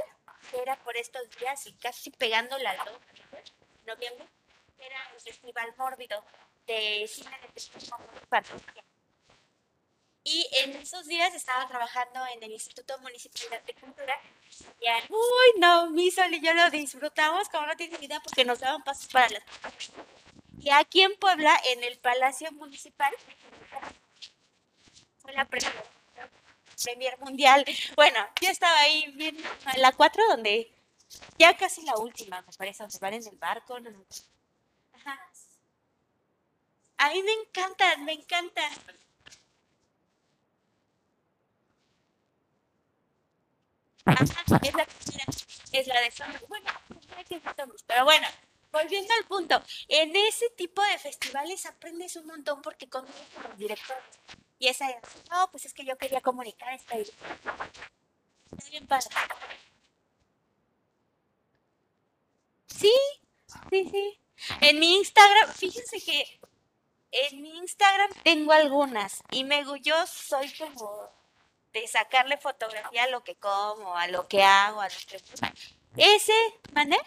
que 0.49 0.61
era 0.61 0.77
por 0.77 0.95
estos 0.95 1.29
días 1.39 1.65
y 1.67 1.73
casi 1.73 2.09
pegándole 2.11 2.65
al 2.67 2.77
2 2.77 2.87
de 2.87 3.93
noviembre, 3.93 4.25
que 4.25 4.40
era 4.81 5.11
el 5.13 5.21
Festival 5.21 5.73
Mórbido 5.77 6.23
de 6.67 7.07
cine 7.07 7.29
de 7.29 7.47
municipal. 7.47 8.43
Y 10.23 10.47
en 10.59 10.75
esos 10.75 11.07
días 11.07 11.33
estaba 11.33 11.67
trabajando 11.67 12.19
en 12.35 12.43
el 12.43 12.51
Instituto 12.51 12.97
Municipal 12.99 13.59
de 13.65 13.73
Cultura. 13.73 14.13
Y, 14.79 14.87
ah, 14.87 15.01
uy, 15.09 15.59
no, 15.59 15.89
mi 15.89 16.11
Sol 16.11 16.31
y 16.33 16.41
yo 16.41 16.53
lo 16.53 16.69
disfrutamos 16.69 17.49
como 17.49 17.65
no 17.65 17.75
tienes 17.75 18.01
idea 18.01 18.19
porque 18.19 18.45
nos 18.45 18.59
daban 18.59 18.83
pasos 18.83 19.07
para 19.07 19.29
las 19.29 19.43
y 20.59 20.69
aquí 20.69 21.01
en 21.01 21.15
Puebla, 21.15 21.59
en 21.65 21.83
el 21.83 21.97
Palacio 21.97 22.51
Municipal, 22.51 23.11
fue 25.17 25.33
la 25.33 25.45
pre- 25.45 25.61
Premier 26.83 27.17
Mundial. 27.17 27.65
Bueno, 27.95 28.19
yo 28.39 28.49
estaba 28.49 28.79
ahí 28.81 29.11
viendo 29.15 29.41
a 29.65 29.77
la 29.79 29.91
4 29.91 30.23
donde 30.29 30.71
ya 31.39 31.57
casi 31.57 31.81
la 31.83 31.95
última, 31.97 32.43
me 32.43 32.53
parece, 32.53 32.83
donde 32.83 32.99
van 32.99 33.13
en 33.15 33.25
el 33.27 33.37
barco. 33.37 33.79
no, 33.79 33.89
no. 33.89 34.05
A 37.03 37.09
mí 37.09 37.19
me 37.23 37.33
encantan, 37.33 38.05
me 38.05 38.13
encantan. 38.13 38.71
Ajá, 44.05 44.23
es 44.23 44.49
la 44.49 44.59
primera, 44.59 44.85
es 45.71 45.87
la 45.87 46.01
de 46.01 46.11
zombies. 46.11 46.47
Bueno, 46.47 46.69
pero 47.87 48.05
bueno, 48.05 48.27
volviendo 48.71 49.11
al 49.15 49.25
punto, 49.25 49.63
en 49.87 50.15
ese 50.15 50.49
tipo 50.51 50.83
de 50.83 50.99
festivales 50.99 51.65
aprendes 51.65 52.15
un 52.17 52.27
montón 52.27 52.61
porque 52.61 52.87
conoces 52.87 53.37
a 53.43 53.47
los 53.47 53.57
directores. 53.57 54.03
Y 54.59 54.67
esa 54.67 54.87
es, 54.91 54.97
no, 55.31 55.49
pues 55.49 55.65
es 55.65 55.73
que 55.73 55.83
yo 55.83 55.97
quería 55.97 56.21
comunicar 56.21 56.71
esta 56.73 56.95
idea. 56.99 57.15
Está 58.51 58.69
bien 58.69 58.85
padre. 58.85 59.07
Sí, 62.67 62.93
sí, 63.69 63.89
sí. 63.91 64.19
En 64.61 64.79
mi 64.79 64.97
Instagram, 64.97 65.51
fíjense 65.53 65.99
que 66.01 66.39
en 67.11 67.41
mi 67.41 67.57
Instagram 67.57 68.11
tengo 68.23 68.51
algunas 68.51 69.21
y 69.31 69.43
me 69.43 69.63
yo 69.81 70.07
soy 70.07 70.51
como 70.53 71.09
de 71.73 71.87
sacarle 71.87 72.37
fotografía 72.37 73.03
a 73.03 73.09
lo 73.09 73.23
que 73.23 73.35
como, 73.35 73.95
a 73.95 74.07
lo 74.07 74.27
que 74.27 74.43
hago, 74.43 74.81
a 74.81 74.87
lo 74.87 74.95
que 75.07 75.21
ese, 75.97 76.33
¿mande? 76.73 76.97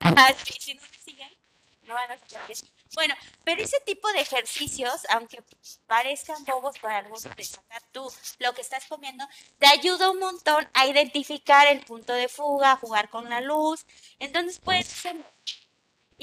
Ah, 0.00 0.32
sí, 0.44 0.54
si 0.60 0.74
no 0.74 0.82
me 0.82 0.98
siguen, 0.98 1.30
no 1.82 1.94
van 1.94 2.12
a 2.12 2.16
bien. 2.16 2.58
Bueno, 2.94 3.14
pero 3.42 3.62
ese 3.62 3.80
tipo 3.80 4.12
de 4.12 4.20
ejercicios, 4.20 5.04
aunque 5.10 5.42
parezcan 5.86 6.44
bobos 6.44 6.78
para 6.78 6.98
algunos 6.98 7.24
de 7.24 7.44
sacar 7.44 7.82
tú 7.90 8.08
lo 8.38 8.52
que 8.54 8.60
estás 8.60 8.86
comiendo, 8.86 9.26
te 9.58 9.66
ayuda 9.66 10.10
un 10.10 10.20
montón 10.20 10.68
a 10.74 10.86
identificar 10.86 11.66
el 11.66 11.80
punto 11.80 12.12
de 12.12 12.28
fuga, 12.28 12.72
a 12.72 12.76
jugar 12.76 13.08
con 13.10 13.28
la 13.28 13.40
luz. 13.40 13.84
Entonces 14.18 14.60
puedes 14.60 14.92
hacer... 14.92 15.16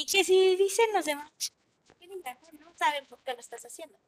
Y 0.01 0.05
que 0.07 0.23
si 0.23 0.55
dicen 0.55 0.91
los 0.93 1.05
demás, 1.05 1.31
no 2.59 2.73
saben 2.75 3.05
por 3.05 3.19
qué 3.21 3.33
lo 3.33 3.39
estás 3.39 3.63
haciendo. 3.63 3.99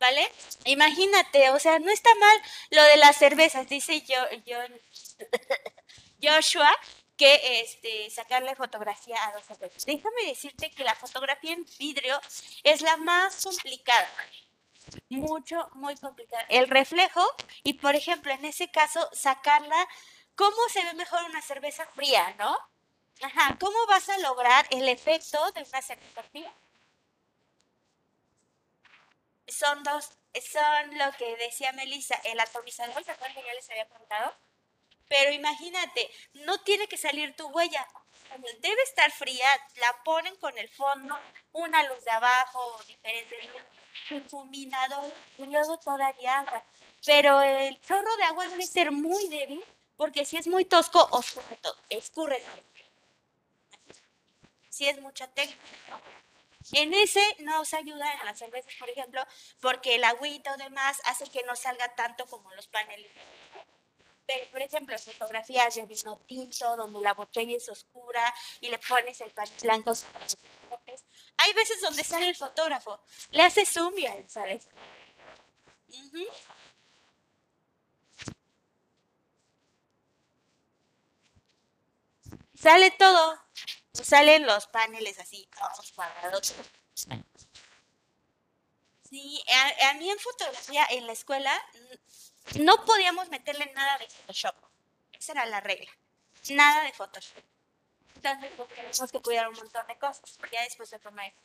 ¿Vale? 0.00 0.28
Imagínate, 0.64 1.50
o 1.50 1.58
sea, 1.60 1.78
no 1.78 1.88
está 1.92 2.12
mal 2.16 2.42
lo 2.70 2.82
de 2.82 2.96
las 2.96 3.16
cervezas, 3.16 3.68
dice 3.68 4.00
yo, 4.00 4.16
yo 4.44 4.58
Joshua, 6.20 6.68
que 7.16 7.60
este, 7.60 8.10
sacarle 8.10 8.56
fotografía 8.56 9.24
a 9.24 9.34
dos 9.34 9.44
cervezas. 9.46 9.86
Déjame 9.86 10.26
decirte 10.26 10.72
que 10.72 10.82
la 10.82 10.96
fotografía 10.96 11.52
en 11.52 11.64
vidrio 11.78 12.20
es 12.64 12.80
la 12.80 12.96
más 12.96 13.44
complicada. 13.44 14.10
Mucho, 15.10 15.68
muy 15.74 15.94
complicada. 15.96 16.44
El 16.48 16.66
reflejo, 16.66 17.24
y 17.62 17.74
por 17.74 17.94
ejemplo, 17.94 18.32
en 18.32 18.44
ese 18.46 18.68
caso, 18.68 19.08
sacarla, 19.12 19.88
¿cómo 20.34 20.56
se 20.72 20.82
ve 20.82 20.94
mejor 20.94 21.22
una 21.22 21.40
cerveza 21.40 21.86
fría, 21.94 22.34
no? 22.36 22.73
Ajá, 23.22 23.56
¿cómo 23.58 23.86
vas 23.86 24.08
a 24.08 24.18
lograr 24.18 24.66
el 24.70 24.88
efecto 24.88 25.50
de 25.52 25.62
una 25.62 26.22
fría? 26.30 26.52
Son 29.46 29.82
dos, 29.82 30.10
son 30.34 30.98
lo 30.98 31.12
que 31.16 31.36
decía 31.36 31.72
Melissa, 31.72 32.20
el 32.24 32.40
atomizador, 32.40 33.04
¿se 33.04 33.12
acuerdan 33.12 33.36
que 33.36 33.46
ya 33.46 33.54
les 33.54 33.70
había 33.70 33.88
contado? 33.88 34.34
Pero 35.08 35.32
imagínate, 35.32 36.10
no 36.34 36.60
tiene 36.62 36.88
que 36.88 36.96
salir 36.96 37.36
tu 37.36 37.46
huella. 37.48 37.86
Debe 38.60 38.82
estar 38.82 39.10
fría, 39.12 39.46
la 39.76 40.02
ponen 40.02 40.34
con 40.36 40.56
el 40.58 40.68
fondo, 40.68 41.16
una 41.52 41.82
luz 41.84 42.04
de 42.04 42.10
abajo, 42.10 42.82
diferente 42.86 43.36
difuminador 44.10 45.12
y 45.38 45.46
luego 45.46 45.78
todavía 45.78 46.40
agua. 46.40 46.64
Pero 47.04 47.42
el 47.42 47.80
chorro 47.80 48.16
de 48.16 48.24
agua 48.24 48.48
debe 48.48 48.66
ser 48.66 48.90
muy 48.90 49.28
débil 49.28 49.64
porque 49.96 50.24
si 50.24 50.36
es 50.36 50.46
muy 50.46 50.64
tosco, 50.64 51.06
oscurre 51.12 51.56
todo, 51.62 51.76
escurre 51.88 52.42
Si 54.74 54.88
es 54.88 55.00
mucha 55.00 55.28
técnica. 55.28 56.00
En 56.72 56.92
ese 56.94 57.22
nos 57.40 57.72
ayuda 57.74 58.12
en 58.14 58.26
las 58.26 58.36
cervezas, 58.36 58.74
por 58.76 58.90
ejemplo, 58.90 59.24
porque 59.60 59.94
el 59.94 60.02
agüita 60.02 60.52
o 60.52 60.56
demás 60.56 61.00
hace 61.04 61.30
que 61.30 61.44
no 61.44 61.54
salga 61.54 61.94
tanto 61.94 62.26
como 62.26 62.52
los 62.54 62.66
paneles 62.66 63.12
por 64.50 64.62
ejemplo, 64.62 64.98
fotografías 64.98 65.74
de 65.74 65.84
vino 65.84 66.18
tinto, 66.26 66.76
donde 66.76 67.00
la 67.02 67.12
botella 67.12 67.56
es 67.56 67.68
oscura 67.68 68.34
y 68.60 68.68
le 68.70 68.78
pones 68.78 69.20
el 69.20 69.30
pan 69.30 69.46
blanco. 69.62 69.92
Hay 71.36 71.52
veces 71.52 71.80
donde 71.80 72.02
sale 72.02 72.30
el 72.30 72.36
fotógrafo, 72.36 72.98
le 73.30 73.42
hace 73.42 73.66
zoom 73.66 73.96
y 73.98 74.06
ahí 74.06 74.24
sale. 74.26 74.60
Sale 82.56 82.90
todo. 82.92 83.43
Salen 84.02 84.44
los 84.46 84.66
paneles 84.66 85.18
así, 85.18 85.48
todos 85.56 85.92
cuadrados. 85.92 86.54
Sí, 89.08 89.44
a, 89.48 89.90
a, 89.90 89.94
mí 89.94 90.10
en 90.10 90.18
fotografía 90.18 90.86
en 90.90 91.06
la 91.06 91.12
escuela 91.12 91.52
no 92.60 92.84
podíamos 92.84 93.28
meterle 93.28 93.72
nada 93.74 93.98
de 93.98 94.08
Photoshop. 94.08 94.56
Esa 95.12 95.32
era 95.32 95.46
la 95.46 95.60
regla. 95.60 95.90
Nada 96.50 96.84
de 96.84 96.92
Photoshop. 96.92 97.42
Entonces 98.16 98.50
pues, 98.56 98.68
teníamos 98.70 99.12
que 99.12 99.20
cuidar 99.20 99.48
un 99.48 99.56
montón 99.56 99.86
de 99.86 99.98
cosas. 99.98 100.38
Ya 100.50 100.62
después 100.62 100.90
de 100.90 100.98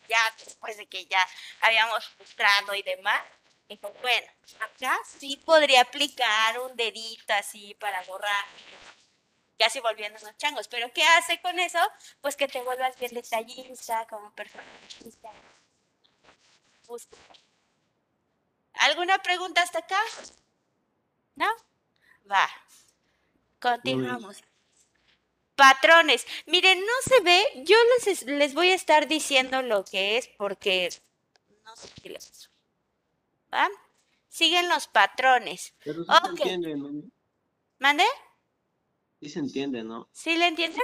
ya 0.08 0.18
después 0.44 0.78
de 0.78 0.88
que 0.88 1.06
ya 1.06 1.28
habíamos 1.62 2.06
frustrado 2.10 2.74
y 2.74 2.82
demás, 2.84 3.22
dijo, 3.68 3.94
bueno, 4.02 4.28
acá 4.60 4.98
sí 5.06 5.38
podría 5.38 5.82
aplicar 5.82 6.60
un 6.60 6.76
dedito 6.76 7.34
así 7.34 7.76
para 7.76 8.02
borrar. 8.04 8.46
Casi 9.60 9.82
volviendo 9.82 10.18
los 10.26 10.38
changos. 10.38 10.70
Pero 10.70 10.92
¿qué 10.94 11.04
hace 11.04 11.42
con 11.42 11.60
eso? 11.60 11.80
Pues 12.22 12.38
que 12.38 12.48
te 12.48 12.62
vuelvas 12.64 12.98
bien 12.98 13.14
detallista, 13.14 14.08
como 14.08 14.32
perfeccionista. 14.32 15.30
¿Alguna 18.74 19.22
pregunta 19.22 19.62
hasta 19.62 19.80
acá? 19.80 20.00
¿No? 21.36 21.48
Va. 22.32 22.50
Continuamos. 23.60 24.42
Patrones. 25.56 26.26
Miren, 26.46 26.80
no 26.80 26.94
se 27.04 27.20
ve. 27.20 27.46
Yo 27.66 27.76
les, 28.06 28.24
les 28.24 28.54
voy 28.54 28.70
a 28.70 28.76
estar 28.76 29.10
diciendo 29.10 29.62
lo 29.62 29.84
que 29.84 30.18
es 30.18 30.30
porque 30.38 30.90
no 31.66 31.76
sé 31.76 31.90
qué 32.02 32.10
les 32.10 32.50
¿Va? 33.54 33.68
Siguen 34.30 34.70
los 34.70 34.88
patrones. 34.88 35.74
Pero 35.84 36.04
sí 36.06 36.12
se 36.24 36.30
entiende, 36.30 36.76
¿no? 36.76 36.90
¿Mande? 37.80 38.06
Sí 39.22 39.30
se 39.30 39.40
entiende, 39.40 39.84
¿no? 39.84 40.08
¿Sí 40.12 40.38
le 40.38 40.48
entienden? 40.48 40.84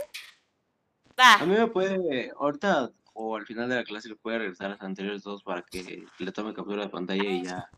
Va. 1.20 1.36
A 1.36 1.46
mí 1.46 1.56
me 1.56 1.68
puede, 1.68 2.32
ahorita 2.38 2.92
o 3.18 3.38
al 3.38 3.46
final 3.46 3.70
de 3.70 3.76
la 3.76 3.84
clase 3.86 4.10
le 4.10 4.16
puede 4.18 4.40
regresar 4.40 4.68
a 4.68 4.70
los 4.72 4.82
anteriores 4.82 5.24
dos 5.24 5.42
para 5.42 5.62
que 5.62 6.06
le 6.20 6.32
tome 6.34 6.54
captura 6.54 6.84
de 6.84 6.90
pantalla 6.90 7.24
y 7.24 7.44
ya. 7.46 7.70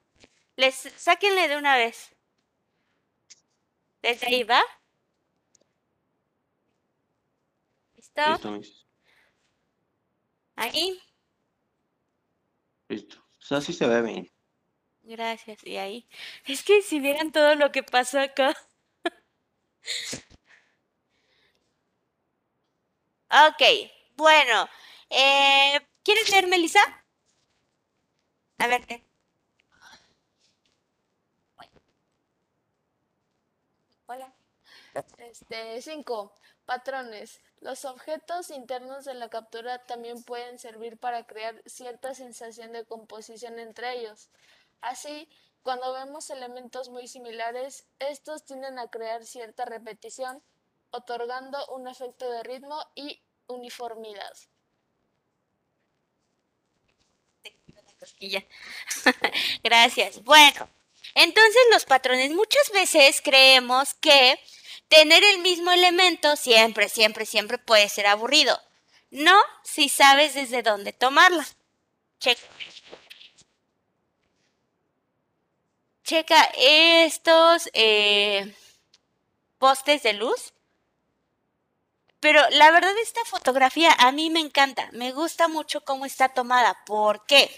Les 0.56 0.74
sáquenle 0.76 1.48
de 1.48 1.58
una 1.58 1.78
vez. 1.78 2.16
Desde 4.02 4.28
ahí 4.28 4.44
va. 4.44 4.62
¿Listo? 7.96 8.22
Listo, 8.32 8.62
Ahí. 10.56 11.00
Listo. 12.90 13.18
O 13.18 13.42
sea, 13.42 13.62
sí 13.62 13.74
se 13.74 13.88
ve 13.88 14.02
bien. 14.02 14.32
Gracias. 15.04 15.64
Y 15.64 15.78
ahí. 15.78 16.10
Es 16.46 16.64
que 16.64 16.82
si 16.82 17.00
vieran 17.00 17.32
todo 17.32 17.54
lo 17.54 17.72
que 17.72 17.84
pasa 17.84 18.24
acá. 18.24 18.56
ok. 23.30 23.92
Bueno. 24.16 24.70
Eh, 25.10 25.80
¿Quieres 26.04 26.30
leer, 26.30 26.48
Melissa? 26.48 26.80
A 28.60 28.68
ver. 28.68 29.04
Hola. 34.08 34.34
Este, 35.18 35.82
5. 35.82 36.34
Patrones. 36.66 37.42
Los 37.60 37.86
objetos 37.86 38.52
internos 38.52 39.06
de 39.06 39.14
la 39.16 39.30
captura 39.30 39.80
también 39.86 40.24
pueden 40.24 40.60
servir 40.60 40.98
para 40.98 41.26
crear 41.26 41.62
cierta 41.66 42.14
sensación 42.14 42.72
de 42.72 42.86
composición 42.86 43.60
entre 43.60 44.00
ellos. 44.00 44.30
Así, 44.82 45.30
cuando 45.64 45.92
vemos 45.94 46.30
elementos 46.30 46.90
muy 46.90 47.08
similares, 47.08 47.86
estos 48.00 48.46
tienden 48.46 48.80
a 48.80 48.90
crear 48.90 49.26
cierta 49.26 49.66
repetición, 49.66 50.42
otorgando 50.92 51.66
un 51.68 51.88
efecto 51.88 52.30
de 52.30 52.44
ritmo 52.44 52.80
y 52.96 53.22
uniformidad. 53.48 54.34
Gracias. 59.64 60.24
Bueno, 60.24 60.70
entonces 61.16 61.62
los 61.72 61.86
patrones 61.86 62.32
muchas 62.32 62.72
veces 62.72 63.22
creemos 63.22 63.94
que 63.96 64.40
tener 64.88 65.24
el 65.24 65.40
mismo 65.40 65.72
elemento 65.72 66.36
siempre, 66.36 66.90
siempre, 66.90 67.26
siempre 67.26 67.58
puede 67.58 67.90
ser 67.90 68.08
aburrido. 68.08 68.60
No 69.10 69.40
si 69.64 69.90
sabes 69.90 70.34
desde 70.34 70.64
dónde 70.64 70.94
tomarla. 70.94 71.46
Checa. 72.20 72.42
Checa 76.04 76.52
estos 76.56 77.70
eh, 77.74 78.54
postes 79.60 80.04
de 80.04 80.14
luz. 80.14 80.54
Pero 82.20 82.42
la 82.52 82.72
verdad 82.72 82.98
esta 83.02 83.24
fotografía 83.26 83.92
a 83.98 84.12
mí 84.12 84.30
me 84.30 84.40
encanta. 84.40 84.90
Me 84.94 85.12
gusta 85.12 85.48
mucho 85.48 85.82
cómo 85.82 86.06
está 86.06 86.30
tomada. 86.30 86.78
¿Por 86.86 87.26
qué? 87.26 87.50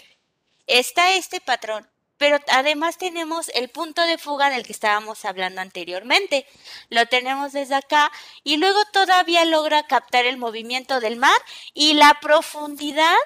Está 0.66 1.14
este 1.14 1.40
patrón 1.40 1.88
pero 2.20 2.38
además 2.48 2.98
tenemos 2.98 3.48
el 3.54 3.70
punto 3.70 4.02
de 4.02 4.18
fuga 4.18 4.50
del 4.50 4.66
que 4.66 4.74
estábamos 4.74 5.24
hablando 5.24 5.62
anteriormente. 5.62 6.46
Lo 6.90 7.06
tenemos 7.06 7.52
desde 7.52 7.74
acá 7.74 8.12
y 8.44 8.58
luego 8.58 8.78
todavía 8.92 9.46
logra 9.46 9.84
captar 9.84 10.26
el 10.26 10.36
movimiento 10.36 11.00
del 11.00 11.16
mar 11.16 11.40
y 11.72 11.94
la 11.94 12.18
profundidad 12.20 13.16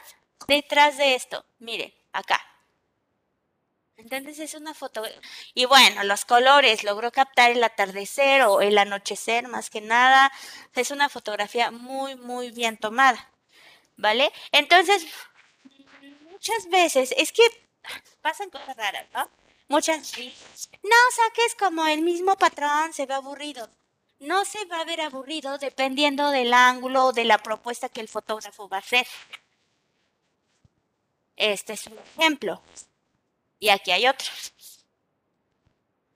detrás 0.47 0.97
de 0.97 1.16
esto. 1.16 1.45
Miren, 1.59 1.93
acá. 2.12 2.41
Entonces 3.97 4.38
es 4.38 4.55
una 4.55 4.74
foto. 4.74 5.03
Y 5.55 5.66
bueno, 5.66 6.05
los 6.05 6.24
colores, 6.24 6.84
logró 6.84 7.12
captar 7.12 7.51
el 7.53 7.62
atardecer 7.62 8.42
o 8.42 8.61
el 8.61 8.76
anochecer 8.78 9.49
más 9.49 9.70
que 9.70 9.80
nada. 9.80 10.32
Es 10.74 10.90
una 10.90 11.09
fotografía 11.09 11.70
muy, 11.70 12.16
muy 12.16 12.51
bien 12.51 12.76
tomada. 12.76 13.30
¿Vale? 13.97 14.32
Entonces, 14.51 15.07
muchas 16.30 16.68
veces, 16.68 17.14
es 17.16 17.30
que 17.32 17.42
pasan 18.22 18.51
cosas 18.51 18.76
raras, 18.76 19.07
¿no? 19.12 19.30
Muchas 19.68 20.12
no 20.82 20.97
saques 21.16 21.55
como 21.59 21.86
el 21.86 22.03
mismo 22.03 22.36
patrón, 22.36 22.92
se 22.92 23.07
ve 23.07 23.14
aburrido. 23.14 23.70
no 24.18 24.45
se 24.45 24.64
va 24.66 24.80
a 24.80 24.84
ver 24.84 25.01
aburrido 25.01 25.59
dependiendo 25.59 26.30
del 26.30 26.53
ángulo 26.55 27.07
o 27.07 27.12
de 27.12 27.24
la 27.24 27.38
propuesta 27.38 27.88
que 27.88 28.01
el 28.01 28.09
fotógrafo 28.09 28.68
va 28.68 28.78
a 28.78 28.80
hacer. 28.80 29.07
Este 31.36 31.72
es 31.74 31.86
un 31.86 31.99
ejemplo. 31.99 32.62
Y 33.65 33.71
aquí 33.71 33.93
hay 33.93 34.07
otro. 34.07 34.31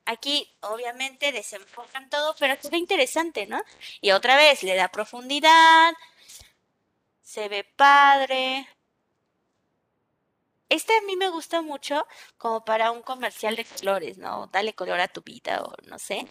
Aquí 0.04 0.54
obviamente 0.60 1.32
desenfocan 1.32 2.10
todo, 2.10 2.36
pero 2.38 2.54
ve 2.70 2.76
interesante, 2.76 3.46
¿no? 3.46 3.58
Y 4.02 4.10
otra 4.10 4.36
vez 4.36 4.62
le 4.62 4.74
da 4.74 4.88
profundidad, 4.88 5.94
se 7.22 7.48
ve 7.48 7.64
padre. 7.64 8.68
Este 10.68 10.94
a 10.94 11.00
mí 11.06 11.16
me 11.16 11.30
gusta 11.30 11.62
mucho 11.62 12.06
como 12.36 12.66
para 12.66 12.90
un 12.90 13.00
comercial 13.00 13.56
de 13.56 13.64
colores, 13.64 14.18
¿no? 14.18 14.48
Dale 14.48 14.74
color 14.74 15.00
a 15.00 15.08
tu 15.08 15.22
vida 15.22 15.62
o 15.62 15.72
no 15.86 15.98
sé. 15.98 16.28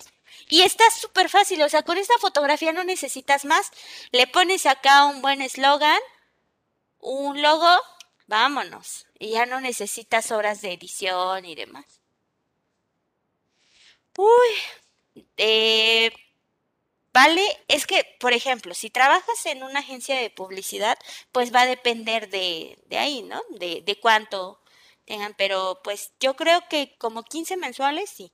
Y 0.50 0.62
está 0.62 0.84
súper 0.92 1.30
fácil, 1.30 1.64
o 1.64 1.70
sea, 1.70 1.82
con 1.82 1.98
esta 1.98 2.20
fotografía 2.20 2.74
no 2.74 2.84
necesitas 2.84 3.44
más. 3.44 3.72
Le 4.12 4.28
pones 4.28 4.68
acá 4.68 5.06
un 5.06 5.24
buen 5.24 5.42
eslogan, 5.42 6.00
un 7.00 7.42
logo, 7.42 7.76
vámonos. 8.28 9.07
Y 9.20 9.32
ya 9.32 9.46
no 9.46 9.62
necesitas 9.62 10.32
horas 10.32 10.62
de 10.62 10.74
edición 10.74 11.46
y 11.46 11.56
demás. 11.56 12.02
Uy, 14.18 14.52
eh, 15.38 16.12
vale, 17.14 17.42
es 17.68 17.86
que, 17.88 18.06
por 18.20 18.34
ejemplo, 18.34 18.74
si 18.74 18.90
trabajas 18.90 19.46
en 19.46 19.64
una 19.64 19.80
agencia 19.80 20.16
de 20.20 20.30
publicidad, 20.30 20.98
pues 21.32 21.54
va 21.54 21.62
a 21.62 21.66
depender 21.66 22.30
de, 22.30 22.78
de 22.88 22.98
ahí, 22.98 23.24
¿no? 23.24 23.42
De, 23.52 23.82
de 23.86 24.00
cuánto 24.00 24.62
tengan, 25.06 25.34
pero 25.38 25.82
pues 25.84 26.14
yo 26.20 26.36
creo 26.36 26.62
que 26.70 26.96
como 27.00 27.24
15 27.24 27.58
mensuales, 27.58 28.10
sí, 28.10 28.32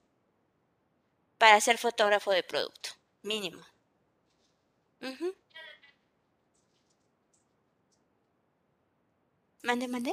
para 1.38 1.62
ser 1.62 1.78
fotógrafo 1.78 2.32
de 2.32 2.42
producto, 2.42 2.90
mínimo. 3.22 3.64
Mande, 9.64 9.88
mande. 9.88 10.12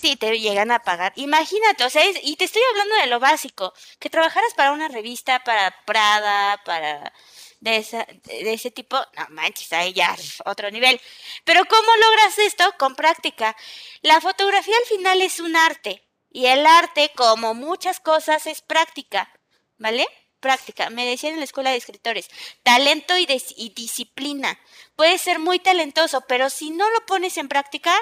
Sí, 0.00 0.16
te 0.16 0.38
llegan 0.38 0.70
a 0.70 0.78
pagar. 0.82 1.12
Imagínate, 1.16 1.84
o 1.84 1.90
sea, 1.90 2.04
es- 2.04 2.18
y 2.22 2.36
te 2.36 2.44
estoy 2.44 2.62
hablando 2.70 2.94
de 2.96 3.06
lo 3.08 3.20
básico, 3.20 3.72
que 3.98 4.08
trabajaras 4.10 4.54
para 4.54 4.72
una 4.72 4.88
revista, 4.88 5.40
para 5.44 5.74
Prada, 5.84 6.60
para 6.64 7.12
de, 7.60 7.76
esa, 7.76 8.06
ese 8.28 8.70
tipo, 8.70 8.96
no 9.16 9.26
manches, 9.30 9.70
ahí 9.74 9.92
ya 9.92 10.16
otro 10.46 10.70
nivel. 10.70 10.98
Pero 11.44 11.64
¿cómo 11.66 11.88
logras 11.96 12.38
esto? 12.38 12.64
Con 12.78 12.94
práctica. 12.96 13.54
La 14.02 14.20
fotografía 14.22 14.74
al 14.78 14.84
final 14.86 15.20
es 15.20 15.40
un 15.40 15.54
arte, 15.56 16.02
y 16.30 16.46
el 16.46 16.64
arte, 16.66 17.10
como 17.14 17.52
muchas 17.54 18.00
cosas, 18.00 18.46
es 18.46 18.62
práctica, 18.62 19.30
¿vale? 19.78 20.06
Práctica. 20.40 20.88
Me 20.88 21.04
decían 21.04 21.34
en 21.34 21.40
la 21.40 21.44
escuela 21.44 21.70
de 21.70 21.76
escritores, 21.76 22.28
talento 22.62 23.18
y, 23.18 23.26
y 23.56 23.70
disciplina. 23.74 24.58
Puedes 24.96 25.20
ser 25.20 25.38
muy 25.38 25.58
talentoso, 25.58 26.22
pero 26.22 26.48
si 26.48 26.70
no 26.70 26.88
lo 26.90 27.04
pones 27.06 27.36
en 27.36 27.48
práctica, 27.48 27.92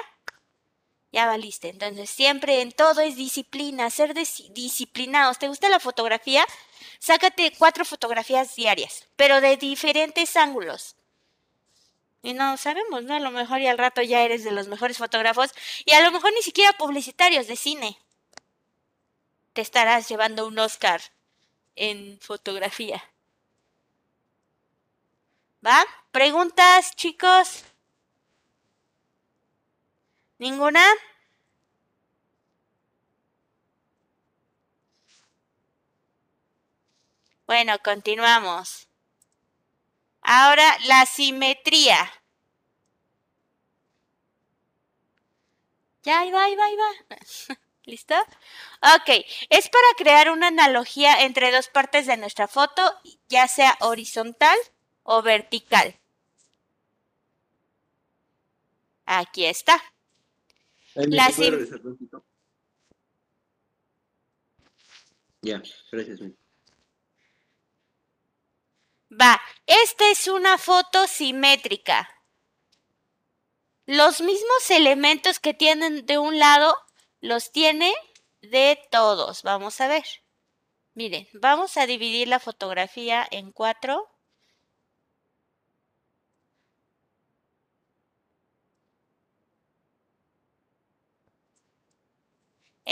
ya 1.11 1.25
valiste. 1.27 1.69
Entonces, 1.69 2.09
siempre 2.09 2.61
en 2.61 2.71
todo 2.71 3.01
es 3.01 3.15
disciplina, 3.15 3.89
ser 3.89 4.13
dis- 4.13 4.51
disciplinados. 4.53 5.39
¿Te 5.39 5.47
gusta 5.47 5.69
la 5.69 5.79
fotografía? 5.79 6.45
Sácate 6.99 7.53
cuatro 7.57 7.85
fotografías 7.85 8.55
diarias, 8.55 9.07
pero 9.15 9.41
de 9.41 9.57
diferentes 9.57 10.35
ángulos. 10.37 10.95
Y 12.21 12.31
no 12.33 12.55
sabemos, 12.55 13.03
¿no? 13.03 13.13
A 13.15 13.19
lo 13.19 13.29
mejor 13.29 13.59
y 13.59 13.67
al 13.67 13.77
rato 13.77 14.01
ya 14.01 14.21
eres 14.21 14.45
de 14.45 14.51
los 14.51 14.69
mejores 14.69 14.97
fotógrafos 14.97 15.51
y 15.83 15.91
a 15.91 16.01
lo 16.01 16.11
mejor 16.11 16.31
ni 16.33 16.41
siquiera 16.41 16.71
publicitarios 16.77 17.47
de 17.47 17.57
cine. 17.57 17.97
Te 19.53 19.61
estarás 19.61 20.09
llevando 20.09 20.47
un 20.47 20.57
Oscar 20.57 21.01
en 21.75 22.19
fotografía. 22.21 23.03
¿Va? 25.65 25.85
¿Preguntas, 26.11 26.93
chicos? 26.97 27.63
¿Ninguna? 30.39 30.83
Bueno, 37.45 37.77
continuamos. 37.83 38.87
Ahora 40.21 40.77
la 40.85 41.05
simetría. 41.05 42.09
Ya, 46.03 46.19
ahí 46.19 46.31
va, 46.31 46.43
ahí 46.45 46.55
va, 46.55 46.65
ahí 46.65 46.75
va. 46.77 46.89
¿Listo? 47.83 48.15
Ok, 48.95 49.25
es 49.49 49.69
para 49.69 49.87
crear 49.97 50.29
una 50.29 50.47
analogía 50.47 51.23
entre 51.23 51.51
dos 51.51 51.67
partes 51.69 52.05
de 52.05 52.17
nuestra 52.17 52.47
foto, 52.47 52.81
ya 53.27 53.47
sea 53.47 53.77
horizontal 53.81 54.57
o 55.03 55.21
vertical. 55.21 55.95
Aquí 59.05 59.45
está. 59.45 59.81
La. 61.07 61.31
Ya, 65.41 65.61
gracias. 65.91 66.19
Va, 69.09 69.41
esta 69.65 70.11
es 70.11 70.27
una 70.27 70.57
foto 70.57 71.07
simétrica. 71.07 72.09
Los 73.85 74.21
mismos 74.21 74.69
elementos 74.69 75.39
que 75.39 75.53
tienen 75.53 76.05
de 76.05 76.17
un 76.17 76.37
lado 76.37 76.75
los 77.21 77.51
tiene 77.51 77.93
de 78.41 78.79
todos. 78.91 79.43
Vamos 79.43 79.79
a 79.81 79.87
ver. 79.87 80.05
Miren, 80.93 81.27
vamos 81.33 81.77
a 81.77 81.87
dividir 81.87 82.27
la 82.27 82.39
fotografía 82.39 83.25
en 83.31 83.51
cuatro. 83.51 84.07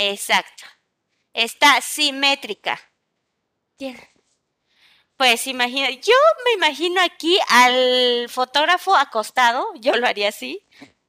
Exacto. 0.05 0.63
Está 1.33 1.81
simétrica. 1.81 2.75
Pues 5.17 5.47
imagina, 5.47 5.89
yo 5.89 6.13
me 6.45 6.53
imagino 6.53 7.01
aquí 7.01 7.39
al 7.49 8.27
fotógrafo 8.29 8.95
acostado, 8.95 9.65
yo 9.79 9.93
lo 9.95 10.05
haría 10.07 10.29
así, 10.29 10.63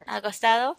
acostado. 0.07 0.77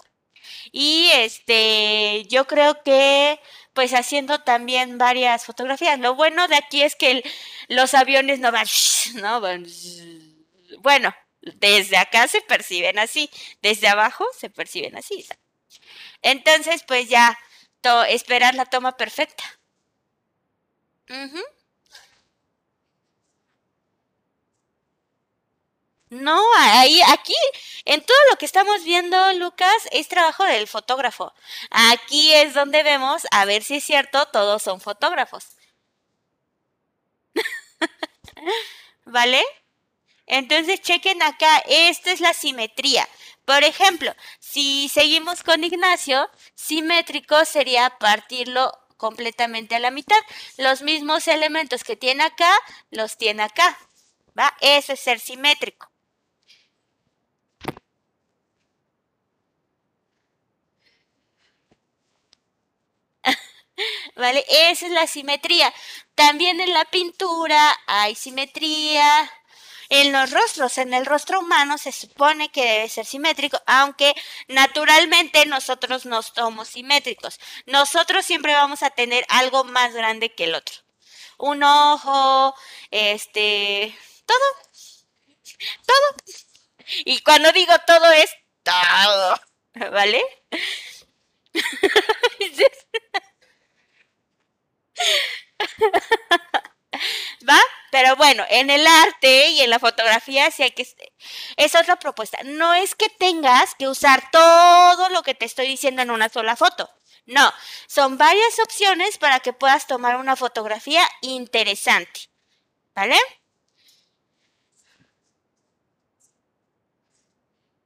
Y 0.71 1.09
este, 1.15 2.25
yo 2.29 2.47
creo 2.47 2.83
que 2.83 3.39
pues 3.73 3.93
haciendo 3.93 4.39
también 4.41 4.97
varias 4.99 5.45
fotografías. 5.45 5.99
Lo 5.99 6.15
bueno 6.15 6.47
de 6.49 6.55
aquí 6.57 6.83
es 6.83 6.95
que 6.95 7.11
el- 7.11 7.23
los 7.69 7.93
aviones 7.95 8.39
no 8.39 8.51
van, 8.51 8.67
no 9.15 9.41
van. 9.41 9.65
Bueno, 10.81 11.13
desde 11.41 11.97
acá 11.97 12.27
se 12.27 12.41
perciben 12.41 12.99
así, 12.99 13.29
desde 13.61 13.87
abajo 13.89 14.25
se 14.37 14.49
perciben 14.49 14.95
así. 14.97 15.25
Entonces, 16.21 16.83
pues 16.87 17.09
ya 17.09 17.37
to- 17.81 18.03
esperar 18.05 18.55
la 18.55 18.65
toma 18.65 18.97
perfecta. 18.97 19.43
No, 26.11 26.39
ahí, 26.57 26.99
aquí, 27.09 27.35
en 27.85 28.01
todo 28.03 28.17
lo 28.31 28.37
que 28.37 28.45
estamos 28.45 28.83
viendo, 28.83 29.31
Lucas, 29.33 29.73
es 29.91 30.07
trabajo 30.07 30.43
del 30.43 30.67
fotógrafo. 30.67 31.33
Aquí 31.69 32.33
es 32.33 32.53
donde 32.55 32.81
vemos, 32.83 33.23
a 33.31 33.45
ver 33.45 33.63
si 33.63 33.75
es 33.75 33.83
cierto, 33.83 34.25
todos 34.27 34.63
son 34.63 34.81
fotógrafos. 34.81 35.45
¿Vale? 39.05 39.41
Entonces, 40.27 40.81
chequen 40.81 41.21
acá, 41.23 41.59
esta 41.67 42.11
es 42.11 42.21
la 42.21 42.33
simetría. 42.33 43.07
Por 43.49 43.63
ejemplo, 43.63 44.15
si 44.39 44.89
seguimos 44.89 45.41
con 45.41 45.63
Ignacio, 45.63 46.29
simétrico 46.53 47.45
sería 47.45 47.89
partirlo 47.97 48.71
completamente 48.95 49.73
a 49.73 49.79
la 49.79 49.89
mitad. 49.89 50.19
Los 50.57 50.83
mismos 50.83 51.27
elementos 51.27 51.83
que 51.83 51.95
tiene 51.95 52.25
acá, 52.25 52.51
los 52.91 53.17
tiene 53.17 53.41
acá. 53.41 53.75
¿Va? 54.37 54.55
Eso 54.61 54.93
es 54.93 54.99
ser 54.99 55.19
simétrico. 55.19 55.89
¿Vale? 64.15 64.45
Esa 64.49 64.85
es 64.85 64.91
la 64.91 65.07
simetría. 65.07 65.73
También 66.15 66.59
en 66.59 66.73
la 66.73 66.85
pintura 66.85 67.75
hay 67.87 68.15
simetría. 68.15 69.29
En 69.89 70.11
los 70.11 70.31
rostros, 70.31 70.77
en 70.77 70.93
el 70.93 71.05
rostro 71.05 71.39
humano 71.39 71.77
se 71.79 71.91
supone 71.91 72.51
que 72.51 72.63
debe 72.63 72.89
ser 72.89 73.05
simétrico, 73.05 73.59
aunque 73.65 74.13
naturalmente 74.47 75.45
nosotros 75.47 76.05
no 76.05 76.21
somos 76.21 76.67
simétricos. 76.69 77.39
Nosotros 77.65 78.25
siempre 78.25 78.53
vamos 78.53 78.83
a 78.83 78.91
tener 78.91 79.25
algo 79.29 79.63
más 79.63 79.93
grande 79.93 80.33
que 80.35 80.43
el 80.45 80.55
otro. 80.55 80.75
Un 81.39 81.63
ojo, 81.63 82.55
este, 82.91 83.97
todo, 84.25 84.39
todo. 85.85 86.15
Y 87.05 87.21
cuando 87.21 87.51
digo 87.51 87.73
todo 87.87 88.11
es 88.11 88.29
todo, 88.63 89.39
¿vale? 89.91 90.21
¿Va? 97.49 97.59
Pero 97.91 98.15
bueno, 98.15 98.43
en 98.49 98.69
el 98.69 98.85
arte 98.85 99.49
y 99.49 99.61
en 99.61 99.69
la 99.69 99.79
fotografía 99.79 100.49
sí 100.51 100.63
hay 100.63 100.71
que... 100.71 100.87
Es 101.57 101.75
otra 101.75 101.97
propuesta. 101.97 102.37
No 102.45 102.73
es 102.73 102.95
que 102.95 103.09
tengas 103.09 103.75
que 103.75 103.87
usar 103.87 104.29
todo 104.31 105.09
lo 105.09 105.23
que 105.23 105.33
te 105.35 105.45
estoy 105.45 105.67
diciendo 105.67 106.01
en 106.01 106.11
una 106.11 106.29
sola 106.29 106.55
foto. 106.55 106.89
No, 107.25 107.51
son 107.87 108.17
varias 108.17 108.59
opciones 108.59 109.17
para 109.17 109.39
que 109.39 109.53
puedas 109.53 109.85
tomar 109.87 110.17
una 110.17 110.35
fotografía 110.35 111.03
interesante. 111.21 112.21
¿Vale? 112.95 113.17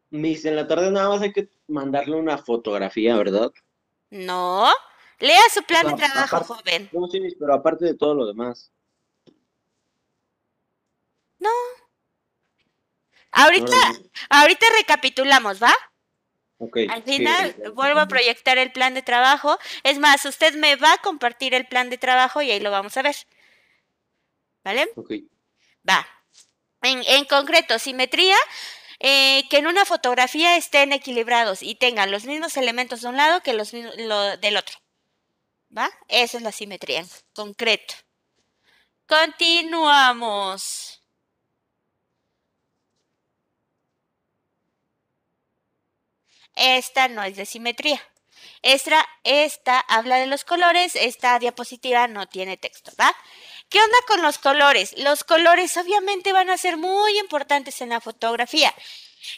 Miss, 0.09 0.45
en 0.45 0.55
la 0.55 0.67
tarde 0.67 0.91
nada 0.91 1.09
más 1.09 1.21
hay 1.21 1.33
que 1.33 1.49
mandarle 1.67 2.15
una 2.15 2.37
fotografía, 2.37 3.15
¿verdad? 3.17 3.51
No. 4.11 4.71
Lea 5.19 5.41
su 5.53 5.63
plan 5.63 5.87
de 5.87 5.93
trabajo, 5.95 6.35
aparte- 6.37 6.45
joven. 6.53 6.89
No, 6.91 7.07
sí, 7.07 7.19
Miss, 7.19 7.35
pero 7.39 7.53
aparte 7.53 7.85
de 7.85 7.95
todo 7.95 8.13
lo 8.13 8.27
demás. 8.27 8.71
No. 11.43 11.49
Ahorita, 13.31 13.75
ahorita 14.29 14.65
recapitulamos, 14.77 15.61
¿va? 15.61 15.73
Ok, 16.59 16.77
Al 16.89 17.03
final 17.03 17.53
sí, 17.55 17.61
vuelvo 17.73 17.99
a 17.99 18.07
proyectar 18.07 18.57
el 18.57 18.71
plan 18.71 18.93
de 18.93 19.01
trabajo. 19.01 19.57
Es 19.83 19.97
más, 19.97 20.23
usted 20.25 20.53
me 20.55 20.75
va 20.75 20.93
a 20.93 20.97
compartir 20.99 21.53
el 21.53 21.67
plan 21.67 21.89
de 21.89 21.97
trabajo 21.97 22.41
y 22.41 22.51
ahí 22.51 22.59
lo 22.59 22.71
vamos 22.71 22.95
a 22.95 23.01
ver. 23.01 23.15
¿Vale? 24.63 24.87
Ok. 24.95 25.11
Va. 25.89 26.07
En, 26.83 27.01
en 27.07 27.25
concreto, 27.25 27.79
simetría, 27.79 28.37
eh, 28.99 29.43
que 29.49 29.57
en 29.57 29.67
una 29.67 29.83
fotografía 29.85 30.55
estén 30.55 30.93
equilibrados 30.93 31.63
y 31.63 31.75
tengan 31.75 32.11
los 32.11 32.25
mismos 32.25 32.55
elementos 32.55 33.01
de 33.01 33.07
un 33.09 33.17
lado 33.17 33.41
que 33.41 33.53
los 33.53 33.73
lo- 33.73 34.37
del 34.37 34.57
otro. 34.57 34.77
¿Va? 35.75 35.89
Esa 36.07 36.37
es 36.37 36.43
la 36.43 36.51
simetría 36.51 36.99
en 36.99 37.09
concreto. 37.33 37.95
Continuamos. 39.07 40.92
Esta 46.55 47.07
no 47.07 47.23
es 47.23 47.35
de 47.35 47.45
simetría. 47.45 48.01
Esta, 48.61 49.05
esta 49.23 49.79
habla 49.79 50.17
de 50.17 50.27
los 50.27 50.43
colores, 50.45 50.95
esta 50.95 51.37
diapositiva 51.39 52.07
no 52.07 52.27
tiene 52.27 52.57
texto, 52.57 52.91
¿va? 52.99 53.13
¿Qué 53.69 53.79
onda 53.79 53.97
con 54.07 54.21
los 54.21 54.37
colores? 54.37 54.93
Los 54.97 55.23
colores 55.23 55.75
obviamente 55.77 56.31
van 56.31 56.49
a 56.49 56.57
ser 56.57 56.77
muy 56.77 57.17
importantes 57.19 57.81
en 57.81 57.89
la 57.89 58.01
fotografía. 58.01 58.73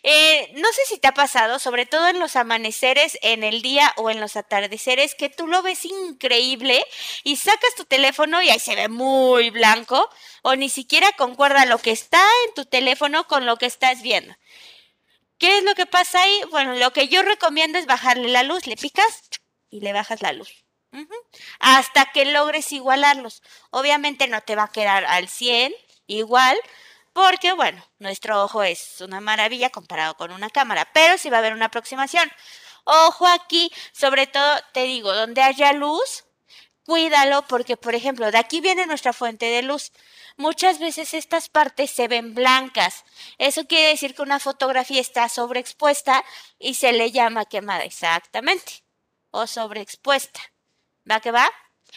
Eh, 0.03 0.51
no 0.55 0.68
sé 0.74 0.82
si 0.88 0.97
te 0.97 1.07
ha 1.07 1.13
pasado, 1.13 1.59
sobre 1.59 1.86
todo 1.86 2.07
en 2.07 2.20
los 2.20 2.36
amaneceres, 2.36 3.20
en 3.22 3.43
el 3.43 3.61
día 3.61 3.93
o 3.97 4.09
en 4.09 4.20
los 4.20 4.36
atardeceres, 4.36 5.13
que 5.13 5.30
tú 5.30 5.47
lo 5.47 5.61
ves 5.61 5.86
increíble 5.86 6.84
y 7.24 7.36
sacas 7.36 7.76
tu 7.76 7.86
teléfono 7.86 8.41
y 8.41 8.49
ahí 8.49 8.59
se 8.59 8.76
ve 8.76 8.89
muy 8.89 9.51
blanco 9.51 10.09
o 10.41 10.55
ni 10.55 10.70
siquiera 10.70 11.11
concuerda 11.18 11.66
lo 11.66 11.78
que 11.78 11.91
está 11.91 12.24
en 12.47 12.53
tu 12.55 12.66
teléfono 12.66 13.28
con 13.28 13.45
lo 13.45 13.57
que 13.57 13.68
estás 13.68 14.01
viendo. 14.01 14.36
¿Qué 15.38 15.57
es 15.57 15.63
lo 15.63 15.75
que 15.75 15.86
pasa 15.86 16.21
ahí? 16.21 16.41
Bueno, 16.51 16.75
lo 16.75 16.91
que 16.91 17.07
yo 17.07 17.21
recomiendo 17.21 17.77
es 17.77 17.86
bajarle 17.86 18.29
la 18.29 18.43
luz, 18.43 18.67
le 18.67 18.77
picas 18.77 19.21
y 19.69 19.81
le 19.81 19.93
bajas 19.93 20.21
la 20.21 20.31
luz. 20.31 20.65
Hasta 21.59 22.05
que 22.11 22.25
logres 22.25 22.71
igualarlos. 22.71 23.41
Obviamente 23.69 24.27
no 24.27 24.41
te 24.41 24.55
va 24.55 24.63
a 24.63 24.71
quedar 24.71 25.03
al 25.05 25.27
100 25.27 25.73
igual, 26.07 26.57
porque 27.11 27.51
bueno, 27.51 27.86
nuestro 27.99 28.43
ojo 28.43 28.63
es 28.63 29.01
una 29.01 29.19
maravilla 29.19 29.69
comparado 29.69 30.15
con 30.15 30.31
una 30.31 30.49
cámara, 30.49 30.89
pero 30.93 31.17
sí 31.17 31.29
va 31.29 31.38
a 31.38 31.39
haber 31.39 31.53
una 31.53 31.65
aproximación. 31.65 32.31
Ojo 32.86 33.27
aquí, 33.27 33.71
sobre 33.91 34.27
todo 34.27 34.59
te 34.73 34.83
digo, 34.83 35.13
donde 35.13 35.41
haya 35.41 35.73
luz, 35.73 36.23
cuídalo 36.86 37.41
porque, 37.47 37.77
por 37.77 37.95
ejemplo, 37.95 38.31
de 38.31 38.38
aquí 38.38 38.61
viene 38.61 38.86
nuestra 38.86 39.13
fuente 39.13 39.45
de 39.47 39.63
luz. 39.63 39.91
Muchas 40.38 40.79
veces 40.79 41.13
estas 41.13 41.49
partes 41.49 41.91
se 41.91 42.07
ven 42.07 42.33
blancas. 42.33 43.03
Eso 43.38 43.65
quiere 43.65 43.89
decir 43.89 44.15
que 44.15 44.21
una 44.21 44.39
fotografía 44.39 45.01
está 45.01 45.27
sobreexpuesta 45.29 46.23
y 46.59 46.75
se 46.75 46.93
le 46.93 47.11
llama 47.11 47.45
quemada, 47.45 47.83
exactamente. 47.83 48.83
O 49.31 49.47
sobreexpuesta. 49.47 50.39
¿Va 51.09 51.19
que 51.19 51.31
va? 51.31 51.49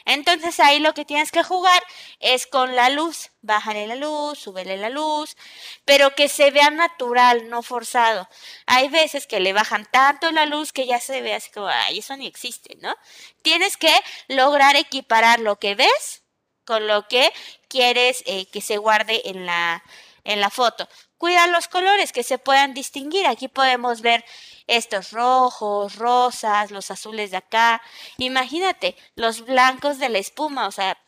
Entonces 0.05 0.61
ahí 0.61 0.78
lo 0.78 0.95
que 0.95 1.05
tienes 1.05 1.30
que 1.30 1.43
jugar 1.43 1.82
es 2.20 2.47
con 2.47 2.74
la 2.76 2.91
luz. 2.91 3.30
Bájale 3.43 3.86
la 3.86 3.97
luz, 3.97 4.39
súbele 4.39 4.76
la 4.76 4.91
luz, 4.91 5.36
pero 5.84 6.14
que 6.14 6.28
se 6.28 6.51
vea 6.51 6.70
natural, 6.70 7.49
no 7.49 7.62
forzado. 7.62 8.28
Hay 8.66 8.89
veces 8.89 9.26
que 9.26 9.41
le 9.41 9.53
bajan 9.53 9.86
tanto 9.91 10.30
la 10.32 10.47
luz 10.47 10.72
que 10.72 10.86
ya 10.86 11.01
se 11.01 11.22
ve 11.22 11.34
así 11.34 11.51
como, 11.51 11.68
ay, 11.68 11.99
eso 11.99 12.16
ni 12.16 12.26
existe, 12.26 12.76
¿no? 12.80 12.95
Tienes 13.43 13.76
que 13.76 13.95
lograr 14.28 14.76
equiparar 14.76 15.41
lo 15.41 15.59
que 15.59 15.74
ves 15.74 16.22
con 16.64 16.86
lo 16.86 17.09
que 17.09 17.32
quieres 17.68 18.22
eh, 18.26 18.47
que 18.51 18.61
se 18.61 18.76
guarde 18.76 19.22
en 19.24 19.47
la, 19.47 19.82
en 20.29 20.41
la 20.43 20.51
foto. 20.51 20.87
Cuida 21.16 21.47
los 21.47 21.68
colores 21.68 22.12
que 22.12 22.22
se 22.22 22.39
puedan 22.39 22.74
distinguir. 22.74 23.26
Aquí 23.26 23.49
podemos 23.49 24.03
ver 24.03 24.24
estos 24.66 25.11
rojos, 25.12 25.97
rosas, 25.97 26.70
los 26.70 26.91
azules 26.91 27.31
de 27.31 27.39
acá. 27.39 27.81
Imagínate, 28.18 28.95
los 29.16 29.47
blancos 29.47 29.99
de 29.99 30.11
la 30.11 30.18
espuma. 30.18 30.68
O 30.68 30.70
sea, 30.70 30.99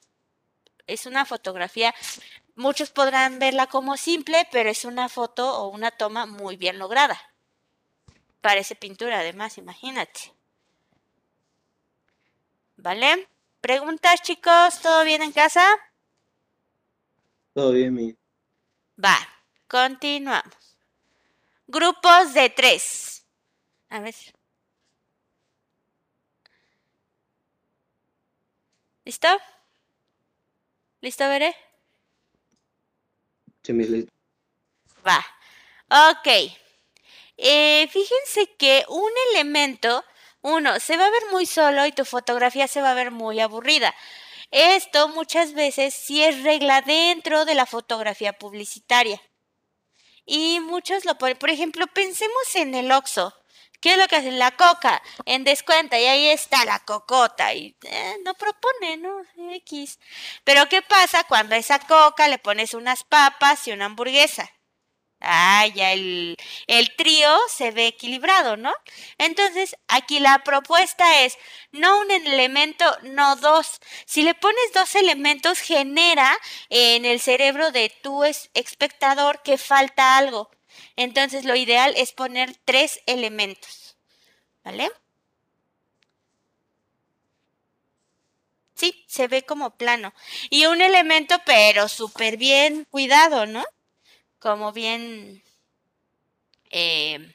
es 0.87 1.05
una 1.05 1.27
fotografía. 1.27 1.95
Muchos 2.57 2.91
podrán 2.91 3.39
verla 3.39 3.67
como 3.67 3.99
simple, 3.99 4.49
pero 4.51 4.71
es 4.71 4.87
una 4.87 5.11
foto 5.11 5.55
o 5.61 5.69
una 5.69 5.91
toma 5.91 6.25
muy 6.25 6.57
bien 6.57 6.79
lograda. 6.79 7.21
Parece 8.41 8.75
pintura, 8.75 9.21
además, 9.21 9.59
imagínate. 9.59 10.33
¿Vale? 12.79 13.29
¿Preguntas, 13.61 14.23
chicos? 14.23 14.81
¿Todo 14.81 15.05
bien 15.05 15.21
en 15.21 15.33
casa? 15.33 15.63
Todo 17.53 17.73
bien, 17.73 17.93
Miss. 17.93 18.20
Va, 19.03 19.17
continuamos. 19.67 20.77
Grupos 21.67 22.35
de 22.35 22.51
tres. 22.51 23.25
A 23.89 24.01
ver. 24.01 24.15
¿Listo? 29.05 29.29
¿Listo, 31.01 31.29
veré? 31.29 31.57
Sí, 33.63 33.73
Miss, 33.73 33.89
listo. 33.89 34.13
Va. 35.07 35.25
Ok. 36.11 36.29
Eh, 37.39 37.89
fíjense 37.91 38.55
que 38.59 38.85
un 38.89 39.11
elemento, 39.33 40.05
uno, 40.43 40.79
se 40.79 40.97
va 40.99 41.07
a 41.07 41.11
ver 41.11 41.23
muy 41.31 41.47
solo 41.47 41.87
y 41.87 41.93
tu 41.93 42.05
fotografía 42.05 42.69
se 42.69 42.83
va 42.83 42.91
a 42.91 42.95
ver 42.95 43.11
muy 43.11 43.41
aburrida. 43.41 43.95
Esto 44.51 45.09
muchas 45.09 45.55
veces 45.55 45.95
sí 45.95 46.23
es 46.23 46.43
regla 46.43 46.83
dentro 46.83 47.45
de 47.45 47.55
la 47.55 47.67
fotografía 47.67 48.33
publicitaria. 48.33 49.21
Y 50.27 50.61
muchos 50.61 51.05
lo 51.05 51.17
ponen. 51.19 51.37
Por 51.37 51.51
ejemplo, 51.51 51.87
pensemos 51.89 52.55
en 52.55 52.75
el 52.75 52.91
Oxxo. 52.91 53.35
¿Qué 53.81 53.93
es 53.93 53.99
lo 53.99 54.09
que 54.09 54.17
hacen? 54.17 54.39
La 54.39 54.51
coca 54.51 55.03
en 55.25 55.43
descuenta 55.43 55.99
y 55.99 56.05
ahí 56.05 56.27
está 56.29 56.65
la 56.67 56.81
cocota 56.81 57.55
y 57.55 57.77
eh, 57.83 58.17
no 58.25 58.35
propone, 58.35 58.99
¿no? 58.99 59.23
X. 59.55 59.99
Pero 60.45 60.69
¿qué 60.69 60.83
pasa 60.83 61.25
cuando 61.25 61.55
a 61.55 61.59
esa 61.59 61.79
coca 61.79 62.29
le 62.29 62.39
pones 62.39 62.75
unas 62.75 63.05
papas 63.05 63.67
y 63.67 63.73
una 63.73 63.87
hamburguesa? 63.87 64.51
Ah, 65.23 65.67
ya 65.75 65.93
el, 65.93 66.37
el 66.67 66.97
trío 66.97 67.37
se 67.49 67.71
ve 67.73 67.89
equilibrado, 67.89 68.57
¿no? 68.57 68.73
Entonces, 69.19 69.77
aquí 69.89 70.19
la 70.19 70.43
propuesta 70.45 71.23
es 71.23 71.37
no 71.73 72.01
un 72.01 72.11
elemento, 72.11 72.85
no 73.03 73.37
dos. 73.37 73.81
Si 74.07 74.23
le 74.23 74.35
pones 74.35 74.73
dos 74.75 74.95
elementos, 74.95 75.59
genera 75.61 76.37
en 76.71 77.05
el 77.05 77.21
cerebro 77.21 77.71
de 77.71 77.93
tu 78.03 78.25
es- 78.25 78.51
espectador 78.55 79.43
que 79.43 79.59
falta 79.59 80.17
algo. 80.17 80.51
Entonces, 80.97 81.45
lo 81.45 81.55
ideal 81.55 81.93
es 81.97 82.13
poner 82.13 82.57
tres 82.65 83.01
elementos. 83.07 83.97
¿Vale? 84.65 84.91
Sí, 88.75 89.05
se 89.07 89.29
ve 89.29 89.45
como 89.45 89.77
plano. 89.77 90.13
Y 90.51 90.67
un 90.67 90.81
elemento, 90.81 91.37
pero 91.47 91.87
súper 91.89 92.37
bien 92.37 92.85
cuidado, 92.91 93.47
¿no? 93.47 93.65
Como 94.41 94.73
bien... 94.73 95.43
eh, 96.71 97.35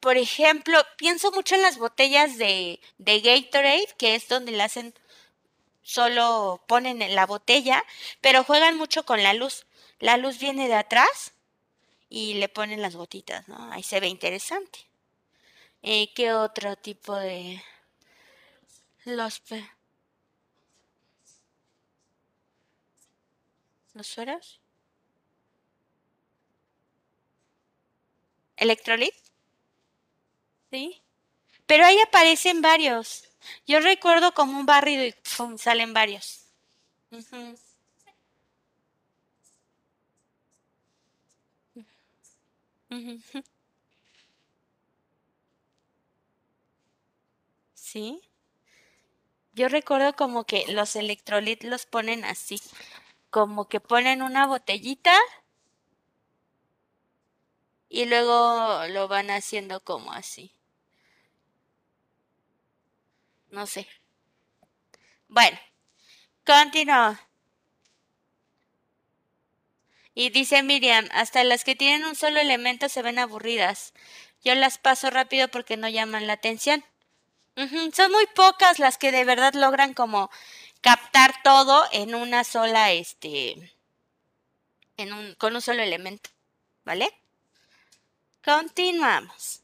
por 0.00 0.16
ejemplo, 0.16 0.78
pienso 0.96 1.32
mucho 1.32 1.56
en 1.56 1.62
las 1.62 1.76
botellas 1.76 2.38
de, 2.38 2.80
de 2.98 3.20
Gatorade, 3.20 3.88
que 3.98 4.14
es 4.14 4.28
donde 4.28 4.52
le 4.52 4.62
hacen, 4.62 4.94
solo 5.82 6.62
ponen 6.68 7.02
en 7.02 7.16
la 7.16 7.26
botella, 7.26 7.82
pero 8.20 8.44
juegan 8.44 8.76
mucho 8.76 9.04
con 9.04 9.22
la 9.24 9.34
luz. 9.34 9.66
La 9.98 10.16
luz 10.16 10.38
viene 10.38 10.68
de 10.68 10.74
atrás 10.74 11.32
y 12.08 12.34
le 12.34 12.48
ponen 12.48 12.80
las 12.80 12.94
gotitas, 12.94 13.48
¿no? 13.48 13.72
Ahí 13.72 13.82
se 13.82 13.98
ve 13.98 14.06
interesante. 14.06 14.86
Eh, 15.82 16.12
¿Qué 16.14 16.32
otro 16.32 16.76
tipo 16.76 17.16
de... 17.16 17.62
Los... 19.04 19.42
¿Los 23.94 24.06
sueros? 24.06 24.59
¿Electrolit? 28.60 29.14
Sí. 30.70 31.02
Pero 31.66 31.84
ahí 31.86 31.98
aparecen 32.00 32.62
varios. 32.62 33.24
Yo 33.66 33.80
recuerdo 33.80 34.32
como 34.34 34.58
un 34.60 34.66
barrido 34.66 35.04
y 35.04 35.14
¡pum! 35.36 35.58
salen 35.58 35.94
varios. 35.94 36.46
Sí. 47.74 48.20
Yo 49.52 49.68
recuerdo 49.68 50.14
como 50.14 50.44
que 50.44 50.64
los 50.72 50.96
electrolit 50.96 51.64
los 51.64 51.86
ponen 51.86 52.24
así, 52.24 52.60
como 53.30 53.68
que 53.68 53.80
ponen 53.80 54.22
una 54.22 54.46
botellita 54.46 55.14
y 57.90 58.06
luego 58.06 58.86
lo 58.88 59.08
van 59.08 59.30
haciendo 59.30 59.80
como 59.80 60.12
así. 60.12 60.54
No 63.50 63.66
sé. 63.66 63.86
Bueno, 65.28 65.58
continuamos. 66.46 67.18
Y 70.14 70.30
dice 70.30 70.62
Miriam, 70.62 71.08
hasta 71.12 71.42
las 71.44 71.64
que 71.64 71.74
tienen 71.74 72.04
un 72.06 72.14
solo 72.14 72.40
elemento 72.40 72.88
se 72.88 73.02
ven 73.02 73.18
aburridas. 73.18 73.92
Yo 74.44 74.54
las 74.54 74.78
paso 74.78 75.10
rápido 75.10 75.48
porque 75.48 75.76
no 75.76 75.88
llaman 75.88 76.26
la 76.26 76.34
atención. 76.34 76.84
Son 77.92 78.12
muy 78.12 78.26
pocas 78.36 78.78
las 78.78 78.98
que 78.98 79.12
de 79.12 79.24
verdad 79.24 79.54
logran 79.54 79.94
como 79.94 80.30
captar 80.80 81.34
todo 81.42 81.84
en 81.92 82.14
una 82.14 82.44
sola, 82.44 82.92
este, 82.92 83.72
en 84.96 85.12
un, 85.12 85.34
con 85.34 85.54
un 85.56 85.62
solo 85.62 85.82
elemento. 85.82 86.30
¿Vale? 86.84 87.12
Continuamos. 88.42 89.62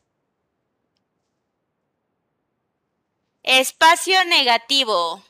Espacio 3.42 4.24
negativo. 4.24 5.22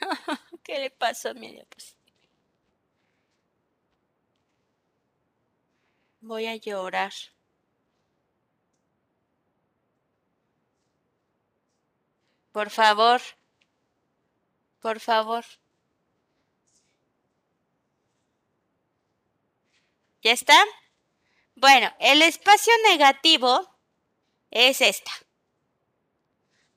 ¿Qué 0.62 0.78
le 0.78 0.90
pasó 0.90 1.30
a 1.30 1.34
mi 1.34 1.50
diapositiva? 1.52 2.00
Voy 6.20 6.46
a 6.46 6.56
llorar. 6.56 7.12
Por 12.52 12.70
favor. 12.70 13.20
Por 14.80 15.00
favor. 15.00 15.44
¿Ya 20.22 20.32
está? 20.32 20.54
Bueno, 21.60 21.92
el 21.98 22.22
espacio 22.22 22.72
negativo 22.88 23.68
es 24.50 24.80
esta. 24.80 25.12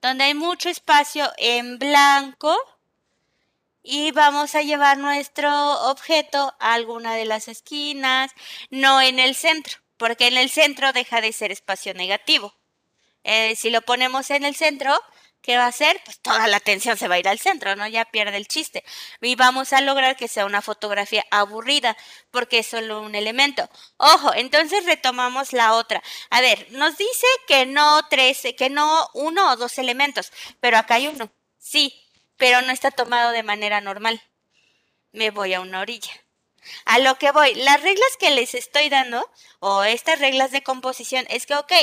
Donde 0.01 0.25
hay 0.25 0.34
mucho 0.34 0.67
espacio 0.67 1.31
en 1.38 1.79
blanco 1.79 2.53
y 3.81 4.11
vamos 4.11 4.55
a 4.55 4.61
llevar 4.61 4.97
nuestro 4.97 5.49
objeto 5.89 6.53
a 6.59 6.73
alguna 6.73 7.15
de 7.15 7.23
las 7.23 7.47
esquinas, 7.47 8.31
no 8.71 8.99
en 8.99 9.19
el 9.19 9.36
centro, 9.36 9.77
porque 9.95 10.27
en 10.27 10.36
el 10.36 10.49
centro 10.49 10.91
deja 10.91 11.21
de 11.21 11.31
ser 11.31 11.53
espacio 11.53 11.93
negativo. 11.93 12.53
Eh, 13.23 13.55
si 13.55 13.69
lo 13.69 13.84
ponemos 13.84 14.31
en 14.31 14.43
el 14.43 14.53
centro, 14.53 14.99
¿qué 15.43 15.57
va 15.57 15.65
a 15.65 15.67
hacer? 15.67 16.01
Pues 16.05 16.19
toda 16.19 16.47
la 16.47 16.57
atención 16.57 16.97
se 16.97 17.07
va 17.07 17.15
a 17.15 17.19
ir 17.19 17.27
al 17.27 17.37
centro, 17.37 17.75
¿no? 17.75 17.87
Ya 17.87 18.05
pierde 18.05 18.37
el 18.37 18.47
chiste. 18.47 18.83
Y 19.21 19.35
vamos 19.35 19.73
a 19.73 19.81
lograr 19.81 20.15
que 20.17 20.27
sea 20.27 20.45
una 20.45 20.63
fotografía 20.63 21.25
aburrida, 21.29 21.95
porque 22.31 22.59
es 22.59 22.67
solo 22.67 23.01
un 23.01 23.13
elemento. 23.13 23.69
Ojo, 23.97 24.33
entonces 24.33 24.85
retomamos 24.85 25.53
la 25.53 25.73
otra. 25.73 26.01
A 26.31 26.41
ver, 26.41 26.67
nos 26.71 26.97
dice 26.97 27.27
que 27.47 27.67
no 27.67 28.07
tres, 28.09 28.41
que 28.57 28.69
no 28.69 29.07
uno 29.13 29.51
o 29.51 29.57
dos 29.57 29.77
elementos, 29.77 30.31
pero 30.59 30.77
acá 30.77 30.95
hay 30.95 31.07
uno. 31.07 31.31
Sí, 31.59 31.93
pero 32.37 32.61
no 32.61 32.71
está 32.71 32.89
tomado 32.91 33.31
de 33.31 33.43
manera 33.43 33.81
normal. 33.81 34.21
Me 35.11 35.29
voy 35.29 35.53
a 35.53 35.61
una 35.61 35.81
orilla. 35.81 36.22
A 36.86 36.99
lo 36.99 37.18
que 37.18 37.32
voy, 37.32 37.53
las 37.55 37.82
reglas 37.82 38.18
que 38.20 38.32
les 38.32 38.53
estoy 38.53 38.89
dando, 38.89 39.30
o 39.59 39.84
estas 39.84 40.20
reglas 40.20 40.51
de 40.51 40.64
composición, 40.64 41.26
es 41.30 41.45
que, 41.45 41.55
ok, 41.55 41.74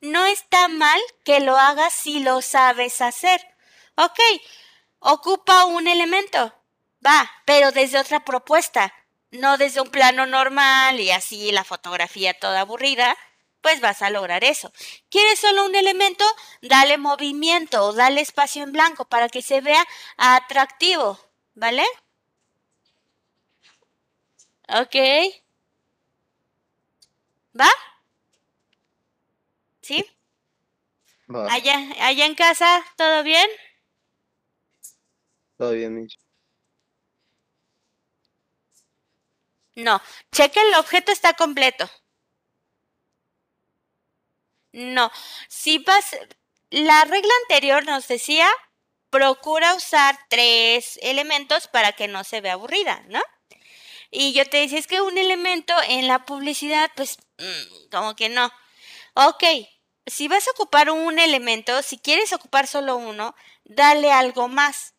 no 0.00 0.26
está 0.26 0.68
mal 0.68 1.00
que 1.24 1.40
lo 1.40 1.56
hagas 1.56 1.92
si 1.94 2.20
lo 2.20 2.42
sabes 2.42 3.00
hacer. 3.00 3.40
Ok, 3.96 4.20
ocupa 4.98 5.64
un 5.66 5.86
elemento, 5.86 6.52
va, 7.04 7.30
pero 7.44 7.72
desde 7.72 7.98
otra 7.98 8.24
propuesta, 8.24 8.92
no 9.30 9.56
desde 9.58 9.80
un 9.80 9.90
plano 9.90 10.26
normal 10.26 11.00
y 11.00 11.10
así 11.10 11.52
la 11.52 11.64
fotografía 11.64 12.38
toda 12.38 12.60
aburrida, 12.60 13.16
pues 13.60 13.80
vas 13.80 14.02
a 14.02 14.10
lograr 14.10 14.44
eso. 14.44 14.72
¿Quieres 15.08 15.40
solo 15.40 15.64
un 15.64 15.74
elemento? 15.74 16.24
Dale 16.60 16.98
movimiento 16.98 17.82
o 17.82 17.92
dale 17.92 18.20
espacio 18.20 18.62
en 18.62 18.72
blanco 18.72 19.06
para 19.06 19.28
que 19.28 19.40
se 19.42 19.62
vea 19.62 19.84
atractivo, 20.18 21.18
¿vale? 21.54 21.84
Ok. 24.68 24.94
¿Va? 27.54 27.68
¿Sí? 29.82 30.04
Va, 31.26 31.44
Allá, 31.46 31.76
allá 32.00 32.26
en 32.26 32.34
casa, 32.34 32.84
¿todo 32.96 33.22
bien? 33.22 33.48
todo 35.56 35.72
bien, 35.72 35.94
Miss. 35.94 36.16
No. 39.76 40.00
Cheque 40.32 40.60
el 40.60 40.74
objeto 40.74 41.12
está 41.12 41.34
completo. 41.34 41.88
No. 44.72 45.10
Si 45.48 45.78
vas, 45.78 46.16
la 46.70 47.04
regla 47.04 47.32
anterior 47.42 47.84
nos 47.86 48.08
decía, 48.08 48.48
procura 49.10 49.74
usar 49.74 50.18
tres 50.28 50.98
elementos 51.02 51.68
para 51.68 51.92
que 51.92 52.08
no 52.08 52.24
se 52.24 52.40
vea 52.40 52.54
aburrida, 52.54 53.04
¿no? 53.08 53.22
Y 54.16 54.32
yo 54.32 54.46
te 54.46 54.58
decía, 54.58 54.78
es 54.78 54.86
que 54.86 55.00
un 55.00 55.18
elemento 55.18 55.74
en 55.88 56.06
la 56.06 56.24
publicidad, 56.24 56.88
pues, 56.94 57.18
mm, 57.38 57.90
como 57.90 58.14
que 58.14 58.28
no. 58.28 58.48
Ok, 59.14 59.42
si 60.06 60.28
vas 60.28 60.46
a 60.46 60.52
ocupar 60.52 60.88
un 60.90 61.18
elemento, 61.18 61.82
si 61.82 61.98
quieres 61.98 62.32
ocupar 62.32 62.68
solo 62.68 62.96
uno, 62.96 63.34
dale 63.64 64.12
algo 64.12 64.46
más. 64.46 64.94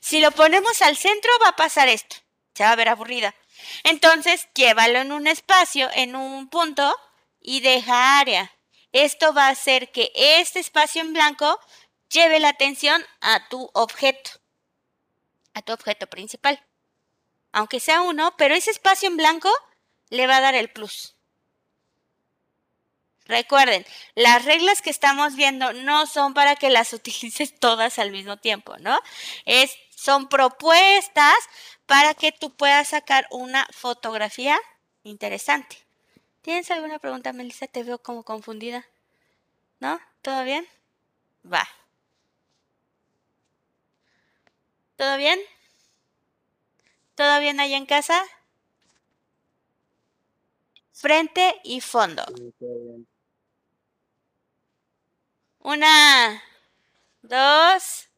Si 0.00 0.20
lo 0.20 0.30
ponemos 0.30 0.80
al 0.80 0.96
centro, 0.96 1.30
va 1.42 1.48
a 1.48 1.56
pasar 1.56 1.88
esto. 1.88 2.16
Se 2.54 2.62
va 2.62 2.70
a 2.70 2.76
ver 2.76 2.88
aburrida. 2.88 3.34
Entonces, 3.82 4.48
llévalo 4.54 5.00
en 5.00 5.10
un 5.10 5.26
espacio, 5.26 5.90
en 5.94 6.14
un 6.14 6.48
punto, 6.48 6.94
y 7.40 7.60
deja 7.60 8.20
área. 8.20 8.52
Esto 8.92 9.34
va 9.34 9.46
a 9.46 9.50
hacer 9.50 9.90
que 9.90 10.12
este 10.14 10.60
espacio 10.60 11.00
en 11.00 11.14
blanco 11.14 11.58
lleve 12.10 12.38
la 12.38 12.50
atención 12.50 13.04
a 13.20 13.48
tu 13.48 13.68
objeto, 13.74 14.30
a 15.54 15.62
tu 15.62 15.72
objeto 15.72 16.06
principal. 16.06 16.64
Aunque 17.52 17.80
sea 17.80 18.02
uno, 18.02 18.34
pero 18.36 18.54
ese 18.54 18.70
espacio 18.70 19.08
en 19.08 19.16
blanco 19.16 19.50
le 20.08 20.26
va 20.26 20.38
a 20.38 20.40
dar 20.40 20.54
el 20.54 20.70
plus. 20.70 21.14
Recuerden, 23.26 23.86
las 24.14 24.44
reglas 24.44 24.82
que 24.82 24.90
estamos 24.90 25.36
viendo 25.36 25.72
no 25.72 26.06
son 26.06 26.34
para 26.34 26.56
que 26.56 26.70
las 26.70 26.92
utilices 26.92 27.58
todas 27.58 27.98
al 27.98 28.10
mismo 28.10 28.36
tiempo, 28.36 28.76
¿no? 28.78 28.98
Es, 29.44 29.76
son 29.94 30.28
propuestas 30.28 31.36
para 31.86 32.14
que 32.14 32.32
tú 32.32 32.54
puedas 32.54 32.88
sacar 32.88 33.26
una 33.30 33.66
fotografía 33.72 34.58
interesante. 35.04 35.76
¿Tienes 36.42 36.70
alguna 36.70 36.98
pregunta, 36.98 37.32
Melissa? 37.32 37.66
Te 37.68 37.84
veo 37.84 37.98
como 37.98 38.24
confundida. 38.24 38.84
¿No? 39.78 40.00
¿Todo 40.22 40.44
bien? 40.44 40.66
Va. 41.50 41.68
¿Todo 44.96 45.16
bien? 45.16 45.40
¿Todo 47.14 47.40
bien 47.40 47.60
ahí 47.60 47.74
en 47.74 47.86
casa? 47.86 48.22
Frente 50.92 51.60
y 51.64 51.80
fondo. 51.80 52.24
Una, 55.64 56.42
dos. 57.22 58.08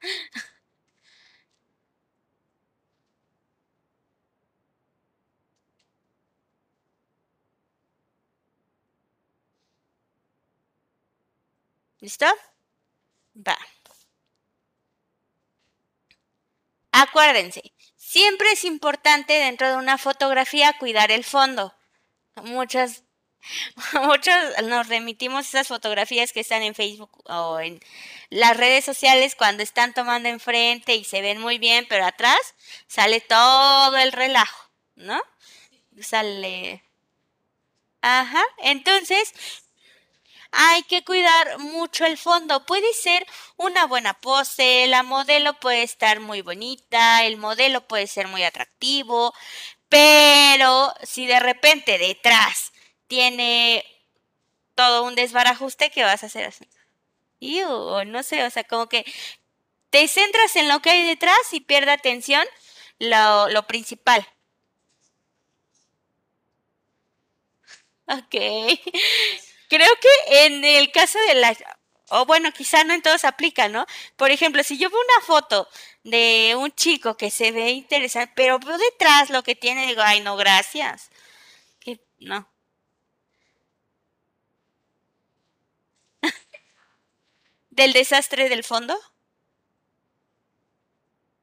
¿Listo? 12.00 12.26
Va. 13.34 13.56
Acuérdense, 16.96 17.74
siempre 17.96 18.52
es 18.52 18.64
importante 18.64 19.32
dentro 19.32 19.68
de 19.68 19.76
una 19.76 19.98
fotografía 19.98 20.78
cuidar 20.78 21.10
el 21.10 21.24
fondo. 21.24 21.74
Muchas 22.36 23.02
Muchos 23.94 24.34
nos 24.64 24.88
remitimos 24.88 25.48
esas 25.48 25.66
fotografías 25.68 26.32
que 26.32 26.40
están 26.40 26.62
en 26.62 26.74
Facebook 26.74 27.10
o 27.26 27.58
en 27.58 27.80
las 28.30 28.56
redes 28.56 28.84
sociales 28.84 29.34
cuando 29.34 29.62
están 29.62 29.92
tomando 29.92 30.28
enfrente 30.28 30.94
y 30.94 31.04
se 31.04 31.20
ven 31.20 31.40
muy 31.40 31.58
bien, 31.58 31.84
pero 31.88 32.06
atrás 32.06 32.38
sale 32.86 33.20
todo 33.20 33.96
el 33.96 34.12
relajo, 34.12 34.70
¿no? 34.94 35.20
Sale. 36.00 36.82
Ajá. 38.02 38.42
Entonces, 38.58 39.32
hay 40.54 40.82
que 40.84 41.04
cuidar 41.04 41.58
mucho 41.58 42.06
el 42.06 42.18
fondo. 42.18 42.64
Puede 42.66 42.92
ser 42.94 43.26
una 43.56 43.86
buena 43.86 44.14
pose, 44.14 44.86
la 44.88 45.02
modelo 45.02 45.54
puede 45.60 45.82
estar 45.82 46.20
muy 46.20 46.42
bonita, 46.42 47.24
el 47.24 47.36
modelo 47.36 47.86
puede 47.86 48.06
ser 48.06 48.28
muy 48.28 48.42
atractivo, 48.44 49.34
pero 49.88 50.94
si 51.02 51.26
de 51.26 51.40
repente 51.40 51.98
detrás 51.98 52.72
tiene 53.08 53.84
todo 54.74 55.04
un 55.04 55.14
desbarajuste, 55.16 55.90
¿qué 55.90 56.04
vas 56.04 56.22
a 56.22 56.26
hacer 56.26 56.46
así? 56.46 56.66
no 58.06 58.22
sé, 58.22 58.44
o 58.44 58.50
sea, 58.50 58.64
como 58.64 58.88
que 58.88 59.04
te 59.90 60.08
centras 60.08 60.56
en 60.56 60.68
lo 60.68 60.80
que 60.80 60.90
hay 60.90 61.04
detrás 61.06 61.38
y 61.52 61.60
pierde 61.60 61.92
atención 61.92 62.44
lo, 62.98 63.48
lo 63.50 63.66
principal. 63.66 64.26
Ok. 68.08 68.34
Creo 69.68 69.90
que 70.00 70.46
en 70.46 70.64
el 70.64 70.90
caso 70.92 71.18
de 71.28 71.34
la... 71.34 71.56
O 72.10 72.26
bueno, 72.26 72.52
quizá 72.52 72.84
no 72.84 72.92
en 72.94 73.02
todos 73.02 73.24
aplica, 73.24 73.68
¿no? 73.68 73.86
Por 74.16 74.30
ejemplo, 74.30 74.62
si 74.62 74.78
yo 74.78 74.90
veo 74.90 75.00
una 75.00 75.26
foto 75.26 75.68
de 76.04 76.54
un 76.58 76.70
chico 76.72 77.16
que 77.16 77.30
se 77.30 77.50
ve 77.50 77.70
interesante, 77.70 78.32
pero 78.36 78.58
veo 78.58 78.76
detrás 78.78 79.30
lo 79.30 79.42
que 79.42 79.54
tiene, 79.56 79.86
digo, 79.86 80.02
ay, 80.04 80.20
no, 80.20 80.36
gracias. 80.36 81.10
Que 81.80 82.00
no. 82.20 82.48
¿Del 87.70 87.92
desastre 87.92 88.48
del 88.48 88.64
fondo? 88.64 88.96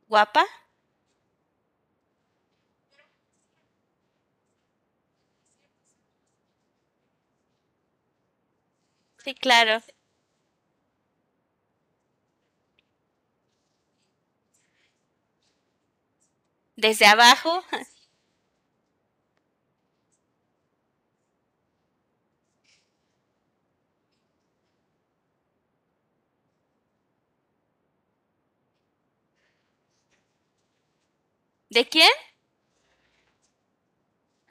¿Guapa? 0.07 0.45
Sí, 9.23 9.33
claro. 9.35 9.81
Desde 16.77 17.05
abajo. 17.05 17.63
¿De 31.69 31.85
quién? 31.87 32.11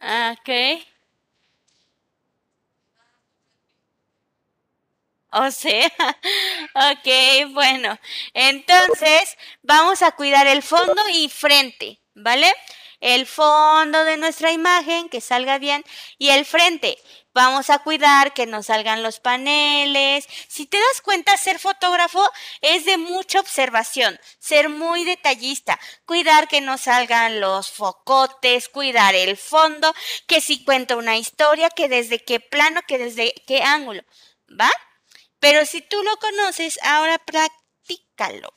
Ah, 0.01 0.35
ok. 0.39 0.51
O 5.33 5.51
sea, 5.51 5.87
ok, 6.74 7.53
bueno. 7.53 7.99
Entonces, 8.35 9.37
vamos 9.62 10.03
a 10.03 10.12
cuidar 10.12 10.47
el 10.47 10.62
fondo 10.62 11.01
y 11.12 11.28
frente, 11.28 12.01
¿vale? 12.14 12.53
El 13.01 13.26
fondo 13.26 14.05
de 14.05 14.16
nuestra 14.16 14.53
imagen, 14.53 15.09
que 15.09 15.20
salga 15.20 15.59
bien, 15.59 15.85
y 16.18 16.31
el 16.31 16.45
frente. 16.45 16.99
Vamos 17.33 17.70
a 17.70 17.78
cuidar 17.78 18.35
que 18.35 18.45
no 18.47 18.62
salgan 18.62 19.05
los 19.05 19.20
paneles. 19.20 20.26
Si 20.49 20.66
te 20.66 20.76
das 20.76 21.01
cuenta, 21.01 21.37
ser 21.37 21.61
fotógrafo 21.61 22.28
es 22.61 22.85
de 22.85 22.99
mucha 22.99 23.39
observación, 23.41 24.18
ser 24.41 24.68
muy 24.68 25.05
detallista, 25.05 25.78
cuidar 26.07 26.49
que 26.49 26.61
no 26.61 26.76
salgan 26.76 27.41
los 27.41 27.70
focotes, 27.70 28.68
cuidar 28.68 29.14
el 29.14 29.37
fondo, 29.37 29.95
que 30.26 30.41
si 30.41 30.64
cuenta 30.64 30.97
una 30.97 31.16
historia, 31.16 31.70
que 31.70 31.89
desde 31.89 32.18
qué 32.18 32.41
plano, 32.41 32.81
que 32.87 32.99
desde 32.99 33.33
qué 33.47 33.62
ángulo, 33.62 34.03
¿va? 34.61 34.70
Pero 35.41 35.64
si 35.64 35.80
tú 35.80 36.03
lo 36.03 36.16
conoces, 36.18 36.78
ahora 36.82 37.18
practícalo. 37.18 38.53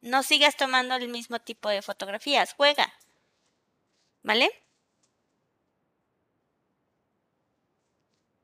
No 0.00 0.22
sigas 0.22 0.56
tomando 0.56 0.94
el 0.94 1.08
mismo 1.08 1.40
tipo 1.40 1.68
de 1.68 1.82
fotografías, 1.82 2.54
juega. 2.54 2.92
¿Vale? 4.22 4.50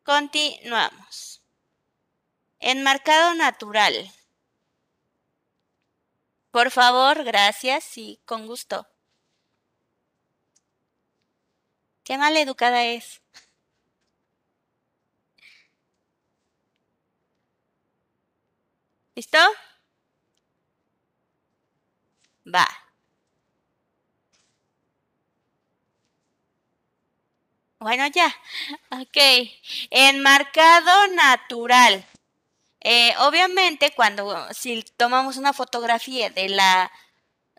Continuamos. 0.03 1.43
Enmarcado 2.61 3.35
natural. 3.35 4.11
Por 6.51 6.71
favor, 6.71 7.23
gracias 7.25 7.97
y 7.99 8.21
con 8.25 8.47
gusto. 8.47 8.89
Qué 12.03 12.17
mal 12.19 12.37
educada 12.37 12.85
es. 12.85 13.21
¿Listo? 19.19 19.39
Va. 22.45 22.67
Bueno, 27.81 28.07
ya. 28.09 28.35
Ok. 28.91 29.17
Enmarcado 29.91 31.09
natural. 31.09 32.05
Eh, 32.81 33.15
obviamente, 33.21 33.93
cuando 33.97 34.49
si 34.55 34.85
tomamos 34.97 35.37
una 35.39 35.53
fotografía 35.55 36.31
de 36.31 36.49
la 36.51 36.91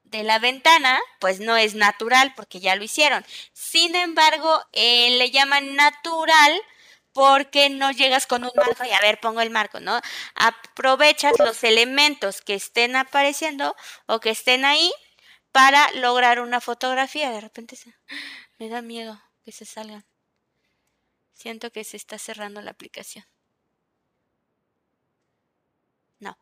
de 0.06 0.24
la 0.24 0.40
ventana, 0.40 1.00
pues 1.20 1.40
no 1.40 1.58
es 1.58 1.76
natural 1.76 2.34
porque 2.36 2.60
ya 2.62 2.76
lo 2.76 2.84
hicieron. 2.84 3.26
Sin 3.54 3.96
embargo, 3.96 4.62
eh, 4.74 5.18
le 5.20 5.32
llaman 5.32 5.76
natural 5.76 6.54
porque 7.20 7.70
no 7.70 7.92
llegas 7.92 8.26
con 8.26 8.46
un 8.46 8.52
marco 8.56 8.86
y 8.86 8.92
a 8.92 9.02
ver, 9.02 9.20
pongo 9.20 9.42
el 9.42 9.50
marco, 9.50 9.82
¿no? 9.82 10.00
Aprovechas 10.36 11.34
los 11.38 11.62
elementos 11.66 12.40
que 12.40 12.54
estén 12.54 12.96
apareciendo 12.96 13.76
o 14.06 14.22
que 14.22 14.30
estén 14.30 14.64
ahí 14.64 14.90
para 15.52 15.92
lograr 15.96 16.40
una 16.40 16.62
fotografía. 16.62 17.30
De 17.30 17.42
repente 17.42 17.76
se, 17.76 17.94
me 18.58 18.70
da 18.70 18.82
miedo 18.82 19.22
que 19.44 19.52
se 19.52 19.66
salgan. 19.66 20.06
Siento 21.34 21.74
que 21.74 21.84
se 21.84 21.98
está 21.98 22.18
cerrando 22.18 22.62
la 22.62 22.72
aplicación. 22.72 23.26
No. 26.20 26.38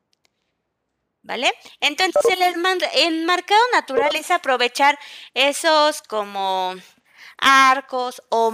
¿Vale? 1.24 1.52
Entonces 1.80 2.24
el 2.26 2.44
enmarcado 2.44 3.62
natural 3.74 4.16
es 4.16 4.30
aprovechar 4.30 5.00
esos 5.34 6.04
como 6.04 6.76
arcos 7.40 8.22
o 8.30 8.54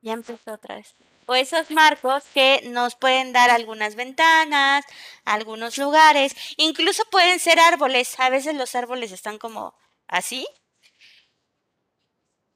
ya 0.00 0.12
empezó 0.12 0.52
otra 0.52 0.76
vez. 0.76 0.94
O 1.26 1.34
esos 1.34 1.70
marcos 1.70 2.24
que 2.32 2.62
nos 2.64 2.94
pueden 2.94 3.32
dar 3.32 3.50
algunas 3.50 3.94
ventanas, 3.94 4.84
algunos 5.24 5.76
lugares, 5.76 6.34
incluso 6.56 7.04
pueden 7.10 7.38
ser 7.38 7.60
árboles. 7.60 8.18
A 8.18 8.30
veces 8.30 8.54
los 8.54 8.74
árboles 8.74 9.12
están 9.12 9.38
como 9.38 9.74
así. 10.06 10.46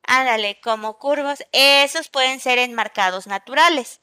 Ándale, 0.05 0.61
como 0.61 0.99
curvos. 0.99 1.45
Esos 1.53 2.09
pueden 2.09 2.41
ser 2.41 2.59
enmarcados 2.59 3.27
naturales. 3.27 4.01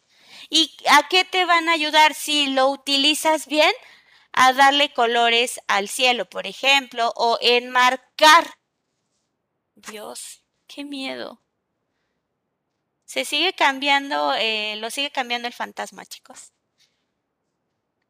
¿Y 0.49 0.75
a 0.89 1.07
qué 1.07 1.25
te 1.25 1.45
van 1.45 1.69
a 1.69 1.73
ayudar 1.73 2.13
si 2.13 2.47
lo 2.47 2.69
utilizas 2.69 3.47
bien? 3.47 3.71
A 4.33 4.53
darle 4.53 4.93
colores 4.93 5.59
al 5.67 5.89
cielo, 5.89 6.29
por 6.29 6.45
ejemplo, 6.47 7.11
o 7.15 7.37
enmarcar. 7.41 8.45
Dios, 9.75 10.43
qué 10.67 10.83
miedo. 10.85 11.41
Se 13.10 13.26
sigue 13.26 13.53
cambiando, 13.53 14.36
eh, 14.36 14.76
lo 14.76 14.91
sigue 14.91 15.10
cambiando 15.10 15.47
el 15.47 15.53
fantasma, 15.55 16.05
chicos. 16.05 16.53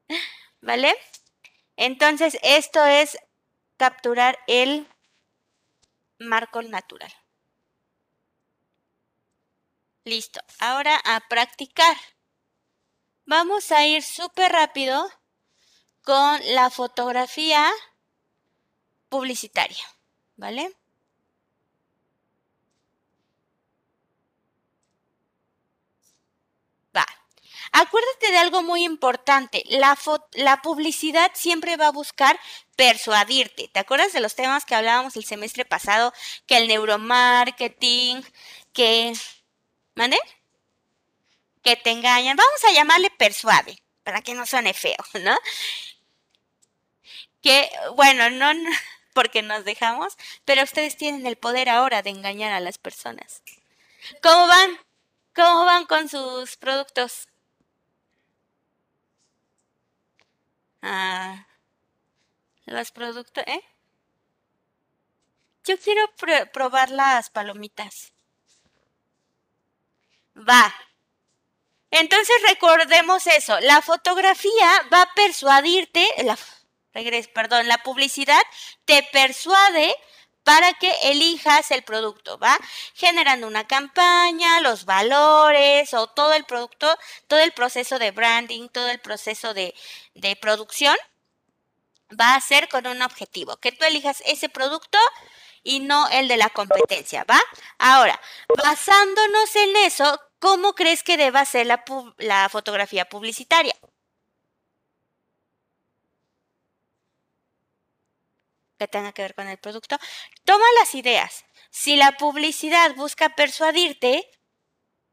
¿Vale? 0.62 0.94
Entonces, 1.78 2.38
esto 2.44 2.86
es 2.86 3.18
capturar 3.78 4.38
el 4.48 4.90
marco 6.18 6.62
natural. 6.64 7.14
Listo. 10.04 10.42
Ahora 10.60 11.00
a 11.06 11.22
practicar. 11.30 11.96
Vamos 13.24 13.72
a 13.72 13.86
ir 13.86 14.04
súper 14.04 14.52
rápido 14.52 15.10
con 16.02 16.42
la 16.56 16.70
fotografía 16.70 17.72
publicitaria. 19.08 19.86
¿Vale? 20.36 20.76
Acuérdate 27.72 28.32
de 28.32 28.38
algo 28.38 28.64
muy 28.64 28.84
importante, 28.84 29.64
la, 29.68 29.96
publicidad 30.62 31.32
siempre 31.34 31.78
va 31.78 31.88
a 31.88 31.92
buscar 31.92 32.40
persuadirte. 32.76 33.68
¿Te 33.68 33.80
acuerdas 33.80 34.14
de 34.14 34.22
los 34.22 34.36
temas 34.36 34.66
que 34.66 34.76
hablábamos 34.76 35.16
el 35.16 35.26
semestre 35.26 35.66
pasado? 35.66 36.14
Que 36.48 36.58
el 36.58 36.68
neuromarketing, 36.68 38.26
que... 38.74 39.14
¿Mande? 39.96 40.18
Que 41.64 41.76
te 41.76 41.92
engañan. 41.92 42.38
Vamos 42.38 42.64
a 42.64 42.72
llamarle 42.72 43.10
persuade, 43.12 43.82
para 44.04 44.22
que 44.22 44.34
no 44.34 44.46
suene 44.46 44.74
feo, 44.74 44.98
¿no? 45.22 45.38
Que, 47.42 47.70
bueno, 47.96 48.30
no, 48.30 48.54
no 48.54 48.70
porque 49.14 49.42
nos 49.42 49.66
dejamos, 49.66 50.18
pero 50.46 50.64
ustedes 50.64 50.98
tienen 50.98 51.26
el 51.26 51.36
poder 51.36 51.70
ahora 51.70 52.02
de 52.02 52.10
engañar 52.10 52.54
a 52.54 52.60
las 52.60 52.78
personas. 52.78 53.44
¿Cómo 54.22 54.48
van? 54.48 54.80
¿Cómo 55.36 55.66
van 55.66 55.86
con 55.86 56.10
sus 56.10 56.58
productos? 56.58 57.28
Ah, 60.82 61.46
los 62.66 62.92
productos, 62.94 63.44
¿eh? 63.48 63.62
Yo 65.64 65.80
quiero 65.80 66.02
pr- 66.18 66.52
probar 66.52 66.90
las 66.92 67.30
palomitas. 67.30 68.12
Va. 70.36 70.74
Entonces 71.92 72.36
recordemos 72.48 73.26
eso. 73.28 73.60
La 73.62 73.82
fotografía 73.82 74.70
va 74.94 75.04
a 75.04 75.14
persuadirte, 75.16 76.08
la, 76.24 76.38
regres, 76.94 77.28
perdón, 77.28 77.68
la 77.68 77.80
publicidad 77.80 78.42
te 78.86 79.08
persuade 79.12 79.94
para 80.44 80.74
que 80.74 80.92
elijas 81.04 81.72
el 81.72 81.84
producto, 81.84 82.38
¿va? 82.40 82.58
Generando 82.94 83.48
una 83.48 83.68
campaña, 83.68 84.62
los 84.62 84.86
valores 84.86 85.94
o 85.94 86.08
todo 86.08 86.34
el 86.34 86.46
producto, 86.46 86.98
todo 87.28 87.40
el 87.40 87.52
proceso 87.52 88.00
de 88.00 88.12
branding, 88.12 88.70
todo 88.70 88.90
el 88.90 89.00
proceso 89.00 89.54
de, 89.54 89.76
de 90.16 90.36
producción 90.36 90.96
va 92.20 92.36
a 92.36 92.42
ser 92.42 92.68
con 92.70 92.88
un 92.88 93.02
objetivo, 93.02 93.58
que 93.58 93.72
tú 93.72 93.86
elijas 93.86 94.24
ese 94.26 94.50
producto 94.50 94.98
y 95.64 95.80
no 95.80 96.08
el 96.10 96.28
de 96.28 96.38
la 96.38 96.50
competencia, 96.50 97.24
¿va? 97.30 97.40
Ahora, 97.78 98.20
basándonos 98.64 99.56
en 99.56 99.76
eso, 99.78 100.20
¿cómo 100.40 100.74
crees 100.74 101.04
que 101.04 101.18
deba 101.18 101.46
ser 101.46 101.68
la, 101.68 101.84
la 102.18 102.50
fotografía 102.50 103.06
publicitaria? 103.06 103.76
Que 108.80 108.88
tenga 108.88 109.12
que 109.12 109.22
ver 109.22 109.36
con 109.36 109.48
el 109.48 109.58
producto. 109.60 109.98
Toma 110.46 110.66
las 110.80 110.96
ideas. 110.96 111.46
Si 111.70 111.98
la 111.98 112.14
publicidad 112.14 112.96
busca 112.96 113.36
persuadirte, 113.36 114.28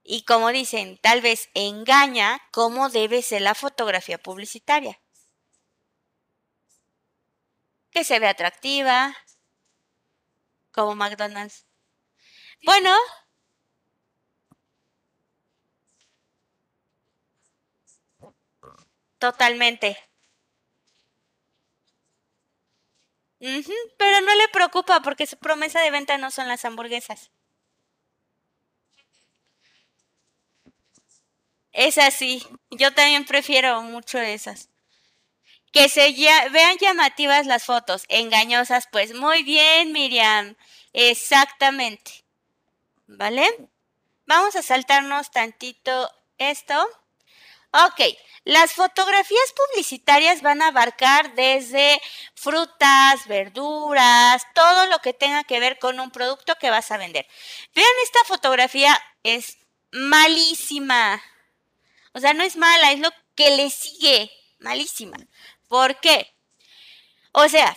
y 0.05 0.25
como 0.25 0.51
dicen, 0.53 0.99
tal 1.03 1.21
vez 1.21 1.51
engaña, 1.55 2.41
¿cómo 2.53 2.89
debe 2.91 3.23
ser 3.23 3.43
la 3.43 3.55
fotografía 3.57 4.19
publicitaria? 4.19 5.01
Que 7.91 8.05
se 8.05 8.21
vea 8.21 8.31
atractiva, 8.31 9.17
como 10.71 10.95
McDonald's. 10.95 11.67
Bueno, 12.65 12.95
totalmente. 19.19 19.99
Pero 23.39 24.21
no 24.21 24.35
le 24.35 24.49
preocupa 24.53 25.01
porque 25.01 25.27
su 25.27 25.37
promesa 25.39 25.81
de 25.81 25.91
venta 25.91 26.19
no 26.19 26.31
son 26.31 26.49
las 26.49 26.65
hamburguesas. 26.65 27.31
Es 31.73 31.97
así. 31.97 32.43
Yo 32.71 32.93
también 32.93 33.25
prefiero 33.25 33.81
mucho 33.83 34.19
esas. 34.19 34.69
Que 35.73 35.89
se 35.89 36.13
vean 36.51 36.77
llamativas 36.81 37.47
las 37.47 37.65
fotos, 37.65 38.05
engañosas, 38.09 38.89
pues 38.91 39.15
muy 39.15 39.43
bien, 39.43 39.93
Miriam. 39.93 40.57
Exactamente. 40.93 42.25
¿Vale? 43.07 43.47
Vamos 44.27 44.57
a 44.57 44.63
saltarnos 44.63 45.31
tantito 45.31 46.11
esto. 46.39 46.75
Ok, 47.85 48.01
las 48.45 48.73
fotografías 48.73 49.53
publicitarias 49.55 50.41
van 50.41 50.63
a 50.63 50.69
abarcar 50.69 51.35
desde 51.35 52.01
frutas, 52.35 53.27
verduras, 53.27 54.47
todo 54.55 54.87
lo 54.87 55.01
que 55.01 55.13
tenga 55.13 55.45
que 55.45 55.61
ver 55.61 55.79
con 55.79 56.01
un 56.01 56.11
producto 56.11 56.55
que 56.59 56.71
vas 56.71 56.91
a 56.91 56.97
vender. 56.97 57.27
Vean, 57.75 57.89
esta 58.05 58.21
fotografía 58.25 58.99
es 59.23 59.59
malísima. 59.91 61.23
O 62.13 62.21
sea, 62.21 62.33
no 62.33 62.45
es 62.45 62.57
mala, 62.57 62.93
es 62.93 63.01
lo 63.01 63.11
que 63.35 63.51
le 63.51 63.69
sigue. 63.69 64.31
Malísima. 64.59 65.19
¿Por 65.69 66.01
qué? 66.01 66.33
O 67.33 67.47
sea, 67.49 67.77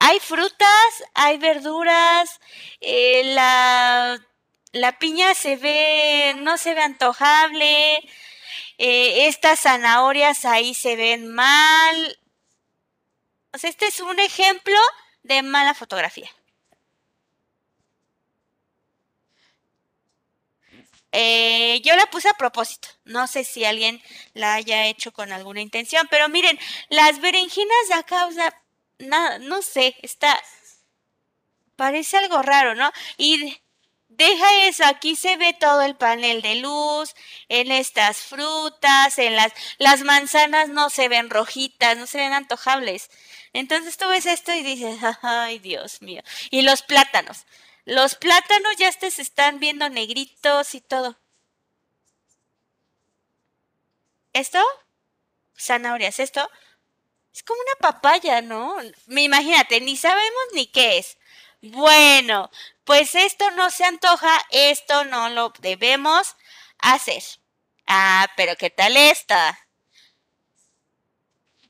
hay 0.00 0.18
frutas, 0.18 1.04
hay 1.14 1.38
verduras, 1.38 2.40
eh, 2.80 3.22
la, 3.34 4.18
la 4.72 4.98
piña 4.98 5.34
se 5.34 5.56
ve, 5.56 6.34
no 6.38 6.56
se 6.56 6.74
ve 6.74 6.82
antojable, 6.82 8.00
eh, 8.78 9.26
estas 9.28 9.60
zanahorias 9.60 10.44
ahí 10.44 10.74
se 10.74 10.96
ven 10.96 11.28
mal. 11.34 12.18
O 13.52 13.58
sea, 13.58 13.70
este 13.70 13.86
es 13.86 14.00
un 14.00 14.18
ejemplo 14.20 14.78
de 15.22 15.42
mala 15.42 15.74
fotografía. 15.74 16.30
Eh, 21.12 21.80
yo 21.84 21.96
la 21.96 22.06
puse 22.06 22.28
a 22.28 22.34
propósito. 22.34 22.88
No 23.04 23.26
sé 23.26 23.44
si 23.44 23.64
alguien 23.64 24.02
la 24.34 24.54
haya 24.54 24.86
hecho 24.86 25.12
con 25.12 25.32
alguna 25.32 25.60
intención, 25.60 26.06
pero 26.10 26.28
miren, 26.28 26.58
las 26.90 27.20
berenjenas 27.20 27.88
de 27.88 27.94
acá, 27.94 28.26
o 28.26 28.32
sea, 28.32 28.54
nada, 28.98 29.38
no 29.38 29.62
sé, 29.62 29.96
está, 30.02 30.40
parece 31.76 32.18
algo 32.18 32.42
raro, 32.42 32.74
¿no? 32.74 32.90
Y 33.16 33.58
deja 34.18 34.66
eso, 34.66 34.84
aquí 34.84 35.16
se 35.16 35.36
ve 35.36 35.54
todo 35.54 35.80
el 35.82 35.96
panel 35.96 36.42
de 36.42 36.56
luz, 36.56 37.14
en 37.48 37.70
estas 37.72 38.18
frutas, 38.18 39.18
en 39.18 39.36
las, 39.36 39.52
las 39.78 40.02
manzanas 40.02 40.68
no 40.68 40.90
se 40.90 41.08
ven 41.08 41.30
rojitas, 41.30 41.96
no 41.96 42.06
se 42.06 42.18
ven 42.18 42.32
antojables. 42.32 43.10
Entonces 43.52 43.96
tú 43.96 44.08
ves 44.08 44.26
esto 44.26 44.52
y 44.52 44.62
dices, 44.62 44.98
ay, 45.22 45.60
Dios 45.60 46.02
mío. 46.02 46.22
Y 46.50 46.62
los 46.62 46.82
plátanos. 46.82 47.46
Los 47.84 48.16
plátanos 48.16 48.76
ya 48.76 48.88
hasta 48.88 49.10
se 49.10 49.22
están 49.22 49.60
viendo 49.60 49.88
negritos 49.88 50.74
y 50.74 50.80
todo. 50.80 51.16
¿Esto? 54.32 54.62
Zanahorias, 55.58 56.18
esto. 56.18 56.50
Es 57.32 57.42
como 57.44 57.60
una 57.60 57.92
papaya, 57.92 58.42
¿no? 58.42 58.76
Me 59.06 59.22
imagínate, 59.22 59.80
ni 59.80 59.96
sabemos 59.96 60.44
ni 60.52 60.66
qué 60.66 60.98
es. 60.98 61.17
Bueno, 61.62 62.50
pues 62.84 63.14
esto 63.14 63.50
no 63.52 63.70
se 63.70 63.84
antoja, 63.84 64.40
esto 64.50 65.04
no 65.04 65.28
lo 65.28 65.52
debemos 65.60 66.34
hacer. 66.78 67.22
Ah, 67.86 68.28
pero 68.36 68.56
¿qué 68.56 68.70
tal 68.70 68.96
esta? 68.96 69.58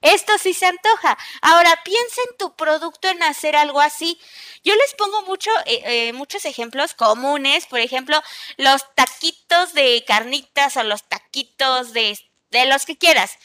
Esto 0.00 0.38
sí 0.38 0.54
se 0.54 0.66
antoja. 0.66 1.18
Ahora 1.42 1.80
piensa 1.84 2.20
en 2.30 2.36
tu 2.36 2.54
producto 2.54 3.08
en 3.08 3.22
hacer 3.24 3.56
algo 3.56 3.80
así. 3.80 4.20
Yo 4.62 4.74
les 4.76 4.94
pongo 4.94 5.22
mucho, 5.22 5.50
eh, 5.66 6.08
eh, 6.08 6.12
muchos 6.12 6.44
ejemplos 6.44 6.94
comunes, 6.94 7.66
por 7.66 7.80
ejemplo, 7.80 8.20
los 8.56 8.94
taquitos 8.94 9.74
de 9.74 10.04
carnitas 10.06 10.76
o 10.76 10.84
los 10.84 11.08
taquitos 11.08 11.92
de, 11.92 12.16
de 12.50 12.66
los 12.66 12.86
que 12.86 12.96
quieras, 12.96 13.38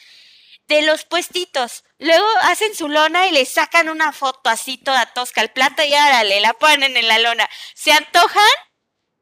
de 0.68 0.82
los 0.82 1.04
puestitos. 1.04 1.84
Luego 1.98 2.26
hacen 2.42 2.74
su 2.74 2.88
lona 2.88 3.26
y 3.26 3.32
le 3.32 3.44
sacan 3.44 3.88
una 3.88 4.12
foto 4.12 4.50
así 4.50 4.78
toda 4.78 5.12
tosca 5.12 5.40
al 5.40 5.52
plato 5.52 5.82
y 5.82 5.94
árale, 5.94 6.40
la 6.40 6.54
ponen 6.54 6.96
en 6.96 7.08
la 7.08 7.18
lona. 7.18 7.48
¿Se 7.74 7.92
antojan? 7.92 8.42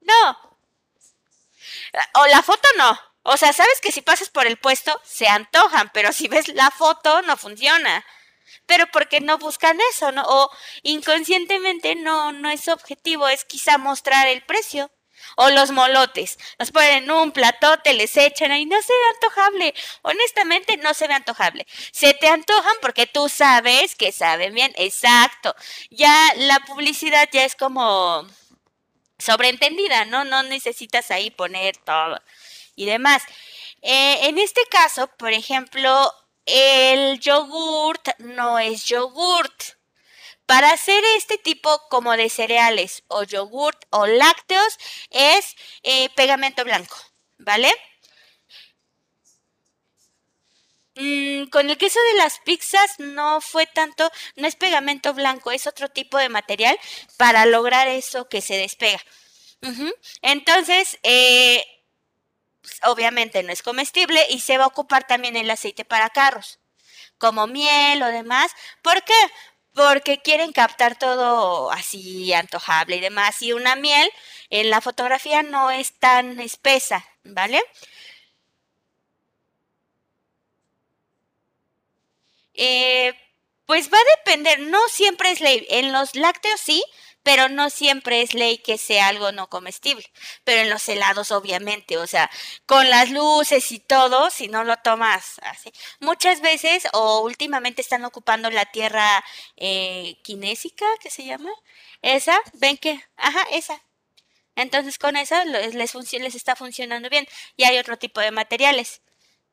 No. 0.01 0.39
O 2.15 2.27
la 2.27 2.43
foto 2.43 2.69
no. 2.79 2.99
O 3.25 3.37
sea, 3.37 3.53
sabes 3.53 3.81
que 3.81 3.93
si 3.93 4.03
pasas 4.03 4.31
por 4.31 4.47
el 4.47 4.57
puesto, 4.57 5.01
se 5.05 5.29
antojan, 5.29 5.91
pero 5.93 6.13
si 6.13 6.29
ves 6.29 6.49
la 6.49 6.71
foto, 6.71 7.23
no 7.23 7.37
funciona. 7.37 8.05
Pero 8.67 8.87
porque 8.93 9.21
no 9.21 9.39
buscan 9.39 9.79
eso, 9.91 10.13
¿no? 10.13 10.23
O 10.27 10.51
inconscientemente 10.83 11.95
no, 11.95 12.33
no 12.33 12.51
es 12.51 12.69
objetivo, 12.69 13.29
es 13.29 13.45
quizá 13.45 13.79
mostrar 13.79 14.27
el 14.29 14.43
precio. 14.43 14.91
O 15.37 15.51
los 15.51 15.71
molotes, 15.71 16.39
los 16.59 16.71
ponen 16.71 17.05
en 17.05 17.11
un 17.11 17.33
platote, 17.33 17.95
les 17.95 18.17
echan 18.17 18.53
y 18.55 18.67
no 18.67 18.81
se 18.83 18.93
ve 18.93 19.15
antojable. 19.15 19.75
Honestamente, 20.03 20.77
no 20.77 20.95
se 20.95 21.09
ve 21.09 21.15
antojable. 21.15 21.67
Se 21.93 22.15
te 22.15 22.29
antojan 22.29 22.77
porque 22.81 23.07
tú 23.07 23.29
sabes 23.29 23.95
que 23.95 24.13
saben 24.13 24.55
bien. 24.55 24.73
Exacto. 24.77 25.55
Ya 25.91 26.33
la 26.37 26.61
publicidad 26.61 27.29
ya 27.33 27.45
es 27.45 27.55
como 27.55 28.27
sobreentendida, 29.19 30.05
¿no? 30.05 30.25
No 30.25 30.43
necesitas 30.43 31.11
ahí 31.11 31.31
poner 31.31 31.77
todo 31.79 32.21
y 32.77 32.87
demás. 32.87 33.23
Eh, 33.83 34.29
en 34.29 34.39
este 34.39 34.65
caso, 34.71 35.09
por 35.17 35.33
ejemplo, 35.33 36.13
el 36.47 37.19
yogurt 37.21 38.09
no 38.19 38.59
es 38.59 38.85
yogurt. 38.85 39.77
Para 40.47 40.73
hacer 40.73 41.03
este 41.17 41.39
tipo 41.39 41.81
como 41.89 42.17
de 42.17 42.29
cereales 42.29 43.05
o 43.09 43.23
yogurt 43.23 43.85
o 43.91 44.07
lácteos 44.07 44.79
es 45.11 45.57
eh, 45.83 46.09
pegamento 46.15 46.65
blanco, 46.65 46.97
¿vale? 47.39 47.73
Mm, 50.95 51.47
con 51.47 51.71
el 51.71 51.79
queso 51.79 51.99
de 52.13 52.19
las 52.19 52.39
pizzas 52.41 52.99
no 52.99 53.41
fue 53.41 53.67
tanto, 53.67 54.11
no 54.37 54.47
es 54.47 54.57
pegamento 54.57 55.15
blanco, 55.15 55.51
es 55.51 55.67
otro 55.67 55.89
tipo 55.89 56.19
de 56.19 56.29
material 56.29 56.79
para 57.17 57.47
lograr 57.47 57.89
eso 57.89 58.29
que 58.29 58.43
se 58.43 58.57
despega. 58.57 59.01
Entonces, 60.23 60.99
eh, 61.03 61.65
obviamente 62.85 63.43
no 63.43 63.53
es 63.53 63.63
comestible 63.63 64.25
y 64.31 64.41
se 64.41 64.59
va 64.59 64.65
a 64.65 64.69
ocupar 64.69 65.07
también 65.07 65.37
el 65.37 65.51
aceite 65.51 65.85
para 65.85 66.11
carros, 66.11 66.59
como 67.19 67.47
miel 67.47 68.03
o 68.03 68.07
demás. 68.07 68.53
¿Por 68.83 69.03
qué? 69.05 69.15
Porque 69.75 70.19
quieren 70.21 70.53
captar 70.53 70.99
todo 70.99 71.71
así 71.71 72.33
antojable 72.35 72.97
y 72.97 73.01
demás. 73.01 73.41
Y 73.43 73.53
una 73.53 73.77
miel 73.77 74.11
en 74.51 74.71
la 74.71 74.81
fotografía 74.81 75.43
no 75.43 75.71
es 75.71 75.93
tan 75.99 76.41
espesa, 76.41 77.05
¿vale? 77.25 77.61
Eh, 82.55 83.15
pues 83.67 83.91
va 83.93 83.99
a 83.99 84.17
depender, 84.19 84.61
no 84.61 84.79
siempre 84.89 85.31
es 85.31 85.41
ley. 85.41 85.67
En 85.71 85.93
los 85.93 86.15
lácteos 86.17 86.61
sí, 86.61 86.83
pero 87.23 87.49
no 87.49 87.71
siempre 87.71 88.23
es 88.23 88.35
ley 88.35 88.59
que 88.59 88.79
sea 88.79 89.09
algo 89.09 89.33
no 89.33 89.49
comestible. 89.49 90.05
Pero 90.45 90.63
en 90.63 90.71
los 90.71 90.89
helados, 90.89 91.31
obviamente, 91.31 91.97
o 91.99 92.07
sea, 92.07 92.31
con 92.67 92.91
las 92.91 93.11
luces 93.11 93.71
y 93.73 93.79
todo, 93.79 94.31
si 94.31 94.49
no 94.49 94.65
lo 94.65 94.77
tomas 94.79 95.39
así. 95.43 95.73
Muchas 96.01 96.41
veces 96.41 96.85
o 96.93 97.21
últimamente 97.21 97.83
están 97.83 98.05
ocupando 98.05 98.51
la 98.51 98.67
tierra 98.67 99.25
eh, 99.57 100.19
kinésica, 100.23 100.87
que 101.01 101.11
se 101.11 101.25
llama. 101.25 101.51
Esa, 102.03 102.39
ven 102.55 102.77
que, 102.79 103.03
ajá, 103.17 103.43
esa. 103.53 103.83
Entonces 104.57 104.99
con 104.99 105.17
esa 105.17 105.45
les, 105.45 105.75
les 105.75 106.35
está 106.35 106.57
funcionando 106.57 107.09
bien. 107.09 107.27
Y 107.57 107.65
hay 107.65 107.79
otro 107.79 107.99
tipo 107.99 108.21
de 108.21 108.31
materiales. 108.33 109.03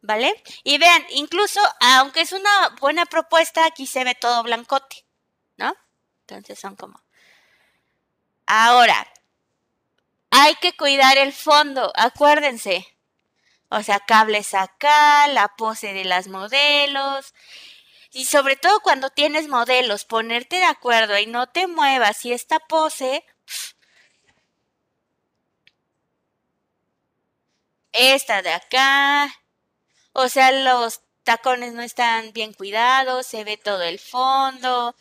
¿Vale? 0.02 0.34
Y 0.64 0.78
vean, 0.78 1.06
incluso, 1.10 1.60
aunque 1.82 2.22
es 2.22 2.32
una 2.32 2.70
buena 2.80 3.06
propuesta, 3.06 3.66
aquí 3.66 3.86
se 3.86 4.06
ve 4.06 4.16
todo 4.16 4.44
blancote, 4.44 5.06
¿no? 5.58 5.76
Entonces 6.22 6.58
son 6.58 6.78
como 6.78 7.04
Ahora, 8.52 9.08
hay 10.32 10.56
que 10.56 10.76
cuidar 10.76 11.20
el 11.20 11.34
fondo, 11.34 11.92
acuérdense. 11.96 12.88
O 13.70 13.84
sea, 13.84 14.00
cables 14.00 14.54
acá, 14.56 15.28
la 15.28 15.50
pose 15.58 15.94
de 15.94 16.06
las 16.06 16.28
modelos. 16.28 17.36
Y 18.12 18.26
sobre 18.26 18.56
todo 18.58 18.82
cuando 18.82 19.12
tienes 19.12 19.48
modelos, 19.50 20.06
ponerte 20.06 20.58
de 20.58 20.66
acuerdo 20.66 21.18
y 21.20 21.28
no 21.28 21.48
te 21.48 21.68
muevas. 21.68 22.26
Y 22.26 22.34
esta 22.34 22.60
pose, 22.60 23.24
esta 27.92 28.42
de 28.42 28.52
acá. 28.52 29.34
O 30.14 30.30
sea, 30.30 30.52
los 30.52 31.02
tacones 31.24 31.74
no 31.74 31.82
están 31.82 32.34
bien 32.34 32.54
cuidados, 32.54 33.28
se 33.28 33.44
ve 33.44 33.58
todo 33.58 33.84
el 33.84 34.00
fondo. 34.00 34.96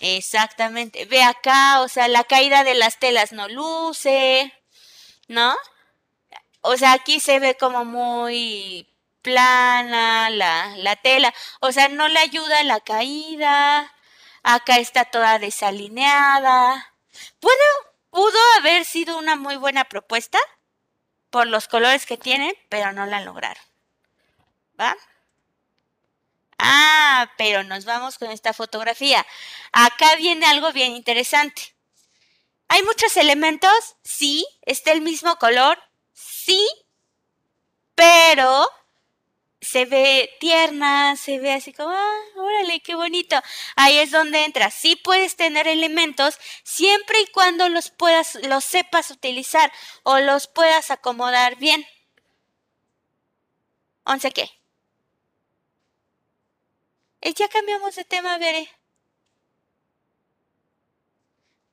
Exactamente. 0.00 1.04
Ve 1.06 1.22
acá, 1.22 1.80
o 1.80 1.88
sea, 1.88 2.08
la 2.08 2.24
caída 2.24 2.64
de 2.64 2.74
las 2.74 2.98
telas 2.98 3.32
no 3.32 3.48
luce, 3.48 4.52
¿no? 5.28 5.54
O 6.60 6.76
sea, 6.76 6.92
aquí 6.92 7.20
se 7.20 7.38
ve 7.38 7.56
como 7.56 7.84
muy 7.84 8.88
plana 9.22 10.30
la, 10.30 10.74
la 10.76 10.96
tela. 10.96 11.32
O 11.60 11.72
sea, 11.72 11.88
no 11.88 12.08
le 12.08 12.18
ayuda 12.18 12.62
la 12.64 12.80
caída. 12.80 13.92
Acá 14.42 14.78
está 14.78 15.04
toda 15.04 15.38
desalineada. 15.38 16.94
Pudo, 17.40 17.54
pudo 18.10 18.38
haber 18.58 18.84
sido 18.84 19.18
una 19.18 19.36
muy 19.36 19.56
buena 19.56 19.84
propuesta 19.84 20.38
por 21.30 21.46
los 21.46 21.68
colores 21.68 22.06
que 22.06 22.16
tiene, 22.16 22.54
pero 22.68 22.92
no 22.92 23.06
la 23.06 23.20
lograron. 23.20 23.62
¿Va? 24.80 24.96
Ah, 26.58 27.30
pero 27.36 27.64
nos 27.64 27.84
vamos 27.84 28.18
con 28.18 28.30
esta 28.30 28.52
fotografía. 28.52 29.26
Acá 29.72 30.16
viene 30.16 30.46
algo 30.46 30.72
bien 30.72 30.92
interesante. 30.92 31.74
¿Hay 32.68 32.82
muchos 32.82 33.16
elementos? 33.16 33.96
Sí. 34.02 34.46
¿Está 34.62 34.92
el 34.92 35.00
mismo 35.02 35.36
color? 35.36 35.78
Sí. 36.12 36.66
Pero 37.94 38.68
se 39.60 39.84
ve 39.86 40.30
tierna, 40.40 41.16
se 41.16 41.38
ve 41.38 41.52
así 41.52 41.72
como, 41.72 41.90
ah, 41.90 42.20
órale, 42.36 42.80
qué 42.80 42.94
bonito. 42.94 43.36
Ahí 43.76 43.98
es 43.98 44.10
donde 44.10 44.44
entra. 44.44 44.70
Sí 44.70 44.96
puedes 44.96 45.36
tener 45.36 45.66
elementos 45.66 46.38
siempre 46.62 47.20
y 47.20 47.26
cuando 47.28 47.68
los 47.68 47.90
puedas, 47.90 48.36
los 48.46 48.64
sepas 48.64 49.10
utilizar 49.10 49.72
o 50.02 50.18
los 50.20 50.46
puedas 50.46 50.90
acomodar 50.90 51.56
bien. 51.56 51.86
¿Once 54.04 54.30
qué? 54.30 54.50
Eh, 57.26 57.34
ya 57.34 57.48
cambiamos 57.48 57.96
de 57.96 58.04
tema, 58.04 58.38
veré. 58.38 58.70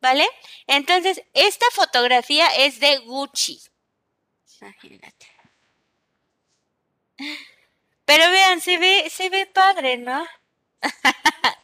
¿Vale? 0.02 0.28
Entonces, 0.66 1.22
esta 1.34 1.68
fotografía 1.74 2.48
es 2.56 2.80
de 2.80 2.98
Gucci. 2.98 3.62
Imagínate. 4.62 5.28
Pero 8.06 8.32
vean, 8.32 8.62
se 8.62 8.80
ve, 8.80 9.08
se 9.12 9.30
ve 9.30 9.46
padre, 9.46 9.98
¿no? 9.98 10.26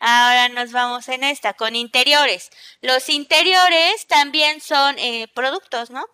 Ahora 0.00 0.50
nos 0.50 0.70
vamos 0.70 1.08
en 1.08 1.24
esta, 1.24 1.54
con 1.54 1.76
interiores. 1.76 2.50
Los 2.82 3.08
interiores 3.08 4.06
también 4.08 4.60
son 4.60 4.98
eh, 4.98 5.26
productos, 5.34 5.88
¿no? 5.88 6.04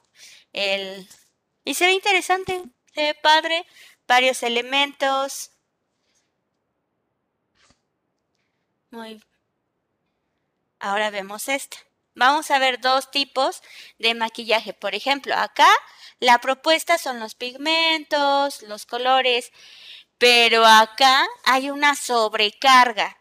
El... 0.52 1.08
Y 1.64 1.74
se 1.74 1.86
ve 1.86 1.94
interesante, 1.94 2.62
se 2.94 3.02
ve 3.02 3.14
padre, 3.14 3.66
varios 4.06 4.44
elementos, 4.44 5.50
Ahora 10.78 11.10
vemos 11.10 11.48
esta. 11.48 11.76
Vamos 12.14 12.50
a 12.50 12.58
ver 12.58 12.80
dos 12.80 13.10
tipos 13.10 13.62
de 13.98 14.14
maquillaje. 14.14 14.72
Por 14.72 14.94
ejemplo, 14.94 15.34
acá 15.34 15.68
la 16.18 16.38
propuesta 16.38 16.96
son 16.96 17.20
los 17.20 17.34
pigmentos, 17.34 18.62
los 18.62 18.86
colores, 18.86 19.52
pero 20.18 20.64
acá 20.64 21.26
hay 21.44 21.70
una 21.70 21.94
sobrecarga. 21.94 23.18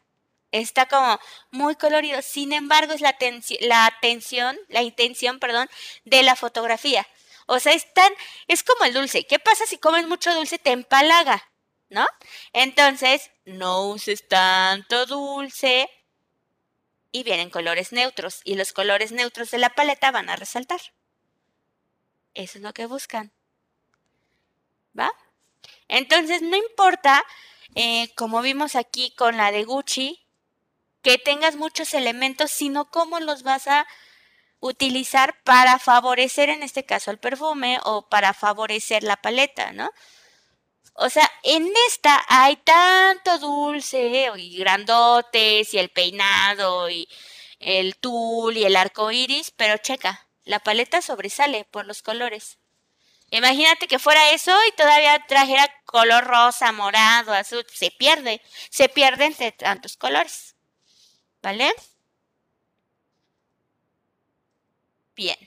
Está 0.52 0.86
como 0.86 1.20
muy 1.52 1.76
colorido. 1.76 2.22
Sin 2.22 2.54
embargo, 2.54 2.94
es 2.94 3.02
la, 3.02 3.18
la 3.60 3.86
atención, 3.86 4.58
la 4.70 4.82
intención, 4.82 5.40
perdón, 5.40 5.70
de 6.06 6.24
la 6.24 6.38
fotografía. 6.38 7.06
O 7.48 7.60
sea, 7.60 7.74
es 7.74 7.94
tan, 7.94 8.12
es 8.48 8.64
como 8.64 8.86
el 8.86 8.94
dulce. 8.94 9.28
¿Qué 9.28 9.40
pasa 9.40 9.66
si 9.66 9.78
comes 9.78 10.08
mucho 10.08 10.34
dulce? 10.34 10.58
Te 10.58 10.72
empalaga. 10.72 11.44
¿No? 11.90 12.06
Entonces, 12.54 13.32
no 13.46 13.88
uses 13.88 14.28
tanto 14.28 15.06
dulce 15.06 15.90
y 17.12 17.24
vienen 17.24 17.50
colores 17.50 17.92
neutros 17.92 18.42
y 18.44 18.56
los 18.56 18.74
colores 18.74 19.12
neutros 19.12 19.52
de 19.52 19.58
la 19.58 19.70
paleta 19.70 20.12
van 20.12 20.30
a 20.30 20.36
resaltar. 20.36 20.82
Eso 22.34 22.58
es 22.58 22.64
lo 22.64 22.74
que 22.74 22.86
buscan. 22.86 23.32
¿Va? 24.98 25.12
Entonces, 25.88 26.42
no 26.42 26.58
importa, 26.58 27.24
eh, 27.76 28.14
como 28.16 28.42
vimos 28.42 28.76
aquí 28.76 29.14
con 29.16 29.38
la 29.38 29.52
de 29.52 29.64
Gucci, 29.64 30.26
que 31.02 31.18
tengas 31.18 31.56
muchos 31.56 31.94
elementos, 31.94 32.52
sino 32.52 32.90
cómo 32.90 33.20
los 33.20 33.44
vas 33.44 33.68
a 33.68 33.86
utilizar 34.60 35.36
para 35.44 35.80
favorecer, 35.80 36.50
en 36.50 36.64
este 36.64 36.86
caso, 36.86 37.12
el 37.12 37.20
perfume 37.20 37.80
o 37.84 38.10
para 38.10 38.34
favorecer 38.34 39.04
la 39.04 39.18
paleta, 39.18 39.72
¿no? 39.72 39.92
O 40.98 41.10
sea, 41.10 41.30
en 41.44 41.70
esta 41.88 42.26
hay 42.30 42.56
tanto 42.56 43.38
dulce 43.40 44.32
y 44.38 44.58
grandotes 44.58 45.74
y 45.74 45.78
el 45.78 45.90
peinado 45.90 46.90
y 46.90 47.10
el 47.60 47.98
tul 47.98 48.56
y 48.56 48.64
el 48.64 48.78
arco 48.78 49.12
iris, 49.12 49.52
pero 49.52 49.78
checa, 49.78 50.30
la 50.46 50.60
paleta 50.60 51.02
sobresale 51.02 51.66
por 51.66 51.86
los 51.86 52.02
colores. 52.02 52.60
Imagínate 53.30 53.88
que 53.88 54.00
fuera 54.00 54.32
eso 54.32 54.56
y 54.70 54.72
todavía 54.74 55.26
trajera 55.28 55.70
color 55.86 56.24
rosa, 56.24 56.72
morado, 56.72 57.34
azul, 57.34 57.66
se 57.74 57.92
pierde, 57.92 58.42
se 58.70 58.88
pierde 58.88 59.26
entre 59.26 59.52
tantos 59.52 59.98
colores. 59.98 60.56
¿Vale? 61.42 61.74
Bien. 65.16 65.38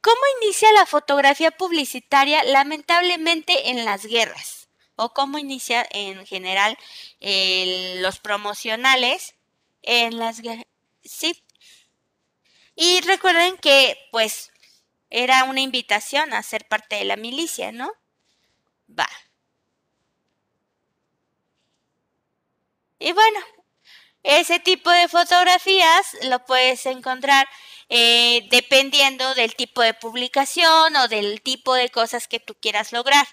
¿Cómo 0.00 0.20
inicia 0.40 0.72
la 0.72 0.86
fotografía 0.86 1.50
publicitaria? 1.50 2.42
Lamentablemente 2.44 3.68
en 3.70 3.84
las 3.84 4.06
guerras 4.06 4.59
o 5.00 5.14
cómo 5.14 5.38
inicia 5.38 5.86
en 5.90 6.26
general 6.26 6.76
los 7.20 8.18
promocionales 8.20 9.34
en 9.82 10.18
las 10.18 10.42
sí. 11.02 11.42
Y 12.76 13.00
recuerden 13.00 13.56
que 13.56 13.96
pues 14.12 14.52
era 15.08 15.44
una 15.44 15.60
invitación 15.60 16.32
a 16.34 16.42
ser 16.42 16.68
parte 16.68 16.96
de 16.96 17.04
la 17.04 17.16
milicia 17.16 17.72
no 17.72 17.90
va. 18.88 19.08
Y 22.98 23.12
bueno 23.12 23.40
ese 24.22 24.60
tipo 24.60 24.90
de 24.90 25.08
fotografías 25.08 26.16
lo 26.24 26.44
puedes 26.44 26.84
encontrar 26.86 27.48
eh, 27.88 28.46
dependiendo 28.50 29.34
del 29.34 29.56
tipo 29.56 29.82
de 29.82 29.94
publicación 29.94 30.94
o 30.96 31.08
del 31.08 31.42
tipo 31.42 31.74
de 31.74 31.90
cosas 31.90 32.28
que 32.28 32.38
tú 32.38 32.54
quieras 32.60 32.92
lograr. 32.92 33.26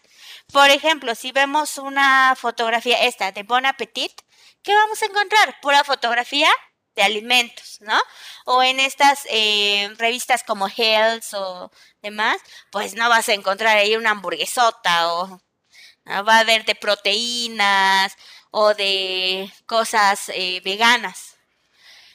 Por 0.52 0.70
ejemplo, 0.70 1.14
si 1.16 1.32
vemos 1.32 1.78
una 1.78 2.36
fotografía 2.36 3.04
esta 3.04 3.32
de 3.32 3.44
Bon 3.44 3.66
Appetit, 3.66 4.14
¿qué 4.64 4.74
vamos 4.74 5.02
a 5.02 5.06
encontrar? 5.06 5.60
Pura 5.62 5.84
fotografía 5.84 6.50
de 6.96 7.04
alimentos, 7.04 7.78
¿no? 7.82 8.00
O 8.46 8.64
en 8.64 8.80
estas 8.80 9.28
eh, 9.30 9.94
revistas 9.98 10.44
como 10.44 10.68
Health 10.68 11.34
o 11.34 11.72
demás, 12.02 12.38
pues 12.72 12.96
no 12.96 13.10
vas 13.10 13.30
a 13.30 13.34
encontrar 13.34 13.78
ahí 13.78 13.96
una 13.96 14.12
hamburguesota 14.12 15.14
o 15.14 15.40
va 16.08 16.38
a 16.38 16.40
haber 16.40 16.66
de 16.66 16.76
proteínas 16.76 18.18
o 18.60 18.74
de 18.74 19.54
cosas 19.68 20.30
eh, 20.30 20.62
veganas 20.66 21.38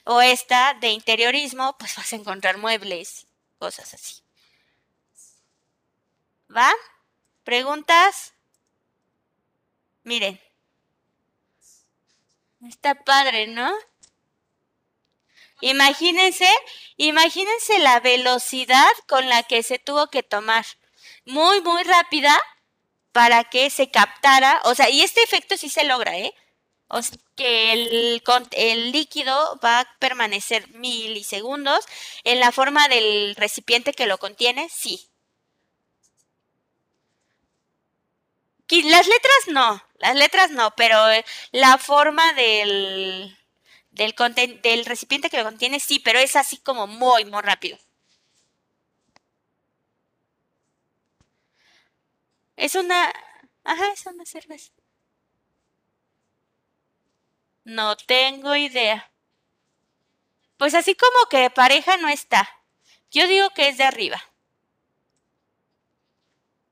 o 0.02 0.20
esta 0.20 0.74
de 0.74 0.88
interiorismo, 0.88 1.78
pues 1.78 1.94
vas 1.94 2.12
a 2.12 2.16
encontrar 2.16 2.58
muebles, 2.58 3.28
cosas 3.60 3.94
así. 3.94 4.24
¿Va? 6.54 6.72
¿Preguntas? 7.44 8.34
Miren. 10.02 10.40
Está 12.68 12.96
padre, 12.96 13.46
¿no? 13.46 13.72
Imagínense, 15.60 16.48
imagínense 16.96 17.78
la 17.78 18.00
velocidad 18.00 18.90
con 19.06 19.28
la 19.28 19.44
que 19.44 19.62
se 19.62 19.78
tuvo 19.78 20.08
que 20.08 20.24
tomar. 20.24 20.66
Muy, 21.24 21.60
muy 21.60 21.84
rápida 21.84 22.36
para 23.12 23.44
que 23.44 23.70
se 23.70 23.90
captara. 23.90 24.60
O 24.64 24.74
sea, 24.74 24.90
y 24.90 25.02
este 25.02 25.22
efecto 25.22 25.56
sí 25.56 25.68
se 25.68 25.84
logra, 25.84 26.18
¿eh? 26.18 26.34
O 26.88 27.02
sea, 27.02 27.18
que 27.36 27.72
el, 27.72 28.92
líquido 28.92 29.58
va 29.64 29.80
a 29.80 29.98
permanecer 29.98 30.68
milisegundos 30.74 31.84
en 32.24 32.40
la 32.40 32.52
forma 32.52 32.86
del 32.88 33.34
recipiente 33.36 33.94
que 33.94 34.06
lo 34.06 34.18
contiene, 34.18 34.68
sí. 34.68 35.08
Las 38.68 39.06
letras 39.06 39.48
no, 39.48 39.82
las 39.98 40.16
letras 40.16 40.50
no, 40.50 40.74
pero 40.76 41.10
eh, 41.10 41.24
la 41.50 41.76
forma 41.78 42.32
del, 42.32 43.36
del 43.90 44.84
recipiente 44.86 45.28
que 45.30 45.36
lo 45.38 45.44
contiene 45.44 45.78
sí, 45.78 45.98
pero 45.98 46.18
es 46.18 46.36
así 46.36 46.56
como 46.58 46.86
muy, 46.86 47.24
muy 47.26 47.42
rápido. 47.42 47.78
Es 52.56 52.74
una... 52.74 53.12
Ajá, 53.64 53.92
es 53.92 54.06
una 54.06 54.24
cerveza. 54.24 54.72
No 57.64 57.96
tengo 57.96 58.54
idea. 58.56 59.10
Pues 60.56 60.74
así 60.74 60.94
como 60.94 61.28
que 61.30 61.50
pareja 61.50 61.96
no 61.96 62.08
está. 62.08 62.48
Yo 63.10 63.26
digo 63.26 63.50
que 63.50 63.68
es 63.68 63.78
de 63.78 63.84
arriba. 63.84 64.22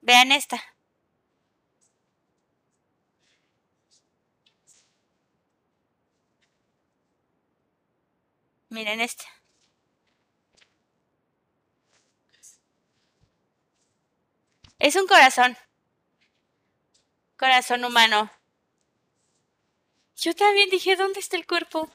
Vean 0.03 0.33
esta. 0.33 0.63
Miren 8.71 9.01
esta. 9.01 9.25
Es 14.79 14.97
un 14.97 15.07
corazón. 15.07 15.57
Corazón 17.41 17.87
humano. 17.87 18.31
Yo 20.15 20.35
también 20.35 20.69
dije, 20.69 20.95
¿dónde 20.95 21.21
está 21.21 21.39
el 21.39 21.47
cuerpo? 21.47 21.89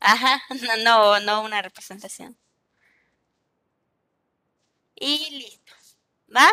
Ajá, 0.00 0.42
no, 0.62 0.76
no, 0.78 1.20
no 1.20 1.42
una 1.42 1.62
representación. 1.62 2.36
Y 4.94 5.30
listo. 5.30 5.72
¿Va? 6.36 6.48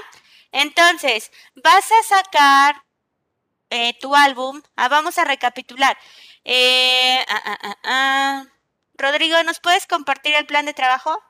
Entonces, 0.52 1.32
vas 1.56 1.92
a 1.92 2.04
sacar 2.04 2.84
eh, 3.70 3.94
tu 4.00 4.16
álbum. 4.16 4.62
Ah, 4.78 4.90
vamos 4.90 5.18
a 5.18 5.26
recapitular. 5.26 5.98
Eh, 6.46 7.26
ah, 7.30 7.58
ah, 7.64 7.78
ah. 7.84 8.46
Rodrigo, 8.96 9.44
¿nos 9.44 9.60
puedes 9.60 9.88
compartir 9.88 10.36
el 10.36 10.46
plan 10.48 10.66
de 10.66 10.74
trabajo? 10.74 11.22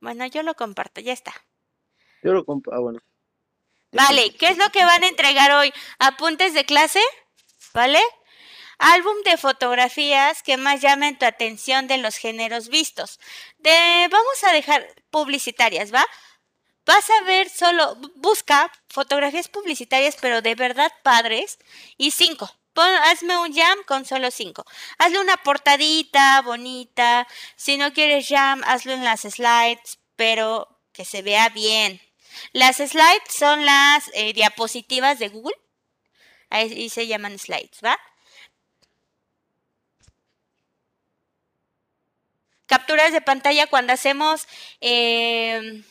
Bueno, 0.00 0.26
yo 0.26 0.42
lo 0.42 0.54
comparto, 0.54 1.00
ya 1.00 1.12
está. 1.12 1.32
Yo 2.22 2.32
lo 2.32 2.44
compro. 2.44 2.74
Ah, 2.74 2.80
bueno. 2.80 3.00
Vale, 3.92 4.34
¿qué 4.36 4.48
es 4.48 4.58
lo 4.58 4.68
que 4.70 4.84
van 4.84 5.02
a 5.04 5.08
entregar 5.08 5.52
hoy? 5.52 5.72
¿Apuntes 5.98 6.54
de 6.54 6.64
clase? 6.64 7.00
¿Vale? 7.74 8.00
Álbum 8.78 9.14
de 9.24 9.36
fotografías 9.36 10.42
que 10.42 10.56
más 10.56 10.80
llamen 10.80 11.18
tu 11.18 11.24
atención 11.26 11.86
de 11.86 11.98
los 11.98 12.16
géneros 12.16 12.68
vistos. 12.68 13.20
De, 13.58 14.08
vamos 14.10 14.44
a 14.44 14.52
dejar 14.52 14.86
publicitarias, 15.10 15.92
¿va? 15.94 16.04
Vas 16.86 17.08
a 17.10 17.22
ver 17.24 17.48
solo, 17.48 17.96
bu- 17.96 18.12
busca 18.16 18.72
fotografías 18.88 19.48
publicitarias, 19.48 20.16
pero 20.20 20.42
de 20.42 20.54
verdad 20.56 20.90
padres, 21.04 21.58
y 21.96 22.10
cinco. 22.10 22.50
Hazme 22.74 23.38
un 23.38 23.52
jam 23.52 23.78
con 23.86 24.04
solo 24.04 24.30
cinco. 24.30 24.64
Hazle 24.98 25.20
una 25.20 25.36
portadita 25.36 26.40
bonita. 26.42 27.26
Si 27.56 27.76
no 27.76 27.92
quieres 27.92 28.28
jam, 28.28 28.62
hazlo 28.64 28.92
en 28.92 29.04
las 29.04 29.20
slides, 29.22 29.98
pero 30.16 30.68
que 30.92 31.04
se 31.04 31.22
vea 31.22 31.48
bien. 31.50 32.00
Las 32.52 32.76
slides 32.76 33.22
son 33.28 33.64
las 33.66 34.10
eh, 34.14 34.32
diapositivas 34.32 35.18
de 35.18 35.28
Google. 35.28 35.56
Ahí 36.50 36.88
se 36.90 37.06
llaman 37.06 37.38
slides, 37.38 37.80
¿va? 37.84 37.98
Capturas 42.66 43.12
de 43.12 43.20
pantalla 43.20 43.66
cuando 43.66 43.92
hacemos 43.92 44.46
eh, 44.80 45.84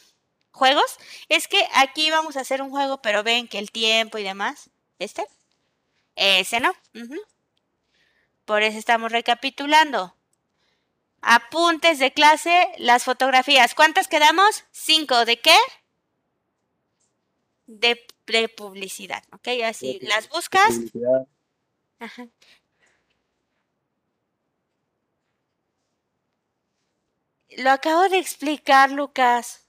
juegos. 0.51 0.97
Es 1.29 1.47
que 1.47 1.67
aquí 1.75 2.09
vamos 2.11 2.37
a 2.37 2.41
hacer 2.41 2.61
un 2.61 2.71
juego, 2.71 3.01
pero 3.01 3.23
ven 3.23 3.47
que 3.47 3.59
el 3.59 3.71
tiempo 3.71 4.17
y 4.17 4.23
demás. 4.23 4.69
¿Este? 4.99 5.27
Ese 6.15 6.59
no. 6.59 6.73
Por 8.45 8.63
eso 8.63 8.77
estamos 8.77 9.11
recapitulando. 9.11 10.15
Apuntes 11.21 11.99
de 11.99 12.11
clase, 12.13 12.69
las 12.77 13.03
fotografías. 13.03 13.75
¿Cuántas 13.75 14.07
quedamos? 14.07 14.63
Cinco. 14.71 15.25
¿De 15.25 15.39
qué? 15.39 15.55
De, 17.67 18.05
de 18.25 18.49
publicidad, 18.49 19.23
¿ok? 19.31 19.47
Así, 19.65 19.99
las 20.01 20.29
buscas. 20.29 20.79
Ajá. 21.99 22.27
Lo 27.57 27.69
acabo 27.69 28.07
de 28.09 28.17
explicar, 28.17 28.91
Lucas. 28.91 29.60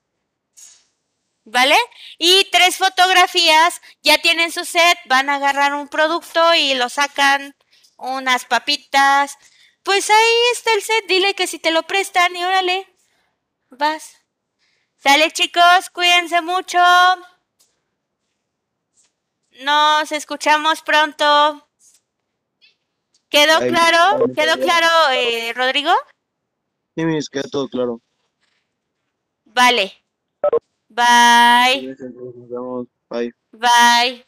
¿Vale? 1.44 1.76
Y 2.18 2.48
tres 2.52 2.76
fotografías, 2.76 3.80
ya 4.02 4.18
tienen 4.18 4.52
su 4.52 4.64
set, 4.64 4.98
van 5.06 5.28
a 5.28 5.36
agarrar 5.36 5.74
un 5.74 5.88
producto 5.88 6.54
y 6.54 6.74
lo 6.74 6.88
sacan 6.88 7.56
unas 7.96 8.44
papitas. 8.44 9.36
Pues 9.82 10.08
ahí 10.08 10.36
está 10.52 10.72
el 10.74 10.82
set, 10.82 11.06
dile 11.08 11.34
que 11.34 11.46
si 11.48 11.58
te 11.58 11.72
lo 11.72 11.82
prestan 11.82 12.36
y 12.36 12.44
órale, 12.44 12.86
vas. 13.70 14.18
Sale 14.98 15.32
chicos, 15.32 15.90
cuídense 15.92 16.40
mucho. 16.42 16.78
Nos 19.62 20.12
escuchamos 20.12 20.80
pronto. 20.82 21.68
¿Quedó 23.28 23.58
claro? 23.60 24.26
¿Quedó 24.34 24.54
claro, 24.60 24.88
eh, 25.14 25.52
Rodrigo? 25.54 25.90
Sí, 26.94 27.04
mis, 27.04 27.28
queda 27.28 27.44
todo 27.50 27.68
claro. 27.68 28.00
Vale. 29.44 30.04
Bye. 30.94 31.86
Nos 31.86 32.48
vemos. 32.48 32.86
Bye. 33.08 33.32
Bye. 33.52 34.26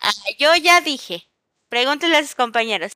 Ah, 0.00 0.12
yo 0.38 0.54
ya 0.56 0.80
dije. 0.80 1.28
Pregúntenle 1.68 2.16
a 2.16 2.22
sus 2.22 2.34
compañeros. 2.34 2.92